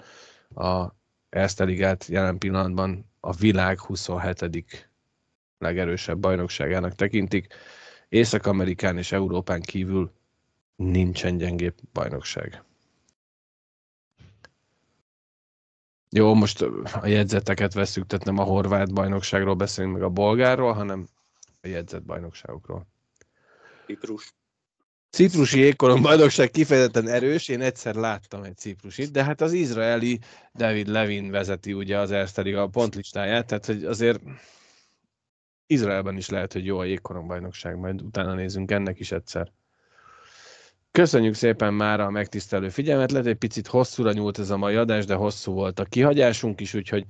a 0.64 0.94
Erste 1.28 1.96
jelen 2.08 2.38
pillanatban 2.38 3.10
a 3.20 3.32
világ 3.32 3.80
27. 3.80 4.88
legerősebb 5.58 6.18
bajnokságának 6.18 6.94
tekintik. 6.94 7.54
Észak-Amerikán 8.08 8.98
és 8.98 9.12
Európán 9.12 9.60
kívül 9.60 10.12
nincsen 10.76 11.36
gyengébb 11.36 11.74
bajnokság. 11.92 12.62
Jó, 16.16 16.34
most 16.34 16.62
a 17.00 17.06
jegyzeteket 17.06 17.74
veszük, 17.74 18.06
tehát 18.06 18.24
nem 18.24 18.38
a 18.38 18.42
horvát 18.42 18.92
bajnokságról 18.92 19.54
beszélünk, 19.54 19.92
meg 19.92 20.02
a 20.02 20.08
bolgárról, 20.08 20.72
hanem 20.72 21.06
a 21.62 21.66
jegyzett 21.66 22.02
bajnokságokról. 22.02 22.86
Ciprus. 23.86 24.34
Ciprusi 25.10 25.58
jégkorong 25.58 26.02
bajnokság 26.02 26.50
kifejezetten 26.50 27.08
erős, 27.08 27.48
én 27.48 27.60
egyszer 27.60 27.94
láttam 27.94 28.42
egy 28.42 28.56
ciprusit, 28.56 29.10
de 29.10 29.24
hát 29.24 29.40
az 29.40 29.52
izraeli 29.52 30.18
David 30.54 30.86
Levin 30.86 31.30
vezeti 31.30 31.72
ugye 31.72 31.98
az 31.98 32.10
Erste 32.10 32.60
a 32.60 32.66
pontlistáját, 32.66 33.46
tehát 33.46 33.66
hogy 33.66 33.84
azért 33.84 34.20
Izraelben 35.66 36.16
is 36.16 36.28
lehet, 36.28 36.52
hogy 36.52 36.64
jó 36.64 36.78
a 36.78 36.84
jégkorong 36.84 37.26
bajnokság, 37.26 37.76
majd 37.76 38.02
utána 38.02 38.34
nézünk 38.34 38.70
ennek 38.70 39.00
is 39.00 39.12
egyszer. 39.12 39.52
Köszönjük 40.98 41.34
szépen 41.34 41.74
már 41.74 42.00
a 42.00 42.10
megtisztelő 42.10 42.68
figyelmet. 42.68 43.10
Lehet 43.12 43.26
egy 43.26 43.36
picit 43.36 43.66
hosszúra 43.66 44.12
nyúlt 44.12 44.38
ez 44.38 44.50
a 44.50 44.56
mai 44.56 44.74
adás, 44.74 45.04
de 45.04 45.14
hosszú 45.14 45.52
volt 45.52 45.78
a 45.78 45.84
kihagyásunk 45.84 46.60
is, 46.60 46.74
úgyhogy 46.74 47.04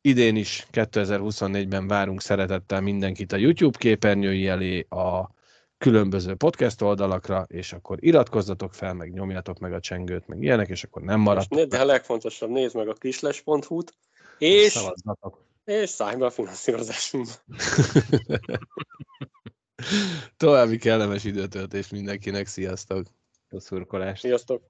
idén 0.00 0.36
is 0.36 0.66
2024-ben 0.72 1.86
várunk 1.86 2.20
szeretettel 2.20 2.80
mindenkit 2.80 3.32
a 3.32 3.36
YouTube 3.36 3.78
képernyői 3.78 4.46
elé, 4.46 4.86
a 4.88 5.30
különböző 5.78 6.34
podcast 6.34 6.82
oldalakra, 6.82 7.46
és 7.48 7.72
akkor 7.72 8.04
iratkozzatok 8.04 8.74
fel, 8.74 8.94
meg 8.94 9.12
nyomjátok 9.12 9.58
meg 9.58 9.72
a 9.72 9.80
csengőt, 9.80 10.26
meg 10.26 10.42
ilyenek, 10.42 10.68
és 10.68 10.84
akkor 10.84 11.02
nem 11.02 11.20
marad. 11.20 11.44
De 11.46 11.80
a 11.80 11.84
legfontosabb, 11.84 12.50
nézd 12.50 12.76
meg 12.76 12.88
a 12.88 12.92
kisles.hu-t, 12.92 13.94
és, 14.38 14.72
Szavazzatok. 14.72 15.44
és 15.64 15.88
szállj 15.88 16.16
be 16.16 16.26
a 16.26 16.30
finanszírozásunkba. 16.30 17.32
További 20.36 20.78
kellemes 20.78 21.24
időtöltés 21.24 21.88
mindenkinek, 21.88 22.46
sziasztok! 22.46 23.06
A 23.48 23.60
szurkolást! 23.60 24.20
Sziasztok! 24.20 24.62